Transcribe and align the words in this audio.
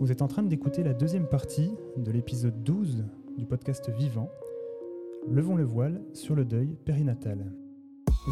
Vous 0.00 0.12
êtes 0.12 0.22
en 0.22 0.28
train 0.28 0.44
d'écouter 0.44 0.84
la 0.84 0.94
deuxième 0.94 1.26
partie 1.26 1.72
de 1.96 2.12
l'épisode 2.12 2.62
12 2.62 3.04
du 3.36 3.44
podcast 3.46 3.90
Vivant. 3.90 4.30
Levons 5.28 5.56
le 5.56 5.64
voile 5.64 6.00
sur 6.12 6.36
le 6.36 6.44
deuil 6.44 6.76
périnatal. 6.84 7.52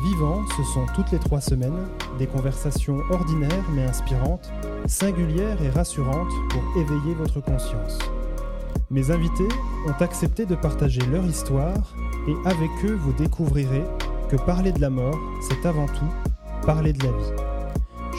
Vivant, 0.04 0.46
ce 0.56 0.62
sont 0.62 0.86
toutes 0.94 1.10
les 1.10 1.18
trois 1.18 1.40
semaines 1.40 1.88
des 2.20 2.28
conversations 2.28 3.00
ordinaires 3.10 3.68
mais 3.74 3.82
inspirantes, 3.82 4.48
singulières 4.86 5.60
et 5.60 5.68
rassurantes 5.68 6.30
pour 6.50 6.62
éveiller 6.80 7.14
votre 7.14 7.40
conscience. 7.40 7.98
Mes 8.92 9.10
invités 9.10 9.48
ont 9.88 10.02
accepté 10.04 10.46
de 10.46 10.54
partager 10.54 11.00
leur 11.10 11.24
histoire 11.26 11.96
et 12.28 12.48
avec 12.48 12.70
eux 12.84 12.94
vous 12.94 13.12
découvrirez 13.12 13.82
que 14.28 14.36
parler 14.36 14.70
de 14.70 14.80
la 14.80 14.90
mort, 14.90 15.18
c'est 15.40 15.66
avant 15.66 15.86
tout 15.86 16.64
parler 16.64 16.92
de 16.92 17.04
la 17.04 17.10
vie. 17.10 17.42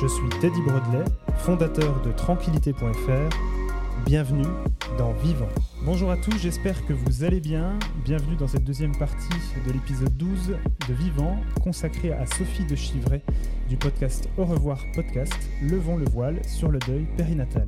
Je 0.02 0.08
suis 0.08 0.30
Teddy 0.42 0.62
Brodley, 0.64 1.06
fondateur 1.38 2.02
de 2.02 2.12
tranquillité.fr. 2.12 3.36
Bienvenue 4.06 4.48
dans 4.98 5.14
Vivant. 5.14 5.50
Bonjour 5.84 6.12
à 6.12 6.18
tous, 6.18 6.38
j'espère 6.38 6.86
que 6.86 6.94
vous 6.94 7.24
allez 7.24 7.40
bien. 7.40 7.78
Bienvenue 8.04 8.36
dans 8.36 8.48
cette 8.48 8.64
deuxième 8.64 8.96
partie 8.98 9.28
de 9.66 9.72
l'épisode 9.72 10.16
12 10.18 10.58
de 10.88 10.94
Vivant, 10.94 11.38
consacré 11.64 12.12
à 12.12 12.26
Sophie 12.26 12.66
de 12.66 12.76
Chivray 12.76 13.22
du 13.70 13.78
podcast 13.78 14.30
Au 14.38 14.46
revoir 14.46 14.80
podcast, 14.94 15.34
Levons 15.62 15.98
le 15.98 16.06
voile 16.06 16.42
sur 16.46 16.70
le 16.70 16.80
deuil 16.80 17.06
périnatal. 17.18 17.68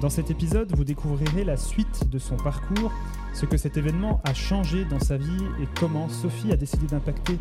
Dans 0.00 0.10
cet 0.10 0.30
épisode, 0.30 0.74
vous 0.74 0.84
découvrirez 0.84 1.44
la 1.44 1.56
suite 1.56 2.08
de 2.10 2.18
son 2.18 2.36
parcours, 2.36 2.92
ce 3.34 3.46
que 3.46 3.56
cet 3.56 3.76
événement 3.76 4.20
a 4.24 4.34
changé 4.34 4.84
dans 4.84 5.00
sa 5.00 5.16
vie 5.16 5.44
et 5.60 5.68
comment 5.78 6.08
Sophie 6.08 6.52
a 6.52 6.56
décidé 6.56 6.86
d'impacter 6.86 7.38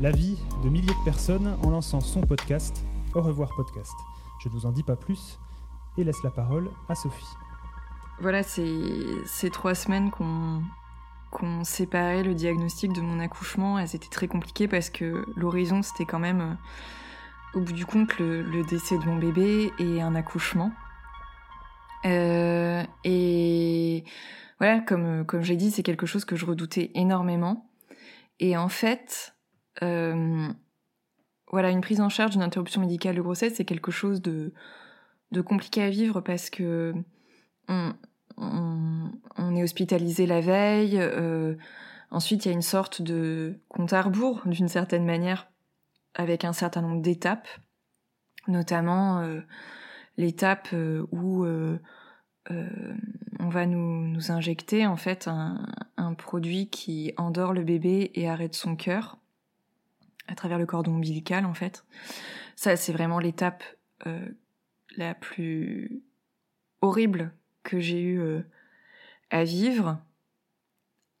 la 0.00 0.10
vie 0.10 0.38
de 0.62 0.68
milliers 0.68 0.86
de 0.86 1.04
personnes 1.04 1.56
en 1.62 1.70
lançant 1.70 2.00
son 2.00 2.20
podcast 2.20 2.84
Au 3.14 3.22
revoir 3.22 3.50
podcast. 3.56 3.92
Je 4.44 4.50
ne 4.50 4.54
vous 4.54 4.66
en 4.66 4.72
dis 4.72 4.82
pas 4.82 4.96
plus 4.96 5.38
et 5.96 6.04
laisse 6.04 6.22
la 6.22 6.30
parole 6.30 6.70
à 6.90 6.94
Sophie. 6.94 7.24
Voilà, 8.20 8.42
c'est 8.42 9.24
ces 9.24 9.48
trois 9.48 9.74
semaines 9.74 10.10
qu'on 10.10 10.62
qu'on 11.30 11.64
séparait 11.64 12.22
le 12.22 12.34
diagnostic 12.34 12.92
de 12.92 13.00
mon 13.00 13.18
accouchement. 13.20 13.78
Elles 13.78 13.96
étaient 13.96 14.10
très 14.10 14.28
compliquées 14.28 14.68
parce 14.68 14.90
que 14.90 15.24
l'horizon, 15.34 15.82
c'était 15.82 16.04
quand 16.04 16.20
même, 16.20 16.40
euh, 16.42 17.58
au 17.58 17.60
bout 17.62 17.72
du 17.72 17.86
compte, 17.86 18.18
le, 18.18 18.62
décès 18.64 18.98
de 18.98 19.04
mon 19.04 19.16
bébé 19.16 19.72
et 19.80 20.00
un 20.00 20.14
accouchement. 20.14 20.70
Euh, 22.04 22.84
et 23.02 24.04
voilà, 24.60 24.78
comme, 24.80 25.24
comme 25.26 25.42
j'ai 25.42 25.56
dit, 25.56 25.72
c'est 25.72 25.82
quelque 25.82 26.06
chose 26.06 26.24
que 26.24 26.36
je 26.36 26.46
redoutais 26.46 26.92
énormément. 26.94 27.68
Et 28.38 28.56
en 28.56 28.68
fait, 28.68 29.34
euh, 29.82 30.52
voilà, 31.54 31.70
une 31.70 31.82
prise 31.82 32.00
en 32.00 32.08
charge 32.08 32.32
d'une 32.32 32.42
interruption 32.42 32.80
médicale 32.80 33.14
de 33.14 33.22
grossesse, 33.22 33.54
c'est 33.54 33.64
quelque 33.64 33.92
chose 33.92 34.20
de, 34.20 34.52
compliqué 35.46 35.84
à 35.84 35.88
vivre 35.88 36.20
parce 36.20 36.50
que 36.50 36.92
on, 37.68 37.94
est 39.54 39.62
hospitalisé 39.62 40.26
la 40.26 40.40
veille. 40.40 40.98
Euh, 40.98 41.54
ensuite, 42.10 42.44
il 42.44 42.48
y 42.48 42.50
a 42.50 42.54
une 42.54 42.60
sorte 42.60 43.02
de 43.02 43.60
compte 43.68 43.92
à 43.92 44.02
rebours, 44.02 44.42
d'une 44.46 44.66
certaine 44.66 45.04
manière, 45.04 45.46
avec 46.16 46.44
un 46.44 46.52
certain 46.52 46.82
nombre 46.82 47.02
d'étapes, 47.02 47.46
notamment 48.48 49.20
euh, 49.20 49.40
l'étape 50.16 50.70
euh, 50.72 51.06
où 51.12 51.46
on 52.50 53.48
va 53.48 53.66
nous, 53.66 54.32
injecter 54.32 54.88
en 54.88 54.96
fait 54.96 55.28
un, 55.28 56.14
produit 56.18 56.68
qui 56.68 57.14
endort 57.16 57.52
le 57.52 57.62
bébé 57.62 58.10
et 58.14 58.28
arrête 58.28 58.56
son 58.56 58.74
cœur 58.74 59.18
à 60.26 60.34
travers 60.34 60.58
le 60.58 60.66
cordon 60.66 60.96
ombilical 60.96 61.44
en 61.44 61.54
fait. 61.54 61.84
Ça 62.56 62.76
c'est 62.76 62.92
vraiment 62.92 63.18
l'étape 63.18 63.64
euh, 64.06 64.26
la 64.96 65.14
plus 65.14 66.02
horrible 66.80 67.32
que 67.62 67.80
j'ai 67.80 68.00
eu 68.00 68.20
euh, 68.20 68.42
à 69.30 69.44
vivre. 69.44 70.00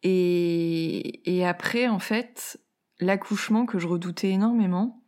Et, 0.02 1.42
après 1.46 1.88
en 1.88 1.98
fait 1.98 2.60
l'accouchement 3.00 3.66
que 3.66 3.78
je 3.78 3.86
redoutais 3.86 4.30
énormément, 4.30 5.02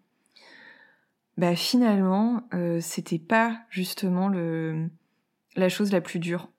bah 1.36 1.54
finalement 1.54 2.46
euh, 2.54 2.80
c'était 2.80 3.18
pas 3.18 3.60
justement 3.70 4.28
le 4.28 4.90
la 5.54 5.68
chose 5.68 5.92
la 5.92 6.00
plus 6.00 6.18
dure 6.18 6.50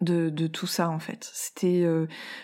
de, 0.00 0.30
de 0.30 0.46
tout 0.46 0.66
ça 0.66 0.90
en 0.90 0.98
fait. 0.98 1.30
C'était, 1.32 1.84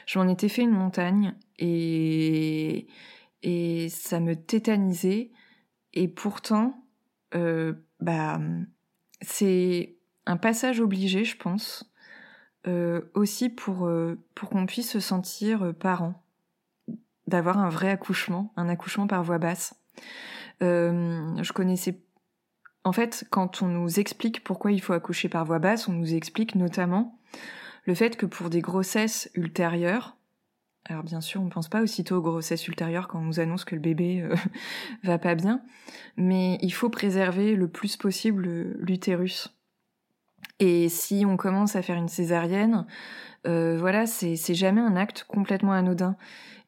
je 0.06 0.19
m'en 0.19 0.28
étais 0.28 0.49
fait 0.49 0.62
une 0.62 0.71
montagne 0.71 1.34
et 1.59 2.87
et 3.43 3.89
ça 3.89 4.21
me 4.21 4.35
tétanisait 4.35 5.31
et 5.93 6.09
pourtant, 6.09 6.85
euh, 7.35 7.73
bah 8.01 8.39
c'est 9.23 9.97
un 10.27 10.37
passage 10.37 10.81
obligé, 10.81 11.25
je 11.25 11.37
pense, 11.37 11.91
euh, 12.67 13.03
aussi 13.15 13.49
pour 13.49 13.87
euh, 13.87 14.19
pour 14.35 14.51
qu'on 14.51 14.67
puisse 14.67 14.91
se 14.91 15.01
sentir 15.01 15.75
parent, 15.79 16.23
d'avoir 17.27 17.59
un 17.59 17.71
vrai 17.71 17.91
accouchement, 17.91 18.53
un 18.57 18.69
accouchement 18.69 19.07
par 19.07 19.23
voix 19.23 19.39
basse. 19.39 19.75
je 20.61 21.53
connaissais 21.53 22.03
en 22.87 22.93
fait, 22.93 23.27
quand 23.31 23.63
on 23.63 23.67
nous 23.67 23.99
explique 23.99 24.45
pourquoi 24.45 24.71
il 24.71 24.81
faut 24.81 24.93
accoucher 24.93 25.29
par 25.29 25.45
voie 25.45 25.59
basse, 25.59 25.89
on 25.89 25.93
nous 25.93 26.15
explique 26.15 26.55
notamment 26.55 27.19
le 27.85 27.95
fait 27.95 28.17
que 28.17 28.27
pour 28.27 28.49
des 28.49 28.61
grossesses 28.61 29.29
ultérieures, 29.35 30.17
alors 30.89 31.03
bien 31.03 31.21
sûr, 31.21 31.41
on 31.41 31.47
ne 31.47 31.51
pense 31.51 31.69
pas 31.69 31.83
aussitôt 31.83 32.17
aux 32.17 32.23
grossesses 32.23 32.69
ultérieures 32.69 33.09
quand 33.09 33.19
on 33.19 33.25
nous 33.25 33.41
annonce 33.41 33.65
que 33.65 33.75
le 33.75 33.81
bébé 33.81 34.23
euh, 34.23 34.35
va 35.03 35.19
pas 35.19 35.35
bien, 35.35 35.63
mais 36.17 36.59
il 36.63 36.71
faut 36.71 36.91
préserver 36.91 37.57
le 37.57 37.69
plus 37.69 37.97
possible 37.97 38.47
l'utérus. 38.79 39.53
Et 40.59 40.89
si 40.89 41.25
on 41.27 41.37
commence 41.37 41.77
à 41.77 41.83
faire 41.83 41.97
une 41.97 42.09
césarienne, 42.09 42.87
euh, 43.47 43.77
voilà, 43.79 44.07
c'est 44.07 44.55
jamais 44.55 44.81
un 44.81 44.97
acte 44.97 45.25
complètement 45.29 45.73
anodin. 45.73 46.17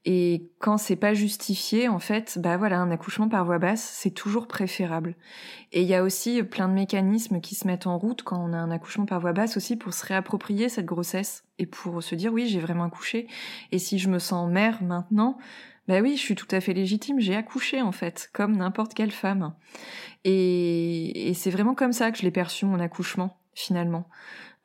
Et 0.05 0.49
quand 0.59 0.78
c'est 0.78 0.97
pas 0.97 1.12
justifié, 1.12 1.89
en 1.89 1.99
fait, 1.99 2.39
bah 2.41 2.56
voilà, 2.56 2.78
un 2.78 2.91
accouchement 2.91 3.28
par 3.28 3.44
voie 3.44 3.59
basse, 3.59 3.83
c'est 3.83 4.12
toujours 4.12 4.47
préférable. 4.47 5.16
Et 5.72 5.83
il 5.83 5.89
y 5.89 5.94
a 5.94 6.03
aussi 6.03 6.43
plein 6.44 6.69
de 6.69 6.72
mécanismes 6.72 7.41
qui 7.41 7.55
se 7.55 7.66
mettent 7.66 7.87
en 7.87 7.99
route 7.99 8.22
quand 8.22 8.43
on 8.43 8.53
a 8.53 8.56
un 8.56 8.71
accouchement 8.71 9.06
par 9.06 9.21
voie 9.21 9.33
basse 9.33 9.56
aussi 9.56 9.77
pour 9.77 9.93
se 9.93 10.06
réapproprier 10.06 10.69
cette 10.69 10.87
grossesse 10.87 11.44
et 11.59 11.66
pour 11.66 12.03
se 12.03 12.15
dire 12.15 12.33
oui, 12.33 12.47
j'ai 12.47 12.61
vraiment 12.61 12.84
accouché. 12.84 13.27
Et 13.72 13.78
si 13.78 13.99
je 13.99 14.09
me 14.09 14.19
sens 14.19 14.50
mère 14.50 14.83
maintenant, 14.83 15.37
bah 15.89 16.00
oui, 16.00 16.16
je 16.16 16.22
suis 16.22 16.37
tout 16.37 16.49
à 16.53 16.60
fait 16.60 16.75
légitime, 16.75 17.19
j'ai 17.21 17.34
accouché 17.34 17.83
en 17.83 17.93
fait, 17.93 18.31
comme 18.33 18.56
n'importe 18.56 18.95
quelle 18.95 19.10
femme. 19.10 19.53
Et, 20.25 21.28
et 21.28 21.34
c'est 21.34 21.50
vraiment 21.50 21.75
comme 21.75 21.93
ça 21.93 22.12
que 22.12 22.19
je 22.19 22.22
l'ai 22.22 22.31
perçu 22.31 22.66
mon 22.66 22.81
accouchement 22.81 23.37
finalement. 23.55 24.09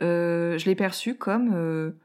Euh, 0.01 0.57
je 0.57 0.65
l'ai 0.65 0.75
perçu 0.75 1.15
comme, 1.15 1.53
euh, 1.53 1.97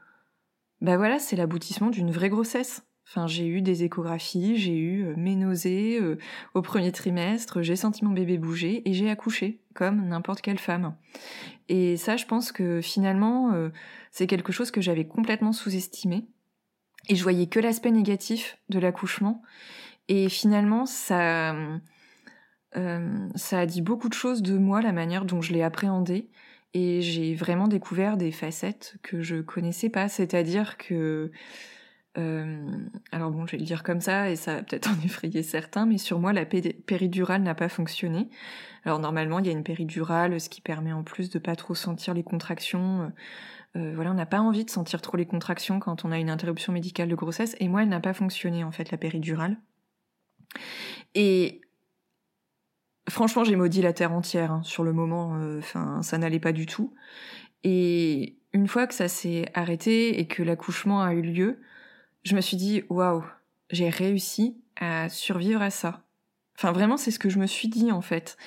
bah 0.81 0.97
voilà, 0.97 1.19
c'est 1.19 1.35
l'aboutissement 1.35 1.89
d'une 1.89 2.11
vraie 2.11 2.29
grossesse. 2.29 2.83
Enfin, 3.09 3.25
j'ai 3.25 3.47
eu 3.47 3.61
des 3.61 3.83
échographies, 3.83 4.55
j'ai 4.57 4.77
eu 4.77 5.03
euh, 5.03 5.15
mes 5.17 5.35
nausées 5.35 5.99
euh, 5.99 6.19
au 6.53 6.61
premier 6.61 6.91
trimestre, 6.91 7.63
j'ai 7.63 7.75
senti 7.75 8.05
mon 8.05 8.11
bébé 8.11 8.37
bouger 8.37 8.87
et 8.87 8.93
j'ai 8.93 9.09
accouché 9.09 9.61
comme 9.73 10.07
n'importe 10.07 10.41
quelle 10.41 10.59
femme. 10.59 10.95
Et 11.69 11.97
ça, 11.97 12.17
je 12.17 12.25
pense 12.27 12.51
que 12.51 12.81
finalement, 12.81 13.51
euh, 13.53 13.69
c'est 14.11 14.27
quelque 14.27 14.51
chose 14.51 14.69
que 14.69 14.79
j'avais 14.79 15.07
complètement 15.07 15.53
sous-estimé. 15.53 16.27
Et 17.07 17.15
je 17.15 17.23
voyais 17.23 17.47
que 17.47 17.59
l'aspect 17.59 17.89
négatif 17.89 18.59
de 18.69 18.77
l'accouchement. 18.77 19.41
Et 20.07 20.29
finalement, 20.29 20.85
ça, 20.85 21.55
ça 22.73 23.59
a 23.59 23.65
dit 23.65 23.81
beaucoup 23.81 24.09
de 24.09 24.13
choses 24.13 24.43
de 24.43 24.57
moi, 24.57 24.81
la 24.81 24.91
manière 24.91 25.25
dont 25.25 25.41
je 25.41 25.53
l'ai 25.53 25.63
appréhendé. 25.63 26.29
Et 26.73 27.01
j'ai 27.01 27.33
vraiment 27.33 27.67
découvert 27.67 28.15
des 28.15 28.31
facettes 28.31 28.97
que 29.01 29.21
je 29.21 29.37
connaissais 29.37 29.89
pas. 29.89 30.07
C'est-à-dire 30.07 30.77
que 30.77 31.31
euh, 32.17 32.65
alors 33.11 33.31
bon, 33.31 33.45
je 33.45 33.53
vais 33.53 33.57
le 33.59 33.65
dire 33.65 33.83
comme 33.83 34.01
ça 34.01 34.29
et 34.29 34.35
ça 34.35 34.55
va 34.55 34.63
peut-être 34.63 34.89
en 34.99 35.05
effrayer 35.05 35.43
certains, 35.43 35.85
mais 35.85 35.97
sur 35.97 36.19
moi, 36.19 36.33
la 36.33 36.45
péridurale 36.45 37.43
n'a 37.43 37.55
pas 37.55 37.69
fonctionné. 37.69 38.29
Alors 38.85 38.99
normalement, 38.99 39.39
il 39.39 39.45
y 39.45 39.49
a 39.49 39.51
une 39.51 39.63
péridurale, 39.63 40.39
ce 40.39 40.49
qui 40.49 40.61
permet 40.61 40.93
en 40.93 41.03
plus 41.03 41.29
de 41.29 41.39
pas 41.39 41.55
trop 41.55 41.75
sentir 41.75 42.13
les 42.13 42.23
contractions. 42.23 43.11
Euh, 43.75 43.93
voilà, 43.93 44.11
on 44.11 44.15
n'a 44.15 44.25
pas 44.25 44.39
envie 44.39 44.65
de 44.65 44.69
sentir 44.69 45.01
trop 45.01 45.17
les 45.17 45.25
contractions 45.25 45.79
quand 45.79 46.05
on 46.05 46.11
a 46.11 46.17
une 46.17 46.29
interruption 46.29 46.73
médicale 46.73 47.09
de 47.09 47.15
grossesse. 47.15 47.55
Et 47.59 47.67
moi, 47.67 47.83
elle 47.83 47.89
n'a 47.89 47.99
pas 47.99 48.13
fonctionné 48.13 48.63
en 48.63 48.71
fait, 48.71 48.91
la 48.91 48.97
péridurale. 48.97 49.57
Et 51.15 51.61
franchement, 53.09 53.43
j'ai 53.43 53.55
maudit 53.55 53.81
la 53.81 53.93
terre 53.93 54.13
entière 54.13 54.51
hein, 54.51 54.61
sur 54.63 54.83
le 54.83 54.93
moment. 54.93 55.35
Euh, 55.35 55.59
enfin, 55.59 56.01
ça 56.01 56.17
n'allait 56.17 56.39
pas 56.39 56.51
du 56.51 56.65
tout. 56.65 56.93
Et 57.63 58.37
une 58.53 58.67
fois 58.67 58.87
que 58.87 58.93
ça 58.93 59.07
s'est 59.07 59.49
arrêté 59.53 60.19
et 60.19 60.27
que 60.27 60.43
l'accouchement 60.43 61.01
a 61.01 61.13
eu 61.13 61.21
lieu, 61.21 61.59
je 62.23 62.35
me 62.35 62.41
suis 62.41 62.57
dit 62.57 62.83
waouh, 62.89 63.23
j'ai 63.69 63.89
réussi 63.89 64.57
à 64.79 65.09
survivre 65.09 65.61
à 65.61 65.69
ça. 65.69 66.03
Enfin 66.57 66.73
vraiment 66.73 66.97
c'est 66.97 67.11
ce 67.11 67.19
que 67.19 67.29
je 67.29 67.39
me 67.39 67.47
suis 67.47 67.69
dit 67.69 67.91
en 67.91 68.01
fait. 68.01 68.37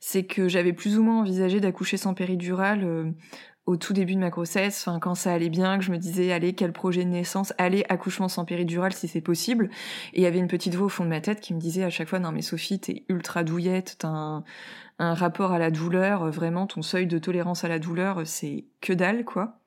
C'est 0.00 0.24
que 0.24 0.48
j'avais 0.48 0.72
plus 0.72 0.98
ou 0.98 1.02
moins 1.02 1.20
envisagé 1.20 1.60
d'accoucher 1.60 1.96
sans 1.96 2.12
péridurale 2.12 2.84
euh, 2.84 3.10
au 3.66 3.76
tout 3.76 3.92
début 3.92 4.14
de 4.14 4.20
ma 4.20 4.30
grossesse, 4.30 4.88
quand 5.00 5.14
ça 5.14 5.32
allait 5.32 5.48
bien, 5.48 5.78
que 5.78 5.84
je 5.84 5.92
me 5.92 5.98
disais 5.98 6.32
allez 6.32 6.52
quel 6.52 6.72
projet 6.72 7.04
de 7.04 7.10
naissance, 7.10 7.52
allez 7.58 7.84
accouchement 7.88 8.28
sans 8.28 8.44
péridurale 8.44 8.92
si 8.92 9.06
c'est 9.06 9.20
possible. 9.20 9.70
Et 10.12 10.20
il 10.20 10.22
y 10.22 10.26
avait 10.26 10.40
une 10.40 10.48
petite 10.48 10.74
voix 10.74 10.86
au 10.86 10.88
fond 10.88 11.04
de 11.04 11.08
ma 11.08 11.20
tête 11.20 11.40
qui 11.40 11.54
me 11.54 11.60
disait 11.60 11.84
à 11.84 11.90
chaque 11.90 12.08
fois 12.08 12.18
non 12.18 12.32
mais 12.32 12.42
Sophie 12.42 12.80
t'es 12.80 13.04
ultra 13.08 13.44
douillette, 13.44 13.96
t'as 14.00 14.42
un, 14.98 15.14
rapport 15.14 15.52
à 15.52 15.58
la 15.58 15.70
douleur, 15.70 16.30
vraiment 16.30 16.66
ton 16.66 16.82
seuil 16.82 17.06
de 17.06 17.18
tolérance 17.18 17.64
à 17.64 17.68
la 17.68 17.78
douleur 17.78 18.22
c'est 18.26 18.64
que 18.80 18.92
dalle 18.92 19.24
quoi. 19.24 19.60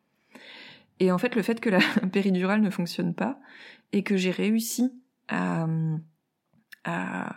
Et 1.00 1.12
en 1.12 1.18
fait 1.18 1.36
le 1.36 1.42
fait 1.42 1.62
que 1.62 1.70
la 1.70 1.80
péridurale 2.12 2.62
ne 2.62 2.70
fonctionne 2.70 3.14
pas 3.14 3.40
et 3.94 4.04
que 4.04 4.18
j'ai 4.18 4.32
réussi 4.32 4.92
à, 5.30 5.68
euh, 6.88 7.30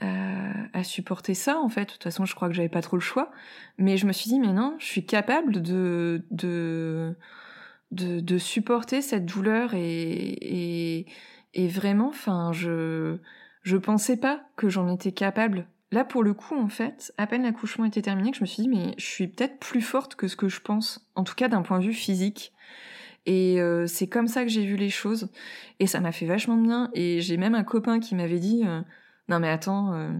à 0.00 0.84
supporter 0.84 1.34
ça 1.34 1.58
en 1.58 1.68
fait. 1.68 1.86
De 1.86 1.90
toute 1.92 2.04
façon, 2.04 2.24
je 2.24 2.34
crois 2.34 2.48
que 2.48 2.54
j'avais 2.54 2.68
pas 2.68 2.82
trop 2.82 2.96
le 2.96 3.02
choix. 3.02 3.30
Mais 3.78 3.96
je 3.96 4.06
me 4.06 4.12
suis 4.12 4.28
dit, 4.30 4.38
mais 4.38 4.52
non, 4.52 4.76
je 4.78 4.86
suis 4.86 5.04
capable 5.06 5.60
de 5.62 6.22
de 6.30 7.16
de, 7.90 8.20
de 8.20 8.38
supporter 8.38 9.02
cette 9.02 9.26
douleur 9.26 9.72
et 9.74 11.06
et, 11.54 11.66
vraiment, 11.68 12.08
enfin, 12.08 12.52
je 12.52 13.18
je 13.62 13.76
pensais 13.76 14.16
pas 14.16 14.42
que 14.56 14.68
j'en 14.68 14.88
étais 14.92 15.12
capable. 15.12 15.66
Là, 15.90 16.04
pour 16.04 16.22
le 16.22 16.34
coup, 16.34 16.54
en 16.54 16.68
fait, 16.68 17.12
à 17.18 17.26
peine 17.26 17.42
l'accouchement 17.42 17.84
était 17.86 18.02
terminé, 18.02 18.30
que 18.30 18.36
je 18.36 18.42
me 18.42 18.46
suis 18.46 18.62
dit, 18.62 18.68
mais 18.68 18.94
je 18.98 19.06
suis 19.06 19.26
peut-être 19.28 19.58
plus 19.58 19.80
forte 19.80 20.14
que 20.14 20.28
ce 20.28 20.36
que 20.36 20.48
je 20.48 20.60
pense, 20.60 21.08
en 21.16 21.24
tout 21.24 21.34
cas 21.34 21.48
d'un 21.48 21.62
point 21.62 21.78
de 21.78 21.84
vue 21.84 21.94
physique. 21.94 22.52
Et 23.26 23.60
euh, 23.60 23.86
c'est 23.86 24.06
comme 24.06 24.28
ça 24.28 24.42
que 24.42 24.48
j'ai 24.48 24.64
vu 24.64 24.76
les 24.76 24.90
choses. 24.90 25.30
Et 25.80 25.86
ça 25.86 26.00
m'a 26.00 26.12
fait 26.12 26.26
vachement 26.26 26.56
bien. 26.56 26.90
Et 26.94 27.20
j'ai 27.20 27.36
même 27.36 27.54
un 27.54 27.64
copain 27.64 28.00
qui 28.00 28.14
m'avait 28.14 28.38
dit, 28.38 28.62
euh, 28.66 28.80
non 29.28 29.40
mais 29.40 29.48
attends, 29.48 29.94
euh, 29.94 30.12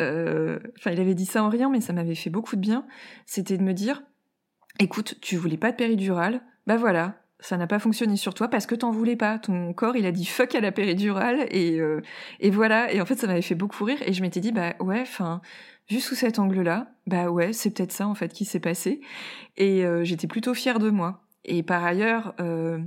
euh, 0.00 0.58
enfin 0.78 0.90
il 0.90 1.00
avait 1.00 1.14
dit 1.14 1.26
ça 1.26 1.42
en 1.42 1.48
rien, 1.48 1.70
mais 1.70 1.80
ça 1.80 1.92
m'avait 1.92 2.14
fait 2.14 2.30
beaucoup 2.30 2.56
de 2.56 2.60
bien. 2.60 2.86
C'était 3.26 3.58
de 3.58 3.62
me 3.62 3.72
dire, 3.72 4.02
écoute, 4.78 5.16
tu 5.20 5.36
voulais 5.36 5.56
pas 5.56 5.72
de 5.72 5.76
péridurale, 5.76 6.42
bah 6.66 6.76
voilà, 6.76 7.22
ça 7.40 7.56
n'a 7.56 7.66
pas 7.66 7.78
fonctionné 7.78 8.16
sur 8.16 8.34
toi 8.34 8.48
parce 8.48 8.66
que 8.66 8.74
t'en 8.74 8.90
voulais 8.90 9.16
pas. 9.16 9.38
Ton 9.38 9.72
corps, 9.72 9.96
il 9.96 10.06
a 10.06 10.12
dit 10.12 10.26
fuck 10.26 10.54
à 10.54 10.60
la 10.60 10.72
péridurale 10.72 11.46
et 11.50 11.80
euh, 11.80 12.00
et 12.40 12.50
voilà. 12.50 12.92
Et 12.92 13.00
en 13.00 13.06
fait, 13.06 13.16
ça 13.16 13.26
m'avait 13.26 13.42
fait 13.42 13.54
beaucoup 13.54 13.84
rire 13.84 13.98
et 14.06 14.12
je 14.12 14.22
m'étais 14.22 14.40
dit 14.40 14.52
bah 14.52 14.74
ouais, 14.80 15.00
enfin 15.00 15.40
vu 15.90 16.00
sous 16.00 16.14
cet 16.14 16.38
angle-là, 16.38 16.92
bah 17.06 17.30
ouais, 17.30 17.52
c'est 17.52 17.70
peut-être 17.70 17.92
ça 17.92 18.08
en 18.08 18.14
fait 18.14 18.32
qui 18.32 18.44
s'est 18.46 18.60
passé. 18.60 19.00
Et 19.56 19.84
j'étais 20.02 20.26
plutôt 20.26 20.54
fière 20.54 20.78
de 20.78 20.90
moi. 20.90 21.22
Et 21.44 21.62
par 21.62 21.84
ailleurs. 21.84 22.34
Euh, 22.40 22.78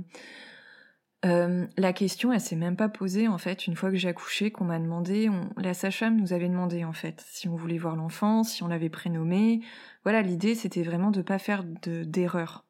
la 1.24 1.92
question, 1.92 2.32
elle 2.32 2.40
s'est 2.40 2.56
même 2.56 2.76
pas 2.76 2.88
posée 2.88 3.26
en 3.28 3.38
fait 3.38 3.66
une 3.66 3.74
fois 3.74 3.90
que 3.90 3.96
j'ai 3.96 4.08
accouché, 4.08 4.50
qu'on 4.50 4.64
m'a 4.64 4.78
demandé, 4.78 5.28
la 5.56 5.74
sage-femme 5.74 6.16
nous 6.16 6.32
avait 6.32 6.48
demandé 6.48 6.84
en 6.84 6.92
fait 6.92 7.24
si 7.28 7.48
on 7.48 7.56
voulait 7.56 7.78
voir 7.78 7.96
l'enfant, 7.96 8.44
si 8.44 8.62
on 8.62 8.68
l'avait 8.68 8.88
prénommé. 8.88 9.60
Voilà, 10.04 10.22
l'idée 10.22 10.54
c'était 10.54 10.82
vraiment 10.82 11.10
de 11.10 11.22
pas 11.22 11.38
faire 11.38 11.64
d'erreur. 11.64 12.64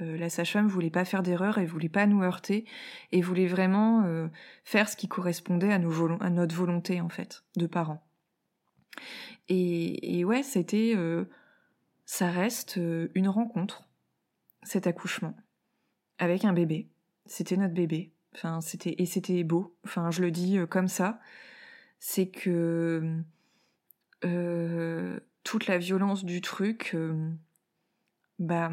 Euh, 0.00 0.16
la 0.16 0.30
sage-femme 0.30 0.66
voulait 0.66 0.90
pas 0.90 1.04
faire 1.04 1.22
d'erreur, 1.22 1.58
elle 1.58 1.66
voulait 1.66 1.90
pas 1.90 2.06
nous 2.06 2.22
heurter 2.22 2.64
et 3.12 3.20
voulait 3.20 3.46
vraiment 3.46 4.04
euh, 4.04 4.28
faire 4.64 4.88
ce 4.88 4.96
qui 4.96 5.08
correspondait 5.08 5.72
à 5.72 5.78
notre 5.78 6.54
volonté 6.54 7.02
en 7.02 7.10
fait 7.10 7.44
de 7.56 7.66
parents. 7.66 8.02
Et, 9.48 10.18
et 10.18 10.24
ouais, 10.24 10.42
c'était, 10.42 10.94
ça 12.06 12.30
reste 12.30 12.78
une 13.14 13.28
rencontre, 13.28 13.84
cet 14.62 14.86
accouchement 14.86 15.34
avec 16.18 16.44
un 16.44 16.52
bébé 16.52 16.88
c'était 17.30 17.56
notre 17.56 17.74
bébé. 17.74 18.12
Enfin, 18.34 18.60
c'était 18.60 18.96
et 18.98 19.06
c'était 19.06 19.44
beau. 19.44 19.76
Enfin, 19.84 20.10
je 20.10 20.20
le 20.20 20.32
dis 20.32 20.58
euh, 20.58 20.66
comme 20.66 20.88
ça. 20.88 21.20
C'est 22.00 22.28
que 22.28 23.22
euh, 24.24 25.20
toute 25.44 25.68
la 25.68 25.78
violence 25.78 26.24
du 26.24 26.40
truc, 26.40 26.90
euh, 26.94 27.30
bah, 28.40 28.70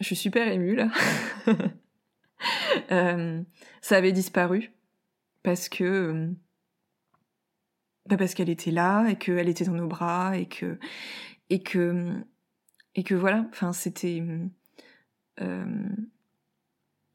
je 0.00 0.04
suis 0.04 0.16
super 0.16 0.46
émue 0.48 0.76
là. 0.76 0.90
ça 3.80 3.96
avait 3.96 4.12
disparu 4.12 4.72
parce 5.42 5.68
que 5.68 6.30
bah 8.06 8.16
parce 8.16 8.34
qu'elle 8.34 8.50
était 8.50 8.70
là 8.70 9.08
et 9.08 9.16
qu'elle 9.16 9.48
était 9.48 9.64
dans 9.64 9.72
nos 9.72 9.86
bras 9.88 10.36
et 10.36 10.46
que 10.46 10.78
et 11.50 11.62
que 11.62 12.12
et 12.94 13.02
que 13.02 13.14
voilà. 13.14 13.46
Enfin, 13.50 13.72
c'était 13.72 14.22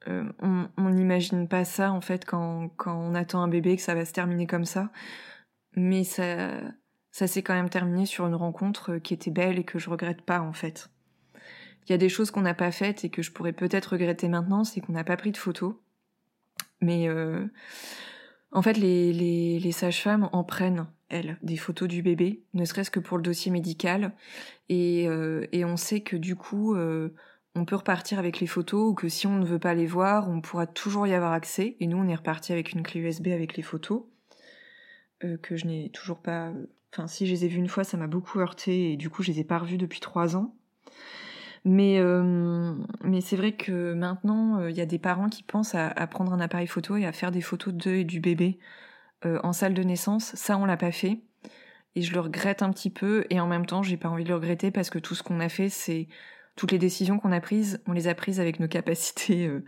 on 0.08 0.90
n'imagine 0.90 1.48
pas 1.48 1.66
ça 1.66 1.92
en 1.92 2.02
fait 2.02 2.26
quand, 2.26 2.72
on 2.86 3.16
attend 3.16 3.42
un 3.42 3.48
bébé 3.48 3.76
que 3.76 3.82
ça 3.82 3.96
va 3.96 4.06
se 4.06 4.14
terminer 4.14 4.48
comme 4.48 4.66
ça. 4.66 4.92
Mais 5.76 6.04
ça, 6.04 6.74
s'est 7.12 7.44
quand 7.44 7.54
même 7.54 7.70
terminé 7.70 8.06
sur 8.06 8.26
une 8.26 8.36
rencontre 8.36 8.98
qui 8.98 9.14
était 9.14 9.32
belle 9.32 9.60
et 9.60 9.64
que 9.64 9.80
je 9.80 9.90
regrette 9.90 10.22
pas 10.22 10.42
en 10.42 10.54
fait. 10.54 10.90
Il 11.86 11.92
y 11.92 11.96
a 11.96 11.98
des 11.98 12.10
choses 12.10 12.32
qu'on 12.32 12.42
n'a 12.42 12.54
pas 12.54 12.72
faites 12.72 13.06
et 13.06 13.10
que 13.10 13.22
je 13.22 13.32
pourrais 13.32 13.54
peut-être 13.54 13.94
regretter 13.94 14.28
maintenant, 14.28 14.64
c'est 14.64 14.82
qu'on 14.82 14.94
n'a 14.94 15.04
pas 15.04 15.18
pris 15.18 15.32
de 15.32 15.38
photos. 15.38 15.76
Mais 16.82 17.08
euh, 17.08 17.46
en 18.52 18.62
fait, 18.62 18.78
les, 18.78 19.72
sages-femmes 19.72 20.30
en 20.32 20.44
prennent, 20.44 20.88
elles, 21.10 21.38
des 21.44 21.58
photos 21.58 21.88
du 21.88 22.02
bébé, 22.02 22.44
ne 22.54 22.66
serait-ce 22.66 22.92
que 22.92 23.00
pour 23.00 23.18
le 23.18 23.24
dossier 23.24 23.52
médical. 23.52 24.14
Et, 24.70 25.08
euh, 25.08 25.48
on 25.54 25.78
sait 25.78 26.02
que 26.02 26.18
du 26.18 26.36
coup, 26.36 26.76
euh, 26.76 27.14
on 27.58 27.66
peut 27.66 27.76
repartir 27.76 28.20
avec 28.20 28.40
les 28.40 28.48
photos 28.48 28.92
ou 28.92 28.94
que 28.94 29.10
si 29.10 29.28
on 29.28 29.38
ne 29.38 29.46
veut 29.46 29.60
pas 29.60 29.74
les 29.74 29.88
voir, 29.88 30.30
on 30.30 30.42
pourra 30.42 30.68
toujours 30.68 31.08
y 31.08 31.14
avoir 31.14 31.34
accès. 31.34 31.76
Et 31.80 31.88
nous, 31.88 31.98
on 31.98 32.08
est 32.08 32.16
reparti 32.16 32.54
avec 32.54 32.72
une 32.72 32.84
clé 32.84 33.02
USB 33.02 33.28
avec 33.28 33.58
les 33.58 33.64
photos 33.64 34.04
euh, 35.24 35.38
que 35.38 35.56
je 35.58 35.66
n'ai 35.66 35.90
toujours 35.90 36.22
pas. 36.22 36.52
Enfin, 36.94 37.08
si 37.08 37.26
je 37.26 37.32
les 37.32 37.46
ai 37.46 37.48
vues 37.48 37.58
une 37.58 37.68
fois, 37.68 37.84
ça 37.84 37.98
m'a 37.98 38.08
beaucoup 38.08 38.40
heurté 38.40 38.92
et 38.92 38.98
du 38.98 39.10
coup, 39.10 39.24
je 39.24 39.32
les 39.32 39.40
ai 39.40 39.44
pas 39.44 39.58
revues 39.58 39.78
depuis 39.78 40.00
trois 40.00 40.36
ans. 40.36 40.56
Mais, 41.66 42.00
euh, 42.00 42.74
mais 43.04 43.22
c'est 43.22 43.36
vrai 43.36 43.54
que 43.54 43.94
maintenant, 43.94 44.60
il 44.60 44.66
euh, 44.66 44.72
y 44.72 44.82
a 44.82 44.86
des 44.86 45.00
parents 45.00 45.28
qui 45.28 45.44
pensent 45.44 45.76
à, 45.76 45.90
prendre 46.08 46.32
un 46.34 46.40
appareil 46.40 46.68
photo 46.68 46.96
et 46.96 47.06
à 47.06 47.12
faire 47.12 47.32
des 47.32 47.42
photos 47.42 47.74
d'eux 47.74 47.96
et 47.96 48.06
du 48.06 48.20
bébé 48.20 48.60
en 49.26 49.52
salle 49.52 49.74
de 49.74 49.82
naissance. 49.82 50.36
Ça, 50.36 50.58
on 50.58 50.66
l'a 50.66 50.78
pas 50.78 50.92
fait. 50.92 51.20
Et 51.96 52.04
je 52.04 52.14
le 52.14 52.20
regrette 52.20 52.62
un 52.62 52.72
petit 52.72 52.92
peu. 52.92 53.26
Et 53.32 53.40
en 53.42 53.48
même 53.48 53.66
temps, 53.66 53.82
j'ai 53.82 53.98
pas 53.98 54.08
envie 54.08 54.24
de 54.24 54.30
le 54.30 54.36
regretter 54.36 54.70
parce 54.70 54.92
que 54.92 55.00
tout 55.00 55.16
ce 55.16 55.24
qu'on 55.24 55.40
a 55.40 55.50
fait, 55.50 55.70
c'est 55.70 56.08
toutes 56.58 56.72
les 56.72 56.80
décisions 56.80 57.20
qu'on 57.20 57.32
a 57.32 57.40
prises, 57.40 57.82
on 57.86 57.94
les 57.94 58.10
a 58.10 58.16
prises 58.16 58.42
avec 58.42 58.60
nos 58.60 58.68
capacités 58.68 59.48
euh, 59.48 59.64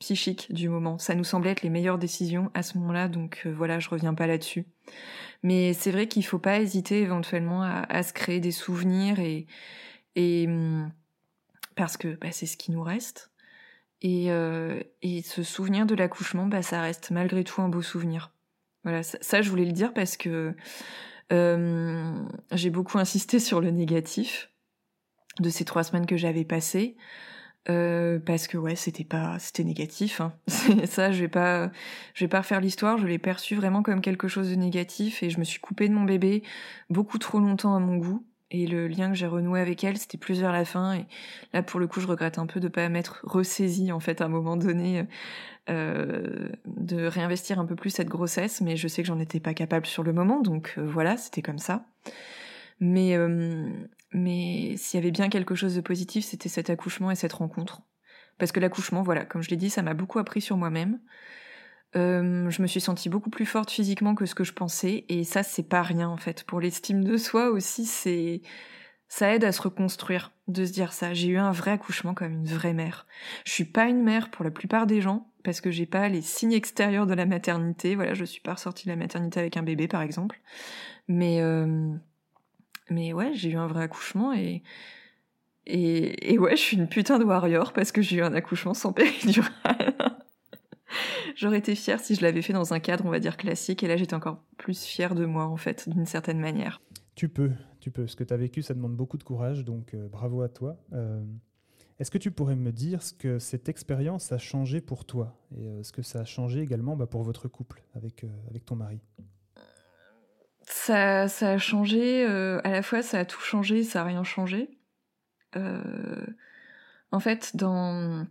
psychiques 0.00 0.52
du 0.52 0.68
moment. 0.68 0.98
Ça 0.98 1.14
nous 1.14 1.22
semblait 1.22 1.50
être 1.50 1.62
les 1.62 1.70
meilleures 1.70 1.98
décisions 1.98 2.50
à 2.54 2.64
ce 2.64 2.78
moment-là, 2.78 3.08
donc 3.08 3.42
euh, 3.46 3.52
voilà, 3.52 3.78
je 3.78 3.90
reviens 3.90 4.14
pas 4.14 4.26
là-dessus. 4.26 4.64
Mais 5.44 5.74
c'est 5.74 5.92
vrai 5.92 6.08
qu'il 6.08 6.24
faut 6.24 6.38
pas 6.38 6.60
hésiter 6.60 7.02
éventuellement 7.02 7.62
à, 7.62 8.02
se 8.02 8.12
créer 8.12 8.40
des 8.40 8.52
souvenirs 8.52 9.18
et, 9.20 9.46
hum, 10.46 10.90
parce 11.76 11.96
que 11.96 12.16
bah, 12.16 12.32
c'est 12.32 12.46
ce 12.46 12.56
qui 12.56 12.72
nous 12.72 12.82
reste. 12.82 13.30
Et, 14.00 14.32
euh, 14.32 14.80
et 15.02 15.22
ce 15.22 15.42
souvenir 15.42 15.84
de 15.84 15.94
l'accouchement, 15.94 16.46
bah, 16.46 16.62
ça 16.62 16.80
reste 16.80 17.10
malgré 17.10 17.44
tout 17.44 17.60
un 17.60 17.68
beau 17.68 17.82
souvenir. 17.82 18.32
Voilà, 18.82 19.02
ça, 19.02 19.42
je 19.42 19.50
voulais 19.50 19.64
le 19.64 19.72
dire 19.72 19.92
parce 19.92 20.16
que 20.16 20.54
j'ai 21.30 22.70
beaucoup 22.70 22.98
insisté 22.98 23.38
sur 23.38 23.62
le 23.62 23.70
négatif 23.70 24.51
de 25.40 25.50
ces 25.50 25.64
trois 25.64 25.84
semaines 25.84 26.06
que 26.06 26.16
j'avais 26.16 26.44
passées. 26.44 26.96
Euh, 27.68 28.18
parce 28.18 28.48
que 28.48 28.58
ouais 28.58 28.74
c'était 28.74 29.04
pas 29.04 29.38
c'était 29.38 29.62
négatif 29.62 30.20
hein. 30.20 30.32
ça 30.84 31.12
je 31.12 31.20
vais 31.20 31.28
pas 31.28 31.70
je 32.12 32.24
vais 32.24 32.28
pas 32.28 32.40
refaire 32.40 32.60
l'histoire 32.60 32.98
je 32.98 33.06
l'ai 33.06 33.20
perçu 33.20 33.54
vraiment 33.54 33.84
comme 33.84 34.00
quelque 34.00 34.26
chose 34.26 34.50
de 34.50 34.56
négatif 34.56 35.22
et 35.22 35.30
je 35.30 35.38
me 35.38 35.44
suis 35.44 35.60
coupée 35.60 35.88
de 35.88 35.94
mon 35.94 36.02
bébé 36.02 36.42
beaucoup 36.90 37.18
trop 37.18 37.38
longtemps 37.38 37.76
à 37.76 37.78
mon 37.78 37.98
goût 37.98 38.26
et 38.50 38.66
le 38.66 38.88
lien 38.88 39.10
que 39.10 39.14
j'ai 39.14 39.28
renoué 39.28 39.60
avec 39.60 39.84
elle 39.84 39.96
c'était 39.96 40.18
plus 40.18 40.40
vers 40.40 40.50
la 40.50 40.64
fin 40.64 40.94
et 40.94 41.06
là 41.52 41.62
pour 41.62 41.78
le 41.78 41.86
coup 41.86 42.00
je 42.00 42.08
regrette 42.08 42.40
un 42.40 42.46
peu 42.46 42.58
de 42.58 42.66
pas 42.66 42.88
m'être 42.88 43.20
ressaisie 43.22 43.92
en 43.92 44.00
fait 44.00 44.20
à 44.22 44.24
un 44.24 44.28
moment 44.28 44.56
donné 44.56 45.06
euh, 45.70 46.48
de 46.66 47.06
réinvestir 47.06 47.60
un 47.60 47.64
peu 47.64 47.76
plus 47.76 47.90
cette 47.90 48.08
grossesse 48.08 48.60
mais 48.60 48.74
je 48.74 48.88
sais 48.88 49.02
que 49.02 49.06
j'en 49.06 49.20
étais 49.20 49.38
pas 49.38 49.54
capable 49.54 49.86
sur 49.86 50.02
le 50.02 50.12
moment 50.12 50.40
donc 50.40 50.74
euh, 50.78 50.84
voilà 50.84 51.16
c'était 51.16 51.42
comme 51.42 51.58
ça 51.58 51.84
mais 52.80 53.16
euh, 53.16 53.70
mais 54.12 54.76
s'il 54.76 54.98
y 54.98 55.02
avait 55.02 55.10
bien 55.10 55.28
quelque 55.28 55.54
chose 55.54 55.74
de 55.74 55.80
positif, 55.80 56.24
c'était 56.24 56.48
cet 56.48 56.70
accouchement 56.70 57.10
et 57.10 57.14
cette 57.14 57.32
rencontre. 57.32 57.82
Parce 58.38 58.52
que 58.52 58.60
l'accouchement, 58.60 59.02
voilà, 59.02 59.24
comme 59.24 59.42
je 59.42 59.50
l'ai 59.50 59.56
dit, 59.56 59.70
ça 59.70 59.82
m'a 59.82 59.94
beaucoup 59.94 60.18
appris 60.18 60.40
sur 60.40 60.56
moi-même. 60.56 61.00
Euh, 61.94 62.48
je 62.48 62.62
me 62.62 62.66
suis 62.66 62.80
sentie 62.80 63.08
beaucoup 63.08 63.30
plus 63.30 63.44
forte 63.44 63.70
physiquement 63.70 64.14
que 64.14 64.24
ce 64.24 64.34
que 64.34 64.44
je 64.44 64.52
pensais, 64.52 65.04
et 65.08 65.24
ça, 65.24 65.42
c'est 65.42 65.68
pas 65.68 65.82
rien 65.82 66.08
en 66.08 66.16
fait. 66.16 66.44
Pour 66.44 66.60
l'estime 66.60 67.04
de 67.04 67.16
soi 67.16 67.50
aussi, 67.50 67.84
c'est 67.84 68.40
ça 69.08 69.34
aide 69.34 69.44
à 69.44 69.52
se 69.52 69.60
reconstruire, 69.60 70.32
de 70.48 70.64
se 70.64 70.72
dire 70.72 70.94
ça. 70.94 71.12
J'ai 71.12 71.28
eu 71.28 71.36
un 71.36 71.52
vrai 71.52 71.72
accouchement 71.72 72.14
comme 72.14 72.32
une 72.32 72.46
vraie 72.46 72.72
mère. 72.72 73.06
Je 73.44 73.52
suis 73.52 73.66
pas 73.66 73.84
une 73.84 74.02
mère 74.02 74.30
pour 74.30 74.42
la 74.42 74.50
plupart 74.50 74.86
des 74.86 75.02
gens 75.02 75.30
parce 75.44 75.60
que 75.60 75.70
j'ai 75.70 75.84
pas 75.84 76.08
les 76.08 76.22
signes 76.22 76.54
extérieurs 76.54 77.06
de 77.06 77.12
la 77.12 77.26
maternité. 77.26 77.94
Voilà, 77.94 78.14
je 78.14 78.24
suis 78.24 78.40
pas 78.40 78.54
ressortie 78.54 78.86
de 78.86 78.90
la 78.90 78.96
maternité 78.96 79.38
avec 79.38 79.58
un 79.58 79.62
bébé 79.62 79.86
par 79.86 80.00
exemple, 80.00 80.40
mais 81.08 81.42
euh, 81.42 81.92
mais 82.90 83.12
ouais, 83.12 83.32
j'ai 83.34 83.50
eu 83.50 83.56
un 83.56 83.66
vrai 83.66 83.84
accouchement 83.84 84.32
et, 84.32 84.62
et, 85.66 86.38
ouais, 86.38 86.56
je 86.56 86.60
suis 86.60 86.76
une 86.76 86.88
putain 86.88 87.18
de 87.18 87.24
warrior 87.24 87.72
parce 87.72 87.92
que 87.92 88.02
j'ai 88.02 88.16
eu 88.16 88.22
un 88.22 88.34
accouchement 88.34 88.74
sans 88.74 88.92
péridurale. 88.92 89.94
J'aurais 91.36 91.58
été 91.58 91.74
fière 91.74 92.00
si 92.00 92.14
je 92.14 92.22
l'avais 92.22 92.42
fait 92.42 92.52
dans 92.52 92.74
un 92.74 92.80
cadre, 92.80 93.06
on 93.06 93.10
va 93.10 93.18
dire, 93.18 93.36
classique, 93.36 93.82
et 93.82 93.88
là 93.88 93.96
j'étais 93.96 94.14
encore 94.14 94.42
plus 94.58 94.84
fière 94.84 95.14
de 95.14 95.24
moi, 95.24 95.46
en 95.46 95.56
fait, 95.56 95.88
d'une 95.88 96.04
certaine 96.04 96.38
manière. 96.38 96.82
Tu 97.14 97.28
peux, 97.28 97.52
tu 97.80 97.90
peux. 97.90 98.06
Ce 98.06 98.16
que 98.16 98.24
tu 98.24 98.34
as 98.34 98.36
vécu, 98.36 98.62
ça 98.62 98.74
demande 98.74 98.96
beaucoup 98.96 99.16
de 99.16 99.22
courage, 99.22 99.64
donc 99.64 99.96
bravo 100.10 100.42
à 100.42 100.48
toi. 100.48 100.76
Est-ce 101.98 102.10
que 102.10 102.18
tu 102.18 102.30
pourrais 102.30 102.56
me 102.56 102.72
dire 102.72 103.02
ce 103.02 103.14
que 103.14 103.38
cette 103.38 103.68
expérience 103.68 104.32
a 104.32 104.38
changé 104.38 104.80
pour 104.80 105.04
toi 105.04 105.38
et 105.56 105.82
ce 105.82 105.92
que 105.92 106.02
ça 106.02 106.20
a 106.20 106.24
changé 106.24 106.60
également 106.60 106.96
bah, 106.96 107.06
pour 107.06 107.22
votre 107.22 107.48
couple 107.48 107.82
avec, 107.94 108.26
avec 108.50 108.64
ton 108.64 108.76
mari? 108.76 109.00
Ça, 110.66 111.28
ça 111.28 111.52
a 111.52 111.58
changé, 111.58 112.24
à 112.24 112.70
la 112.70 112.82
fois 112.82 113.02
ça 113.02 113.20
a 113.20 113.24
tout 113.24 113.40
changé, 113.40 113.82
ça 113.84 114.02
a 114.02 114.04
rien 114.04 114.24
changé. 114.24 114.70
en 117.12 117.20
fait, 117.20 117.56
dans 117.56 118.26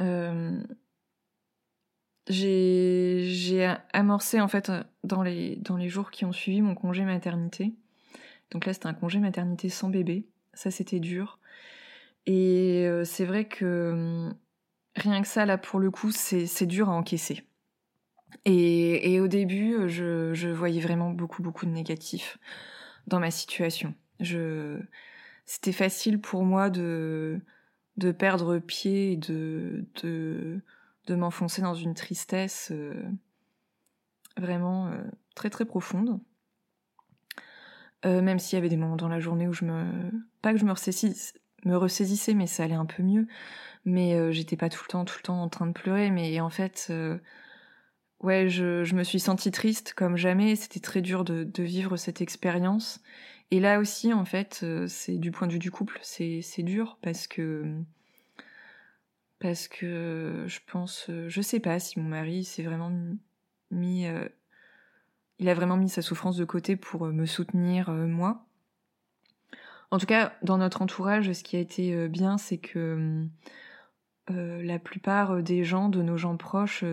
euh, 0.00 0.62
j'ai 2.28 3.74
amorcé 3.92 4.40
en 4.40 4.48
fait 4.48 4.70
dans 5.02 5.22
les, 5.22 5.56
dans 5.56 5.76
les 5.76 5.88
jours 5.88 6.10
qui 6.10 6.24
ont 6.24 6.32
suivi 6.32 6.62
mon 6.62 6.74
congé 6.74 7.04
maternité. 7.04 7.74
Donc 8.50 8.66
là 8.66 8.72
c'était 8.72 8.86
un 8.86 8.94
congé 8.94 9.18
maternité 9.18 9.68
sans 9.68 9.88
bébé. 9.88 10.26
Ça 10.54 10.70
c'était 10.70 11.00
dur. 11.00 11.38
Et 12.26 12.86
euh, 12.86 13.04
c'est 13.04 13.26
vrai 13.26 13.46
que 13.46 14.30
rien 14.96 15.20
que 15.20 15.28
ça 15.28 15.44
là 15.44 15.58
pour 15.58 15.80
le 15.80 15.90
coup 15.90 16.10
c'est 16.12 16.66
dur 16.66 16.88
à 16.88 16.92
encaisser. 16.92 17.44
Et, 18.44 19.14
et 19.14 19.20
au 19.20 19.28
début 19.28 19.88
je, 19.88 20.50
voyais 20.50 20.80
vraiment 20.80 21.10
beaucoup 21.10 21.42
beaucoup 21.42 21.66
de 21.66 21.70
négatifs 21.70 22.38
dans 23.06 23.20
ma 23.20 23.30
situation. 23.30 23.94
Je 24.20 24.78
c'était 25.46 25.72
facile 25.72 26.20
pour 26.20 26.44
moi 26.44 26.70
de 26.70 27.40
de 27.96 28.12
perdre 28.12 28.58
pied 28.58 29.12
et 29.12 29.16
de, 29.16 29.86
de, 30.02 31.14
m'enfoncer 31.14 31.62
dans 31.62 31.74
une 31.74 31.94
tristesse 31.94 32.70
euh, 32.72 32.94
vraiment 34.36 34.88
euh, 34.88 35.02
très 35.34 35.50
très 35.50 35.64
profonde. 35.64 36.18
Euh, 38.04 38.20
même 38.20 38.38
s'il 38.38 38.56
y 38.56 38.58
avait 38.58 38.68
des 38.68 38.76
moments 38.76 38.96
dans 38.96 39.08
la 39.08 39.20
journée 39.20 39.48
où 39.48 39.52
je 39.52 39.64
me. 39.64 40.10
Pas 40.42 40.52
que 40.52 40.58
je 40.58 40.64
me, 40.64 40.72
ressaisisse, 40.72 41.34
me 41.64 41.76
ressaisissais, 41.76 42.34
mais 42.34 42.46
ça 42.46 42.64
allait 42.64 42.74
un 42.74 42.84
peu 42.84 43.02
mieux. 43.02 43.26
Mais 43.86 44.32
j'étais 44.32 44.56
pas 44.56 44.68
tout 44.68 44.82
le 44.86 44.90
temps, 44.90 45.04
tout 45.04 45.16
le 45.18 45.22
temps 45.22 45.42
en 45.42 45.48
train 45.48 45.66
de 45.66 45.72
pleurer. 45.72 46.10
Mais 46.10 46.40
en 46.40 46.50
fait, 46.50 46.92
ouais, 48.24 48.48
je, 48.48 48.82
je, 48.84 48.94
me 48.94 49.04
suis 49.04 49.20
sentie 49.20 49.50
triste 49.52 49.94
comme 49.94 50.16
jamais. 50.16 50.56
C'était 50.56 50.80
très 50.80 51.02
dur 51.02 51.24
de, 51.24 51.44
de 51.44 51.62
vivre 51.62 51.96
cette 51.96 52.20
expérience. 52.20 53.00
Et 53.50 53.60
là 53.60 53.78
aussi, 53.78 54.12
en 54.12 54.24
fait, 54.24 54.60
euh, 54.62 54.86
c'est 54.88 55.18
du 55.18 55.30
point 55.30 55.46
de 55.46 55.52
vue 55.52 55.58
du 55.58 55.70
couple, 55.70 55.98
c'est 56.02 56.42
dur 56.58 56.98
parce 57.02 57.26
que 57.26 57.64
parce 59.38 59.68
que 59.68 60.44
je 60.46 60.58
pense, 60.66 61.06
euh, 61.10 61.28
je 61.28 61.40
sais 61.42 61.60
pas 61.60 61.78
si 61.78 62.00
mon 62.00 62.08
mari 62.08 62.44
s'est 62.44 62.62
vraiment 62.62 62.90
mis, 63.70 64.06
euh, 64.06 64.26
il 65.38 65.48
a 65.48 65.54
vraiment 65.54 65.76
mis 65.76 65.90
sa 65.90 66.02
souffrance 66.02 66.36
de 66.36 66.44
côté 66.44 66.76
pour 66.76 67.06
me 67.06 67.26
soutenir 67.26 67.90
moi. 67.92 68.46
En 69.90 69.98
tout 69.98 70.06
cas, 70.06 70.32
dans 70.42 70.58
notre 70.58 70.82
entourage, 70.82 71.30
ce 71.30 71.44
qui 71.44 71.56
a 71.56 71.60
été 71.60 72.08
bien, 72.08 72.38
c'est 72.38 72.58
que 72.58 73.26
la 74.28 74.78
plupart 74.80 75.42
des 75.42 75.62
gens, 75.62 75.88
de 75.88 76.02
nos 76.02 76.16
gens 76.16 76.36
proches, 76.36 76.84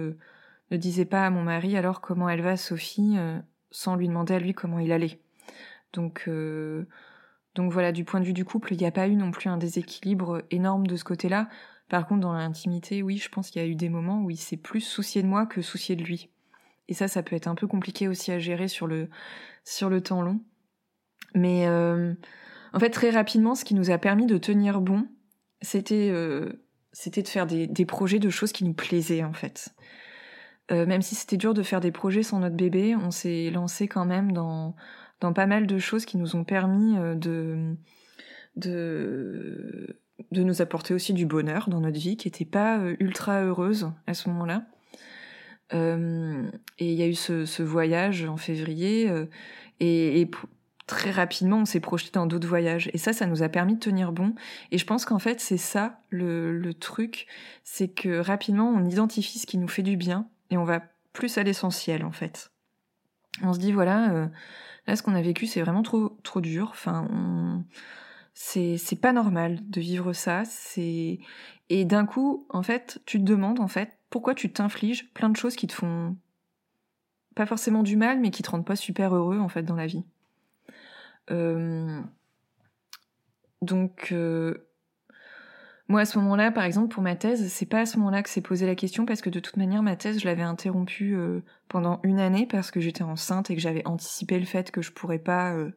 ne 0.72 0.78
disaient 0.78 1.06
pas 1.06 1.25
à 1.25 1.30
mon 1.30 1.44
mari 1.44 1.78
alors 1.78 2.01
comment 2.01 2.30
elle 2.30 2.42
va 2.42 2.58
Sophie, 2.58 3.18
sans 3.72 3.96
lui 3.96 4.08
demander 4.08 4.34
à 4.34 4.40
lui 4.40 4.54
comment 4.54 4.80
il 4.80 4.92
allait. 4.92 5.20
Donc, 5.94 6.25
euh, 6.28 6.86
donc 7.56 7.72
voilà, 7.72 7.92
du 7.92 8.04
point 8.04 8.20
de 8.20 8.25
vue 8.25 8.34
du 8.34 8.46
couple, 8.46 8.74
il 8.74 8.78
n'y 8.78 8.86
a 8.86 8.92
pas 8.92 9.08
eu 9.08 9.16
non 9.16 9.32
plus 9.32 9.50
un 9.50 9.58
déséquilibre 9.58 10.44
énorme 10.51 10.88
de 10.88 10.96
ce 10.96 11.04
côté-là. 11.04 11.50
Par 11.90 12.08
contre, 12.08 12.22
dans 12.22 12.34
l'intimité, 12.34 13.04
oui, 13.04 13.18
je 13.18 13.30
pense 13.30 13.50
qu'il 13.50 13.62
y 13.62 13.66
a 13.66 13.68
eu 13.68 13.75
des 13.75 13.90
moments 13.90 14.22
où 14.22 14.30
il 14.30 14.38
s'est 14.38 14.58
plus 14.58 14.82
soucié 14.82 15.22
de 15.22 15.28
moi 15.28 15.46
que 15.46 15.62
soucié 15.62 15.96
de 15.96 16.04
lui. 16.04 16.30
Et 16.88 16.94
ça, 16.94 17.08
ça 17.08 17.24
peut 17.24 17.36
être 17.36 17.48
un 17.48 17.56
peu 17.56 17.68
compliqué 17.68 18.08
aussi 18.08 18.32
à 18.32 18.40
gérer 18.40 18.68
sur 18.68 18.88
le, 18.88 19.10
temps 20.01 20.22
long. 20.22 20.42
Mais 21.36 21.68
euh, 21.68 22.13
en 22.74 22.80
fait, 22.80 22.90
très 22.90 23.10
rapidement, 23.10 23.56
ce 23.56 23.66
qui 23.66 23.75
nous 23.75 23.92
a 23.92 23.98
permis 23.98 24.25
de 24.25 24.38
tenir 24.38 24.80
bon, 24.80 25.08
c'était 25.62 26.10
euh, 26.12 26.63
de 27.06 27.28
faire 27.28 27.46
des, 27.46 27.86
projets 27.86 28.20
de 28.20 28.30
choses 28.30 28.51
qui 28.51 28.63
nous 28.63 28.74
plaisaient, 28.74 29.24
en 29.24 29.34
fait. 29.34 29.74
Même 30.72 31.01
si 31.01 31.16
c'était 31.16 31.38
dur 31.38 31.54
de 31.54 31.63
faire 31.63 31.82
des 31.82 31.92
projets 31.92 32.24
sans 32.24 32.40
notre 32.40 32.56
bébé, 32.56 32.96
on 32.96 33.12
s'est 33.12 33.50
lancé 33.51 33.88
quand 33.88 34.06
même 34.06 34.32
dans 34.32 34.75
dans 35.22 35.34
pas 35.34 35.46
mal 35.46 35.68
de 35.68 35.78
choses 35.78 36.06
qui 36.06 36.18
nous 36.18 36.36
ont 36.36 36.44
permis 36.44 36.98
euh, 36.98 37.16
de, 37.16 37.75
de, 38.58 40.01
de 40.32 40.44
nous 40.44 40.62
apporter 40.62 40.94
aussi 40.94 41.13
du 41.13 41.25
bonheur 41.25 41.70
dans 41.70 41.80
notre 41.80 42.00
vie, 42.00 42.18
qui 42.18 42.28
n'était 42.28 42.44
pas 42.44 42.80
euh, 42.80 42.96
ultra 43.00 43.44
heureuse 43.44 43.92
à 44.08 44.13
ce 44.13 44.28
moment-là. 44.30 44.66
Euh, 45.74 46.50
et 46.80 46.92
il 46.92 47.00
y 47.00 47.04
a 47.04 47.08
eu 47.08 47.13
ce, 47.13 47.46
ce, 47.46 47.63
voyage 47.63 48.25
en 48.25 48.36
février, 48.36 49.10
et, 49.80 50.20
et 50.20 50.30
très 50.86 51.12
rapidement, 51.12 51.60
on 51.60 51.66
s'est 51.66 51.80
projeté 51.80 52.12
dans 52.12 52.25
d'autres 52.25 52.48
voyages. 52.48 52.90
Et 52.94 52.98
ça, 52.98 53.13
ça 53.13 53.25
nous 53.25 53.42
a 53.42 53.48
permis 53.48 53.75
de 53.75 53.80
tenir 53.80 54.12
bon. 54.12 54.36
Et 54.72 54.78
je 54.78 54.86
pense 54.86 55.06
qu'en 55.06 55.20
fait, 55.20 55.40
c'est 55.40 55.56
ça 55.56 56.01
le, 56.10 56.51
le 56.51 56.74
truc, 56.74 57.28
c'est 57.63 57.88
que 57.88 58.20
rapidement, 58.20 58.70
on 58.70 58.84
identifie 58.84 59.40
ce 59.40 59.46
qui 59.46 59.58
nous 59.58 59.70
fait 59.70 59.84
du 59.84 59.96
bien, 59.96 60.28
et 60.51 60.58
on 60.58 60.63
va 60.63 60.84
plus 61.13 61.39
à 61.39 61.43
l'essentiel, 61.43 62.05
en 62.05 62.12
fait. 62.12 62.51
On 63.41 63.53
se 63.53 63.60
dit, 63.60 63.72
voilà, 63.72 64.29
Là, 64.88 64.96
ce 64.96 65.03
qu'on 65.03 65.15
a 65.15 65.22
vécu, 65.22 65.46
c'est 65.48 65.62
vraiment 65.62 65.84
trop, 65.84 66.17
trop 66.24 66.41
dur. 66.41 66.70
Enfin, 66.72 67.63
c'est, 68.34 68.77
c'est 68.77 68.96
pas 68.96 69.13
normal 69.13 69.60
de 69.70 69.81
vivre 69.81 70.13
ça. 70.13 70.43
C'est 70.46 71.20
et 71.70 71.86
d'un 71.86 72.05
coup, 72.05 72.46
en 72.50 72.63
fait, 72.63 73.01
tu 73.05 73.20
te 73.20 73.24
demandes 73.24 73.60
en 73.60 73.67
fait 73.67 73.98
pourquoi 74.10 74.36
tu 74.36 74.51
t'infliges 74.51 75.13
plein 75.13 75.29
de 75.29 75.38
choses 75.38 75.55
qui 75.55 75.67
te 75.67 75.74
font 75.74 76.17
pas 77.36 77.46
forcément 77.46 77.84
du 77.84 77.96
mal, 77.96 78.20
mais 78.20 78.31
qui 78.31 78.43
te 78.43 78.50
rendent 78.50 78.65
pas 78.65 78.75
super 78.75 79.15
heureux 79.15 79.39
en 79.39 79.48
fait 79.48 79.63
dans 79.63 79.75
la 79.75 79.88
vie. 79.88 80.03
Euh... 81.29 82.01
Donc, 83.62 84.10
euh... 84.12 84.67
Moi, 85.92 86.00
à 86.00 86.06
ce 86.06 86.18
moment-là, 86.20 86.52
par 86.52 86.64
exemple, 86.64 86.88
pour 86.88 87.04
ma 87.04 87.18
thèse, 87.18 87.52
c'est 87.52 87.66
pas 87.66 87.82
à 87.82 87.86
ce 87.86 87.98
moment-là 87.98 88.24
que 88.24 88.30
s'est 88.30 88.40
posé 88.40 88.66
la 88.66 88.76
question 88.76 89.06
parce 89.06 89.20
que 89.20 89.30
de 89.30 89.42
toute 89.42 89.58
manière, 89.58 89.84
ma 89.84 89.98
thèse, 89.98 90.22
je 90.22 90.26
l'avais 90.26 90.42
interrompue 90.42 91.18
euh, 91.18 91.42
pendant 91.68 92.00
une 92.04 92.18
année 92.18 92.46
parce 92.46 92.72
que 92.72 92.80
j'étais 92.80 93.04
enceinte 93.04 93.52
et 93.52 93.56
que 93.56 93.62
j'avais 93.62 93.86
anticipé 93.86 94.40
le 94.40 94.46
fait 94.46 94.72
que 94.72 94.82
je 94.82 94.94
pourrais 94.94 95.20
pas 95.20 95.52
euh, 95.54 95.72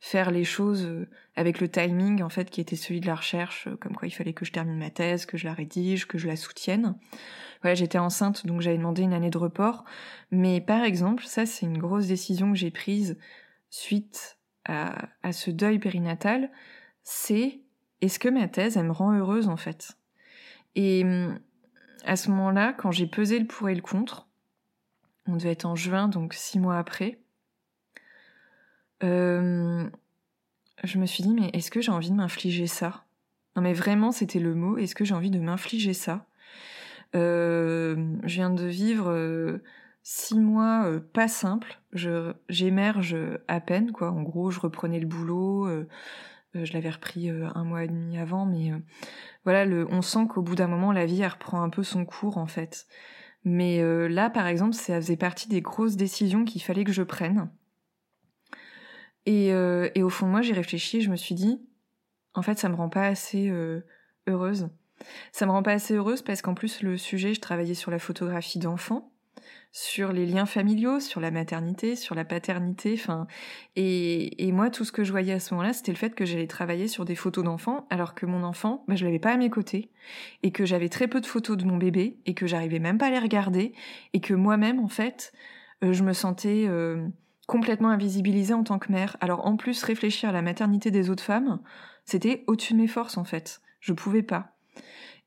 faire 0.00 0.30
les 0.30 0.44
choses 0.44 0.86
euh, 0.86 1.06
avec 1.36 1.60
le 1.60 1.68
timing 1.68 2.22
en 2.22 2.30
fait 2.30 2.48
qui 2.48 2.62
était 2.62 2.76
celui 2.76 3.00
de 3.00 3.06
la 3.06 3.14
recherche, 3.14 3.68
comme 3.78 3.94
quoi 3.94 4.08
il 4.08 4.12
fallait 4.12 4.32
que 4.32 4.46
je 4.46 4.52
termine 4.52 4.78
ma 4.78 4.88
thèse, 4.88 5.26
que 5.26 5.36
je 5.36 5.44
la 5.44 5.52
rédige, 5.52 6.06
que 6.08 6.16
je 6.16 6.28
la 6.28 6.36
soutienne. 6.36 6.94
Voilà, 7.60 7.74
j'étais 7.74 7.98
enceinte 7.98 8.46
donc 8.46 8.62
j'avais 8.62 8.78
demandé 8.78 9.02
une 9.02 9.12
année 9.12 9.28
de 9.28 9.36
report. 9.36 9.84
Mais 10.30 10.62
par 10.62 10.82
exemple, 10.82 11.26
ça 11.26 11.44
c'est 11.44 11.66
une 11.66 11.76
grosse 11.76 12.06
décision 12.06 12.52
que 12.52 12.58
j'ai 12.58 12.70
prise 12.70 13.18
suite 13.68 14.38
à, 14.64 15.10
à 15.22 15.32
ce 15.32 15.50
deuil 15.50 15.78
périnatal, 15.78 16.50
c'est 17.02 17.61
est-ce 18.02 18.18
que 18.18 18.28
ma 18.28 18.48
thèse, 18.48 18.76
elle 18.76 18.86
me 18.86 18.92
rend 18.92 19.14
heureuse 19.16 19.48
en 19.48 19.56
fait? 19.56 19.96
Et 20.74 21.04
hum, 21.04 21.38
à 22.04 22.16
ce 22.16 22.30
moment-là, 22.30 22.72
quand 22.72 22.90
j'ai 22.90 23.06
pesé 23.06 23.38
le 23.38 23.46
pour 23.46 23.68
et 23.68 23.74
le 23.74 23.80
contre, 23.80 24.28
on 25.26 25.36
devait 25.36 25.52
être 25.52 25.66
en 25.66 25.76
juin, 25.76 26.08
donc 26.08 26.34
six 26.34 26.58
mois 26.58 26.76
après, 26.76 27.20
euh, 29.04 29.88
je 30.82 30.98
me 30.98 31.06
suis 31.06 31.22
dit, 31.22 31.32
mais 31.32 31.50
est-ce 31.52 31.70
que 31.70 31.80
j'ai 31.80 31.92
envie 31.92 32.10
de 32.10 32.16
m'infliger 32.16 32.66
ça? 32.66 33.04
Non 33.54 33.62
mais 33.62 33.72
vraiment, 33.72 34.12
c'était 34.12 34.40
le 34.40 34.54
mot, 34.54 34.78
est-ce 34.78 34.94
que 34.94 35.04
j'ai 35.04 35.14
envie 35.14 35.30
de 35.30 35.38
m'infliger 35.38 35.94
ça? 35.94 36.26
Euh, 37.14 38.16
Je 38.24 38.34
viens 38.34 38.50
de 38.50 38.64
vivre 38.64 39.10
euh, 39.10 39.62
six 40.02 40.38
mois 40.38 40.90
pas 41.12 41.28
simples, 41.28 41.80
j'émerge 42.48 43.16
à 43.46 43.60
peine, 43.60 43.92
quoi. 43.92 44.10
En 44.10 44.22
gros, 44.22 44.50
je 44.50 44.58
reprenais 44.58 44.98
le 44.98 45.06
boulot 45.06 45.68
je 46.54 46.72
l'avais 46.72 46.90
repris 46.90 47.30
euh, 47.30 47.48
un 47.54 47.64
mois 47.64 47.84
et 47.84 47.88
demi 47.88 48.18
avant, 48.18 48.46
mais 48.46 48.72
euh, 48.72 48.78
voilà, 49.44 49.64
le, 49.64 49.86
on 49.90 50.02
sent 50.02 50.26
qu'au 50.28 50.42
bout 50.42 50.54
d'un 50.54 50.66
moment, 50.66 50.92
la 50.92 51.06
vie, 51.06 51.22
elle 51.22 51.28
reprend 51.28 51.62
un 51.62 51.70
peu 51.70 51.82
son 51.82 52.04
cours, 52.04 52.38
en 52.38 52.46
fait. 52.46 52.86
Mais 53.44 53.82
là, 54.08 54.30
par 54.30 54.46
exemple, 54.46 54.72
ça 54.72 55.00
faisait 55.00 55.16
partie 55.16 55.48
des 55.48 55.62
grosses 55.62 55.96
décisions 55.96 56.44
qu'il 56.44 56.62
fallait 56.62 56.84
que 56.84 56.92
je 56.92 57.02
prenne. 57.02 57.50
Et, 59.26 59.48
et 59.48 60.02
au 60.04 60.08
fond, 60.10 60.28
moi, 60.28 60.42
j'ai 60.42 60.52
réfléchi, 60.52 61.00
je 61.00 61.10
me 61.10 61.16
suis 61.16 61.34
dit, 61.34 61.60
en 62.34 62.42
fait, 62.42 62.56
ça 62.60 62.68
me 62.68 62.76
rend 62.76 62.88
pas 62.88 63.04
assez 63.04 63.52
heureuse. 64.28 64.68
Ça 65.32 65.44
me 65.44 65.50
rend 65.50 65.64
pas 65.64 65.72
assez 65.72 65.94
heureuse 65.94 66.22
parce 66.22 66.40
qu'en 66.40 66.54
plus, 66.54 66.82
le 66.82 66.96
sujet, 66.96 67.34
je 67.34 67.40
travaillais 67.40 67.74
sur 67.74 67.90
la 67.90 67.98
photographie 67.98 68.60
d'enfants 68.60 69.11
sur 69.72 70.12
les 70.12 70.26
liens 70.26 70.44
familiaux, 70.44 71.00
sur 71.00 71.20
la 71.20 71.30
maternité, 71.30 71.96
sur 71.96 72.14
la 72.14 72.26
paternité, 72.26 72.92
enfin, 72.94 73.26
et, 73.74 74.46
et, 74.46 74.52
moi 74.52 74.68
tout 74.68 74.84
ce 74.84 74.92
que 74.92 75.02
je 75.02 75.10
voyais 75.10 75.32
à 75.32 75.40
ce 75.40 75.54
moment-là, 75.54 75.72
c'était 75.72 75.92
le 75.92 75.96
fait 75.96 76.14
que 76.14 76.26
j'allais 76.26 76.46
travailler 76.46 76.88
sur 76.88 77.06
des 77.06 77.14
photos 77.14 77.42
d'enfants, 77.42 77.86
alors 77.88 78.14
que 78.14 78.26
mon 78.26 78.42
enfant, 78.42 78.84
bah, 78.86 78.96
je 78.96 79.04
l'avais 79.06 79.18
pas 79.18 79.32
à 79.32 79.36
mes 79.38 79.48
côtés, 79.48 79.90
et 80.42 80.50
que 80.52 80.66
j'avais 80.66 80.90
très 80.90 81.08
peu 81.08 81.22
de 81.22 81.26
photos 81.26 81.56
de 81.56 81.64
mon 81.64 81.78
bébé, 81.78 82.18
et 82.26 82.34
que 82.34 82.46
j'arrivais 82.46 82.80
même 82.80 82.98
pas 82.98 83.06
à 83.06 83.10
les 83.10 83.18
regarder, 83.18 83.72
et 84.12 84.20
que 84.20 84.34
moi-même 84.34 84.78
en 84.78 84.88
fait, 84.88 85.32
euh, 85.82 85.94
je 85.94 86.02
me 86.02 86.12
sentais 86.12 86.66
euh, 86.68 87.08
complètement 87.46 87.88
invisibilisée 87.88 88.54
en 88.54 88.64
tant 88.64 88.78
que 88.78 88.92
mère. 88.92 89.16
Alors 89.20 89.46
en 89.46 89.56
plus 89.56 89.82
réfléchir 89.84 90.28
à 90.28 90.32
la 90.32 90.42
maternité 90.42 90.90
des 90.90 91.08
autres 91.08 91.24
femmes, 91.24 91.60
c'était 92.04 92.44
au-dessus 92.46 92.74
de 92.74 92.78
mes 92.78 92.88
forces 92.88 93.16
en 93.16 93.24
fait, 93.24 93.62
je 93.80 93.94
pouvais 93.94 94.22
pas. 94.22 94.52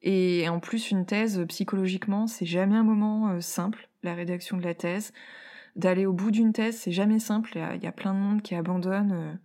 Et 0.05 0.47
en 0.50 0.59
plus, 0.59 0.91
une 0.91 1.07
thèse, 1.07 1.43
psychologiquement, 1.47 2.27
c'est 2.27 2.45
jamais 2.45 2.75
un 2.75 2.83
moment 2.83 3.29
euh, 3.29 3.41
simple 3.41 3.89
la 4.05 4.13
rédaction 4.13 4.57
de 4.57 4.63
la 4.63 4.74
thèse. 4.74 5.13
d'aller 5.75 6.05
au 6.05 6.13
bout 6.13 6.31
d'une 6.31 6.53
thèse, 6.53 6.77
c'est 6.77 6.93
jamais 6.93 7.19
simple. 7.19 7.51
Il 7.75 7.83
y, 7.83 7.88
a 7.88 7.91
plein 7.91 8.13
de 8.13 8.19
monde 8.19 8.41
qui 8.41 8.55
abandonne 8.55 9.39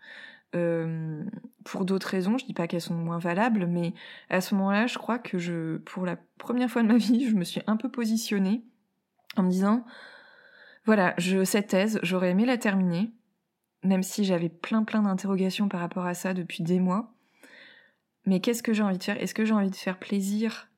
euh, 0.55 1.25
pour 1.65 1.85
d'autres 1.85 2.09
raisons. 2.09 2.39
Je 2.39 2.45
dis 2.45 2.55
pas 2.55 2.69
qu'elles 2.69 2.81
sont 2.81 2.95
moins 2.95 3.19
valables, 3.19 3.67
mais 3.67 3.95
à 4.29 4.41
ce 4.41 4.55
moment-là, 4.55 4.87
je 4.87 4.99
crois 4.99 5.19
que 5.19 5.39
je, 5.39 5.79
pour 5.79 6.07
la 6.07 6.17
première 6.39 6.71
fois 6.71 6.83
de 6.83 6.89
ma 6.89 6.99
vie, 6.99 7.29
je 7.29 7.35
me 7.35 7.45
suis 7.45 7.63
un 7.67 7.77
peu 7.77 7.91
positionnée 7.91 8.65
en 9.37 9.43
me 9.43 9.51
disant, 9.51 9.85
voilà, 10.85 11.15
je, 11.19 11.45
cette 11.45 11.69
thèse, 11.69 11.99
j'aurais 12.03 12.31
aimé 12.31 12.47
la 12.47 12.59
terminer, 12.59 13.13
même 13.83 14.03
si 14.03 14.25
j'avais 14.25 14.49
plein 14.49 14.85
plein 14.85 15.03
d'interrogations 15.03 15.69
par 15.69 15.81
rapport 15.81 16.07
à 16.07 16.15
ça 16.15 16.35
depuis 16.35 16.63
des 16.63 16.81
mois. 16.81 17.13
Mais 18.27 18.41
qu'est-ce 18.41 18.63
que 18.63 18.73
j'ai 18.73 18.83
envie 18.83 18.99
de 18.99 19.03
faire? 19.03 19.21
Est-ce 19.21 19.35
que 19.35 19.45
j'ai 19.45 19.55
envie 19.55 19.71
de 19.71 19.77
faire 19.77 19.99
plaisir 19.99 20.70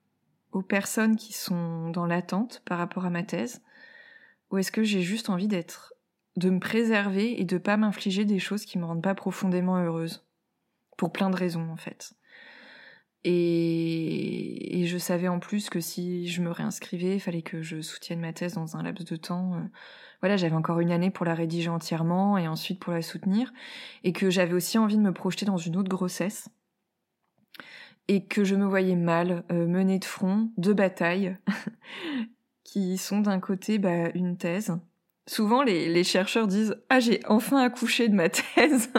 aux 0.52 0.62
personnes 0.62 1.16
qui 1.16 1.32
sont 1.32 1.90
dans 1.90 2.06
l'attente 2.06 2.62
par 2.64 2.78
rapport 2.78 3.04
à 3.04 3.10
ma 3.10 3.22
thèse 3.22 3.62
Ou 4.50 4.58
est-ce 4.58 4.72
que 4.72 4.84
j'ai 4.84 5.02
juste 5.02 5.30
envie 5.30 5.48
d'être, 5.48 5.94
de 6.36 6.50
me 6.50 6.60
préserver 6.60 7.40
et 7.40 7.44
de 7.44 7.58
pas 7.58 7.76
m'infliger 7.76 8.24
des 8.24 8.38
choses 8.38 8.64
qui 8.64 8.78
me 8.78 8.84
rendent 8.84 9.02
pas 9.02 9.14
profondément 9.14 9.76
heureuse? 9.76 10.24
Pour 10.96 11.12
plein 11.12 11.30
de 11.30 11.36
raisons 11.36 11.70
en 11.70 11.76
fait. 11.76 12.14
Et, 13.24 14.80
et 14.80 14.86
je 14.86 14.98
savais 14.98 15.28
en 15.28 15.38
plus 15.38 15.70
que 15.70 15.80
si 15.80 16.26
je 16.28 16.42
me 16.42 16.50
réinscrivais, 16.50 17.16
il 17.16 17.20
fallait 17.20 17.42
que 17.42 17.62
je 17.62 17.80
soutienne 17.80 18.20
ma 18.20 18.32
thèse 18.32 18.54
dans 18.54 18.76
un 18.76 18.82
laps 18.82 19.08
de 19.08 19.16
temps. 19.16 19.54
Euh, 19.54 19.60
voilà, 20.20 20.36
j'avais 20.36 20.56
encore 20.56 20.80
une 20.80 20.90
année 20.90 21.10
pour 21.10 21.24
la 21.24 21.34
rédiger 21.34 21.68
entièrement 21.68 22.36
et 22.36 22.48
ensuite 22.48 22.80
pour 22.80 22.92
la 22.92 23.02
soutenir. 23.02 23.52
Et 24.02 24.12
que 24.12 24.28
j'avais 24.28 24.54
aussi 24.54 24.76
envie 24.76 24.96
de 24.96 25.02
me 25.02 25.12
projeter 25.12 25.46
dans 25.46 25.56
une 25.56 25.76
autre 25.76 25.88
grossesse 25.88 26.48
et 28.08 28.24
que 28.26 28.44
je 28.44 28.54
me 28.54 28.66
voyais 28.66 28.96
mal 28.96 29.44
euh, 29.50 29.66
mener 29.66 29.98
de 29.98 30.04
front 30.04 30.50
deux 30.56 30.74
batailles 30.74 31.36
qui 32.64 32.98
sont 32.98 33.20
d'un 33.20 33.40
côté 33.40 33.78
bah, 33.78 34.10
une 34.14 34.36
thèse. 34.36 34.76
Souvent 35.28 35.62
les, 35.62 36.02
chercheurs 36.04 36.48
disent 36.48 36.76
ah 36.88 36.98
j'ai 36.98 37.20
enfin 37.28 37.58
accouché 37.58 38.08
de 38.08 38.14
ma 38.14 38.28
thèse 38.28 38.90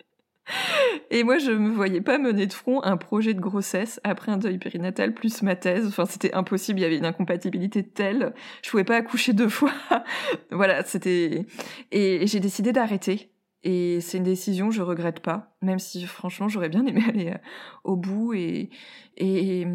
et 1.10 1.24
moi 1.24 1.38
je 1.38 1.50
me 1.50 1.70
voyais 1.70 2.00
pas 2.00 2.18
mener 2.18 2.46
de 2.46 2.52
front 2.52 2.82
un 2.84 2.96
projet 2.96 3.34
de 3.34 3.40
grossesse 3.40 4.00
après 4.04 4.30
un 4.30 4.36
deuil 4.36 4.58
périnatal 4.58 5.12
plus 5.12 5.42
ma 5.42 5.56
thèse. 5.56 5.88
Enfin 5.88 6.06
c'était 6.06 6.32
impossible, 6.34 6.78
il 6.78 6.82
y 6.82 6.86
avait 6.86 6.98
une 6.98 7.04
incompatibilité 7.04 7.82
telle, 7.82 8.32
je 8.62 8.70
pouvais 8.70 8.84
pas 8.84 8.96
accoucher 8.96 9.32
deux 9.32 9.48
fois. 9.48 9.72
voilà 10.52 10.84
c'était 10.84 11.46
et 11.90 12.26
j'ai 12.28 12.40
décidé 12.40 12.72
d'arrêter 12.72 13.29
et 13.62 14.00
c'est 14.00 14.18
une 14.18 14.24
décision, 14.24 14.70
je 14.70 14.82
regrette 14.82 15.20
pas, 15.20 15.54
même 15.60 15.78
si 15.78 16.04
franchement 16.06 16.48
j'aurais 16.48 16.68
bien 16.68 16.86
aimé 16.86 17.02
aller 17.08 17.30
euh, 17.30 17.38
au 17.84 17.96
bout 17.96 18.32
et 18.34 18.70
et 19.16 19.66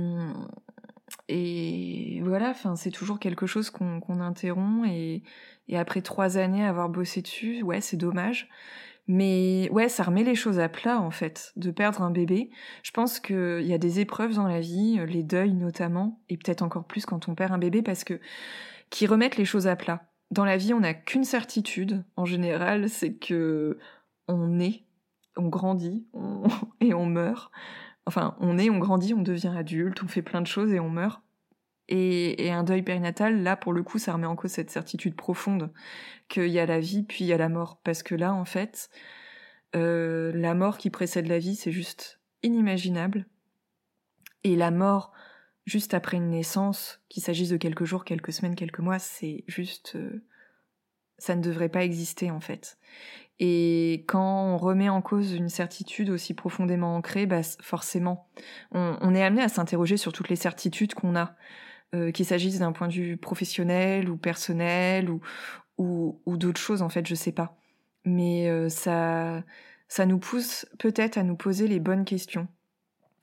et 1.28 2.22
voilà, 2.24 2.50
enfin 2.50 2.76
c'est 2.76 2.92
toujours 2.92 3.20
quelque 3.20 3.46
chose 3.46 3.70
qu'on 3.70 4.20
interrompt 4.20 4.88
et 4.88 5.24
et 5.68 5.78
après 5.78 6.02
trois 6.02 6.38
années 6.38 6.66
avoir 6.66 6.90
bossé 6.90 7.22
dessus, 7.22 7.62
ouais 7.64 7.82
c'est 7.82 7.98
dommage. 7.98 8.50
Mais 9.08 9.70
ouais, 9.72 9.88
ça 9.88 10.02
remet 10.02 10.24
les 10.24 10.34
choses 10.34 10.60
à 10.60 10.68
plat 10.68 11.00
en 11.00 11.12
fait, 11.12 11.54
de 11.58 11.70
perdre 11.70 12.02
un 12.02 12.10
bébé. 12.10 12.50
Je 12.82 12.90
pense 12.92 13.20
qu'il 13.20 13.62
y 13.62 13.74
a 13.74 13.78
des 13.78 14.00
épreuves 14.00 14.34
dans 14.34 14.48
la 14.48 14.60
vie, 14.60 15.00
les 15.08 15.22
deuils 15.22 15.54
notamment, 15.54 16.20
et 16.30 16.38
peut-être 16.38 16.64
encore 16.64 16.86
plus 16.86 17.06
quand 17.06 17.30
on 17.30 17.36
perd 17.36 17.54
un 17.54 17.60
bébé, 17.60 17.84
parce 17.84 18.04
que 18.04 18.20
qui 18.90 19.06
remettent 19.08 19.38
les 19.38 19.46
choses 19.46 19.68
à 19.68 19.76
plat 19.76 20.08
dans 20.32 20.46
la 20.46 20.58
vie, 20.58 20.74
on 20.74 20.80
n'a 20.80 20.94
qu'une 20.94 21.24
certitude, 21.24 22.04
en 22.16 22.26
général, 22.26 22.90
c'est 22.90 23.14
que 23.14 23.78
on 24.28 24.60
est, 24.60 24.84
on 25.38 25.48
grandit 25.48 26.08
et 26.82 26.94
on 26.94 27.06
meurt. 27.06 27.52
Enfin, 28.06 28.36
on 28.40 28.58
est, 28.58 28.70
on 28.70 28.78
grandit, 28.78 29.14
on 29.14 29.22
devient 29.22 29.54
adulte, 29.56 30.04
on 30.04 30.08
fait 30.08 30.22
plein 30.22 30.42
de 30.42 30.48
choses 30.48 30.72
et 30.72 30.80
on 30.80 30.90
meurt. 30.90 31.22
Et, 31.88 32.52
un 32.52 32.64
deuil 32.64 32.82
périnatal, 32.82 33.44
là, 33.44 33.56
pour 33.56 33.74
le 33.74 33.84
coup, 33.84 34.00
ça 34.00 34.14
remet 34.14 34.26
en 34.26 34.36
cause 34.36 34.52
cette 34.52 34.72
certitude 34.72 35.16
profonde 35.16 35.72
qu'il 36.30 36.48
y 36.48 36.60
a 36.60 36.66
la 36.66 36.80
vie, 36.80 37.04
puis 37.04 37.26
il 37.26 37.28
y 37.28 37.34
a 37.34 37.38
la 37.38 37.50
mort. 37.50 37.80
Parce 37.84 38.02
que 38.02 38.16
là, 38.16 38.34
en 38.34 38.46
fait, 38.46 38.90
euh, 39.76 40.32
la 40.34 40.56
mort 40.56 40.78
qui 40.78 40.90
précède 40.90 41.28
la 41.28 41.38
vie, 41.38 41.56
c'est 41.56 41.72
juste 41.72 42.20
inimaginable. 42.42 43.28
Et 44.44 44.56
la 44.56 44.72
mort 44.72 45.12
juste 45.66 45.94
après 45.94 46.18
une 46.18 46.30
naissance, 46.30 47.02
qu'il 47.10 47.24
s'agisse 47.24 47.50
de 47.50 47.58
quelques 47.58 47.86
jours, 47.86 48.06
quelques 48.06 48.34
semaines, 48.34 48.56
quelques 48.56 48.80
mois, 48.80 49.00
c'est 49.00 49.44
juste... 49.48 49.94
Euh, 49.96 50.24
ça 51.18 51.36
ne 51.36 51.42
devrait 51.42 51.70
pas 51.70 51.84
exister 51.84 52.30
en 52.30 52.40
fait. 52.40 52.78
Et 53.40 54.06
quand 54.08 54.46
on 54.46 54.58
remet 54.58 54.90
en 54.90 55.02
cause 55.02 55.34
une 55.34 55.50
certitude 55.50 56.10
aussi 56.10 56.34
profondément 56.34 56.96
ancrée, 56.96 57.26
bah 57.26 57.42
forcément, 57.62 58.30
on, 58.72 59.14
est 59.14 59.24
amené 59.24 59.42
à 59.42 59.50
s'interroger 59.50 59.98
sur 59.98 60.14
toutes 60.14 60.30
les 60.30 60.38
certitudes 60.38 60.94
qu'on 60.94 61.16
a, 61.16 61.36
euh, 61.94 62.12
qu'il 62.12 62.26
s'agisse 62.26 62.60
d'un 62.60 62.72
point 62.72 62.88
de 62.88 62.94
vue 62.94 63.18
professionnel 63.18 64.10
ou 64.10 64.18
personnel 64.18 65.10
ou, 65.10 65.22
ou, 65.78 66.38
d'autres 66.38 66.62
choses 66.62 66.82
en 66.82 66.90
fait, 66.90 67.06
je 67.06 67.16
sais 67.16 67.34
pas. 67.34 67.58
Mais 68.06 68.48
euh, 68.50 68.70
ça, 68.70 69.44
ça 69.90 70.06
nous 70.06 70.20
pousse 70.20 70.66
peut-être 70.80 71.18
à 71.18 71.24
nous 71.24 71.36
poser 71.36 71.68
les 71.68 71.80
bonnes 71.80 72.06
questions 72.06 72.48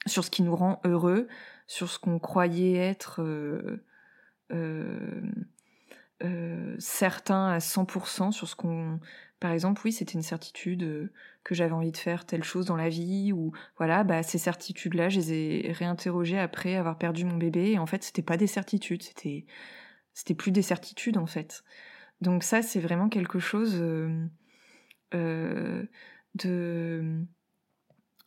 sur 0.07 0.25
ce 0.25 0.31
qui 0.31 0.43
nous 0.43 0.57
rend 0.57 0.81
heureux, 0.85 1.29
sur 1.73 1.89
ce 1.91 1.99
qu'on 1.99 2.19
croyait 2.19 2.77
être 2.77 3.23
euh, 3.23 3.83
euh, 4.53 5.23
euh, 6.23 6.77
certain 6.79 7.49
à 7.49 7.61
100%, 7.61 8.31
sur 8.31 8.47
ce 8.47 8.55
qu'on... 8.55 9.01
Par 9.41 9.53
exemple, 9.53 9.81
oui, 9.87 9.93
c'était 9.93 10.13
une 10.13 10.23
certitude 10.23 11.11
que 11.45 11.55
j'avais 11.55 11.73
envie 11.73 11.91
de 11.91 11.97
faire 11.97 12.27
telle 12.27 12.45
chose 12.45 12.67
dans 12.67 12.77
la 12.77 12.91
vie, 12.91 13.33
ou 13.33 13.53
voilà, 13.79 14.05
bah, 14.05 14.23
ces 14.23 14.37
certitudes-là, 14.37 15.09
je 15.09 15.21
les 15.21 15.33
ai 15.33 15.73
réinterrogées 15.73 16.39
après 16.39 16.77
avoir 16.77 16.99
perdu 16.99 17.25
mon 17.25 17.39
bébé, 17.39 17.71
et 17.73 17.79
en 17.79 17.87
fait, 17.87 18.03
c'était 18.05 18.21
pas 18.21 18.37
des 18.37 18.47
certitudes, 18.47 19.03
c'était, 19.03 19.47
c'était 20.13 20.35
plus 20.35 20.53
des 20.53 20.61
certitudes, 20.61 21.17
en 21.17 21.27
fait. 21.27 21.65
Donc 22.21 22.45
ça, 22.45 22.61
c'est 22.61 22.81
vraiment 22.81 23.09
quelque 23.09 23.39
chose 23.39 23.77
de 23.79 24.29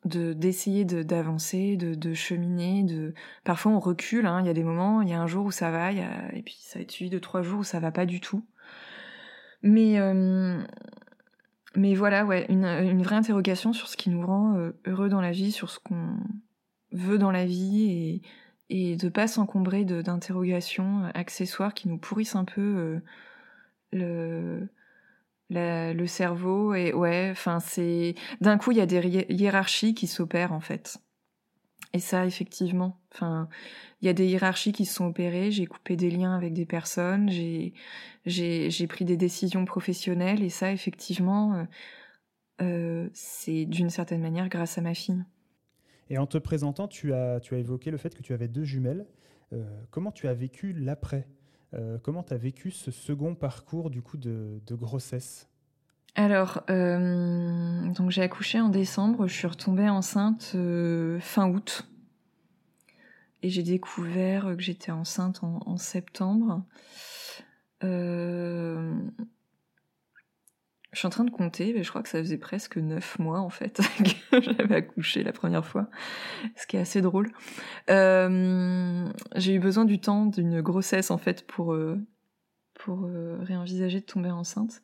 de 0.06 0.34
d'essayer 0.34 0.86
d'avancer, 0.86 1.78
de, 1.78 1.96
de, 1.96 2.14
cheminer, 2.14 2.84
de 2.84 3.14
parfois 3.44 3.72
on 3.72 3.80
recule. 3.80 4.26
Hein. 4.26 4.42
Il 4.42 4.48
y 4.48 4.50
a 4.50 4.54
des 4.54 4.64
moments, 4.64 5.02
il 5.02 5.10
y 5.10 5.14
a 5.14 5.22
un 5.22 5.28
jour 5.28 5.46
où 5.46 5.52
ça 5.52 5.72
va, 5.72 5.92
et 5.92 6.42
puis 6.44 6.58
ça 6.62 6.80
va 6.80 6.84
être 6.84 6.92
suivi 6.92 7.10
de 7.10 7.20
trois 7.20 7.42
jours 7.42 7.60
où 7.62 7.64
ça 7.64 7.80
va 7.80 7.92
pas 7.92 8.06
du 8.06 8.22
tout. 8.22 8.46
Mais 9.64 10.00
euh, 10.00 10.62
mais 11.76 11.96
voilà, 11.96 12.26
ouais, 12.26 12.46
une, 12.50 12.66
une, 12.66 13.04
vraie 13.04 13.16
interrogation 13.16 13.74
sur 13.74 13.88
ce 13.88 13.98
qui 13.98 14.10
nous 14.10 14.26
rend 14.26 14.56
euh, 14.58 14.72
heureux 14.86 15.10
dans 15.10 15.22
la 15.22 15.32
vie, 15.32 15.52
sur 15.52 15.70
ce 15.70 15.80
qu'on 15.80 16.18
veut 16.92 17.18
dans 17.18 17.32
la 17.32 17.46
vie 17.46 17.92
et 17.92 18.22
et 18.70 18.96
de 18.96 19.10
pas 19.10 19.28
s'encombrer 19.28 19.86
d'interrogations 19.86 21.04
accessoires 21.14 21.74
qui 21.74 21.88
nous 21.88 21.98
pourrissent 21.98 22.36
un 22.36 22.46
peu 22.46 22.62
euh, 22.62 23.00
le 23.92 24.68
le 25.50 26.06
cerveau 26.08 26.74
et 26.74 26.94
ouais, 26.94 27.30
enfin 27.32 27.60
c'est 27.60 28.16
d'un 28.42 28.58
coup 28.58 28.72
il 28.72 28.78
y 28.78 28.82
a 28.82 28.86
des 28.86 29.26
hiérarchies 29.30 29.94
qui 29.94 30.08
s'opèrent 30.08 30.54
en 30.54 30.60
fait. 30.60 30.98
Et 31.94 32.00
ça 32.00 32.26
effectivement, 32.26 33.00
enfin 33.14 33.48
il 34.02 34.06
y 34.06 34.10
a 34.10 34.14
des 34.14 34.28
hiérarchies 34.28 34.74
qui 34.74 34.86
se 34.86 34.96
sont 34.96 35.06
opérées. 35.06 35.52
J'ai 35.52 35.66
coupé 35.66 35.96
des 35.96 36.10
liens 36.10 36.36
avec 36.36 36.54
des 36.54 36.66
personnes, 36.66 37.30
j'ai 37.30 37.74
j'ai 38.26 38.88
pris 38.88 39.06
des 39.06 39.18
décisions 39.18 39.66
professionnelles 39.66 40.44
et 40.44 40.50
ça 40.50 40.72
effectivement 40.72 41.54
euh, 41.54 41.64
euh, 42.62 43.10
c'est 43.14 43.66
d'une 43.66 43.90
certaine 43.90 44.22
manière 44.22 44.50
grâce 44.50 44.78
à 44.78 44.82
ma 44.82 44.94
fille. 44.94 45.24
Et 46.10 46.18
en 46.18 46.28
te 46.28 46.38
présentant, 46.38 46.88
tu 46.88 47.14
as 47.14 47.40
tu 47.40 47.56
as 47.56 47.58
évoqué 47.58 47.92
le 47.92 47.98
fait 47.98 48.16
que 48.16 48.22
tu 48.22 48.34
avais 48.34 48.48
deux 48.48 48.64
jumelles. 48.64 49.06
Euh, 49.54 49.64
comment 49.92 50.12
tu 50.12 50.28
as 50.28 50.34
vécu 50.34 50.74
l'après? 50.74 51.28
Euh, 51.76 51.98
comment 52.02 52.24
tu 52.24 52.36
vécu 52.36 52.72
ce 52.72 52.92
second 52.92 53.36
parcours 53.36 53.90
du 53.90 54.02
coup 54.02 54.18
de, 54.18 54.60
grossesse? 54.72 55.48
Alors, 56.16 56.64
euh, 56.70 57.90
donc 57.90 58.12
j'ai 58.12 58.22
accouché 58.22 58.62
en 58.62 58.70
décembre, 58.70 59.28
je 59.28 59.34
suis 59.34 59.48
retombée 59.48 59.90
enceinte 59.90 60.54
euh, 60.56 61.20
fin 61.20 61.50
août. 61.50 61.88
Et 63.44 63.50
j'ai 63.50 63.64
découvert 63.64 64.56
que 64.56 64.62
j'étais 64.62 64.92
enceinte 64.92 65.44
en, 65.44 65.60
en 65.66 65.78
septembre. 65.78 66.64
Je 70.96 71.00
suis 71.00 71.08
en 71.08 71.12
train 71.12 71.26
de 71.26 71.30
compter, 71.30 71.74
mais 71.74 71.84
je 71.84 71.90
crois 71.90 72.02
que 72.02 72.08
ça 72.08 72.20
faisait 72.20 72.38
presque 72.38 72.78
neuf 72.78 73.20
mois 73.20 73.42
en 73.42 73.50
fait 73.50 73.82
que 74.32 74.42
j'avais 74.42 74.76
accouché 74.76 75.24
la 75.24 75.34
première 75.34 75.66
fois, 75.66 75.90
ce 76.56 76.66
qui 76.66 76.78
est 76.78 76.80
assez 76.80 77.02
drôle. 77.02 77.34
Euh, 77.90 79.06
j'ai 79.36 79.56
eu 79.56 79.60
besoin 79.60 79.84
du 79.84 80.00
temps 80.00 80.26
d'une 80.26 80.62
grossesse 80.62 81.12
en 81.12 81.18
fait 81.18 81.46
pour 81.46 81.74
euh, 81.74 82.00
pour 82.76 83.08
euh, 83.08 83.38
réenvisager 83.42 84.00
de 84.00 84.06
tomber 84.06 84.32
enceinte. 84.32 84.84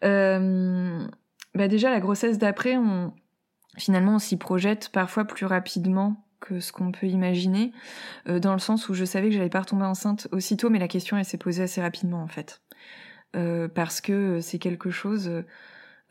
bah 0.00 1.68
déjà 1.68 1.90
la 1.90 1.98
grossesse 1.98 2.38
d'après, 2.38 2.76
on 2.76 3.12
finalement 3.76 4.14
on 4.14 4.20
s'y 4.20 4.36
projette 4.36 4.90
parfois 4.90 5.24
plus 5.24 5.46
rapidement 5.46 6.24
que 6.38 6.60
ce 6.60 6.70
qu'on 6.70 6.92
peut 6.92 7.08
imaginer, 7.08 7.72
dans 8.26 8.52
le 8.52 8.60
sens 8.60 8.88
où 8.88 8.94
je 8.94 9.04
savais 9.04 9.28
que 9.28 9.34
j'allais 9.34 9.48
pas 9.48 9.60
retomber 9.60 9.86
enceinte 9.86 10.28
aussitôt, 10.30 10.70
mais 10.70 10.78
la 10.78 10.88
question 10.88 11.16
elle 11.16 11.24
s'est 11.24 11.36
posée 11.36 11.64
assez 11.64 11.82
rapidement 11.82 12.22
en 12.22 12.28
fait. 12.28 12.61
Euh, 13.34 13.68
parce 13.68 14.00
que 14.00 14.40
c'est 14.40 14.58
quelque 14.58 14.90
chose. 14.90 15.44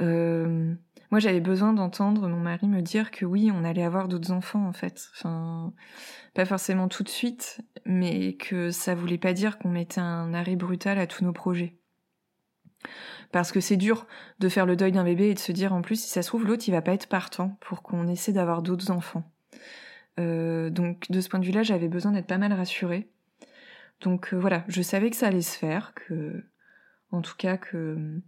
Euh, 0.02 0.74
moi, 1.12 1.20
j'avais 1.20 1.42
besoin 1.42 1.74
d'entendre 1.74 2.28
mon 2.28 2.40
mari 2.40 2.68
me 2.68 2.82
dire 2.82 3.12
que 3.12 3.26
oui, 3.26 3.52
on 3.54 3.64
allait 3.64 3.84
avoir 3.84 4.08
d'autres 4.08 4.32
enfants 4.32 4.66
en 4.66 4.74
fait. 4.74 5.10
Enfin, 5.16 5.74
pas 6.34 6.46
forcément 6.46 6.88
tout 6.88 7.04
de 7.04 7.10
suite, 7.10 7.62
mais 7.86 8.34
que 8.34 8.72
ça 8.72 8.96
voulait 8.96 9.18
pas 9.18 9.34
dire 9.34 9.60
qu'on 9.60 9.70
mettait 9.70 10.02
un 10.02 10.34
arrêt 10.34 10.56
brutal 10.56 10.98
à 10.98 11.08
tous 11.08 11.24
nos 11.24 11.34
projets. 11.34 11.76
Parce 13.32 13.52
que 13.52 13.60
c'est 13.60 13.78
dur 13.78 14.08
de 14.40 14.50
faire 14.50 14.66
le 14.66 14.76
deuil 14.76 14.92
d'un 14.92 15.04
bébé 15.04 15.30
et 15.30 15.34
de 15.34 15.40
se 15.40 15.52
dire 15.52 15.74
en 15.74 15.82
plus, 15.82 16.02
si 16.02 16.10
ça 16.10 16.22
se 16.22 16.28
trouve, 16.28 16.46
l'autre, 16.46 16.64
il 16.68 16.72
va 16.72 16.82
pas 16.82 16.94
être 16.94 17.08
partant 17.08 17.58
pour 17.62 17.84
qu'on 17.84 18.08
essaie 18.08 18.34
d'avoir 18.34 18.62
d'autres 18.62 18.92
enfants. 18.92 19.24
Euh, 20.20 20.70
donc 20.70 21.10
de 21.10 21.22
ce 21.22 21.30
point 21.30 21.40
de 21.40 21.46
vue-là, 21.46 21.64
j'avais 21.64 21.88
besoin 21.88 22.12
d'être 22.12 22.28
pas 22.28 22.38
mal 22.38 22.54
rassurée. 22.54 23.10
Donc 24.02 24.34
euh, 24.34 24.38
voilà, 24.38 24.66
je 24.68 24.82
savais 24.82 25.10
que 25.10 25.16
ça 25.16 25.28
allait 25.28 25.42
se 25.42 25.58
faire, 25.58 25.94
que 25.94 26.44
en 27.12 27.22
tout 27.22 27.36
cas 27.38 27.58
que 27.58 28.20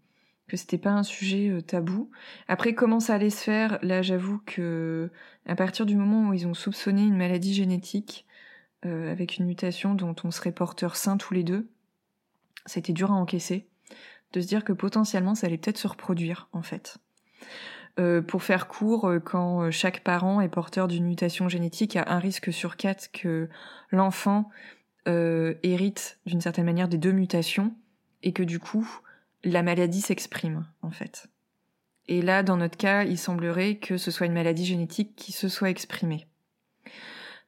que 0.48 0.58
c'était 0.58 0.78
pas 0.78 0.91
un 0.91 1.04
sujet 1.04 1.50
euh, 1.50 1.62
tabou. 1.62 2.12
Après 2.48 2.76
comment 2.76 3.00
ça 3.00 3.15
allait 3.15 3.30
se 3.30 3.43
faire, 3.43 3.80
là 3.82 4.02
j'avoue 4.02 4.39
que 4.46 5.10
à 5.46 5.56
partir 5.56 5.86
du 5.86 5.96
moment 5.96 6.30
où 6.30 6.34
ils 6.34 6.48
ont 6.48 6.54
soupçonné 6.54 7.04
une 7.04 7.17
maladie 7.17 7.54
génétique 7.54 8.26
avec 8.86 9.38
une 9.38 9.46
mutation 9.46 9.96
dont 9.96 10.13
on 10.26 10.32
serait 10.32 10.52
porteur 10.52 10.98
sain 10.98 11.15
tous 11.15 11.34
les 11.34 11.46
deux, 11.46 11.69
c'était 12.65 12.91
dur 12.91 13.13
à 13.13 13.15
encaisser 13.15 13.69
de 14.34 14.41
se 14.41 14.48
dire 14.48 14.65
que 14.65 14.74
potentiellement 14.74 15.36
ça 15.36 15.48
allait 15.48 15.58
peut-être 15.58 15.78
se 15.78 15.88
reproduire 15.88 16.50
en 16.52 16.63
fait. 16.63 16.98
Euh, 18.00 18.22
pour 18.22 18.41
faire 18.41 18.67
court, 18.67 19.08
euh, 19.08 19.19
quand 19.19 19.62
euh, 19.62 19.72
chaque 19.72 20.04
parent 20.04 20.41
est 20.41 20.50
porteur 20.50 20.88
d'une 20.88 21.06
mutation 21.06 21.48
génétique, 21.48 21.93
il 21.93 22.00
a 22.00 22.12
un 22.12 22.17
risque 22.17 22.52
sur 22.52 22.76
quatre 22.76 23.12
que 23.12 23.50
l'enfant 23.91 24.50
hérite 25.06 26.17
d'une 26.26 26.39
certaine 26.39 26.63
manière 26.63 26.88
des 26.88 26.98
deux 26.98 27.12
mutations 27.12 27.76
et 28.23 28.33
que 28.33 28.43
du 28.43 28.59
coup 28.59 28.88
la 29.43 29.62
maladie 29.62 30.01
s'exprime 30.01 30.65
en 30.81 30.91
fait. 30.91 31.27
Et 32.07 32.21
là, 32.21 32.43
dans 32.43 32.57
notre 32.57 32.77
cas, 32.77 33.03
il 33.03 33.17
semblerait 33.17 33.75
que 33.75 33.95
ce 33.95 34.12
soit 34.12 34.25
une 34.25 34.33
maladie 34.33 34.65
génétique 34.65 35.15
qui 35.15 35.31
se 35.31 35.47
soit 35.47 35.69
exprimée. 35.69 36.27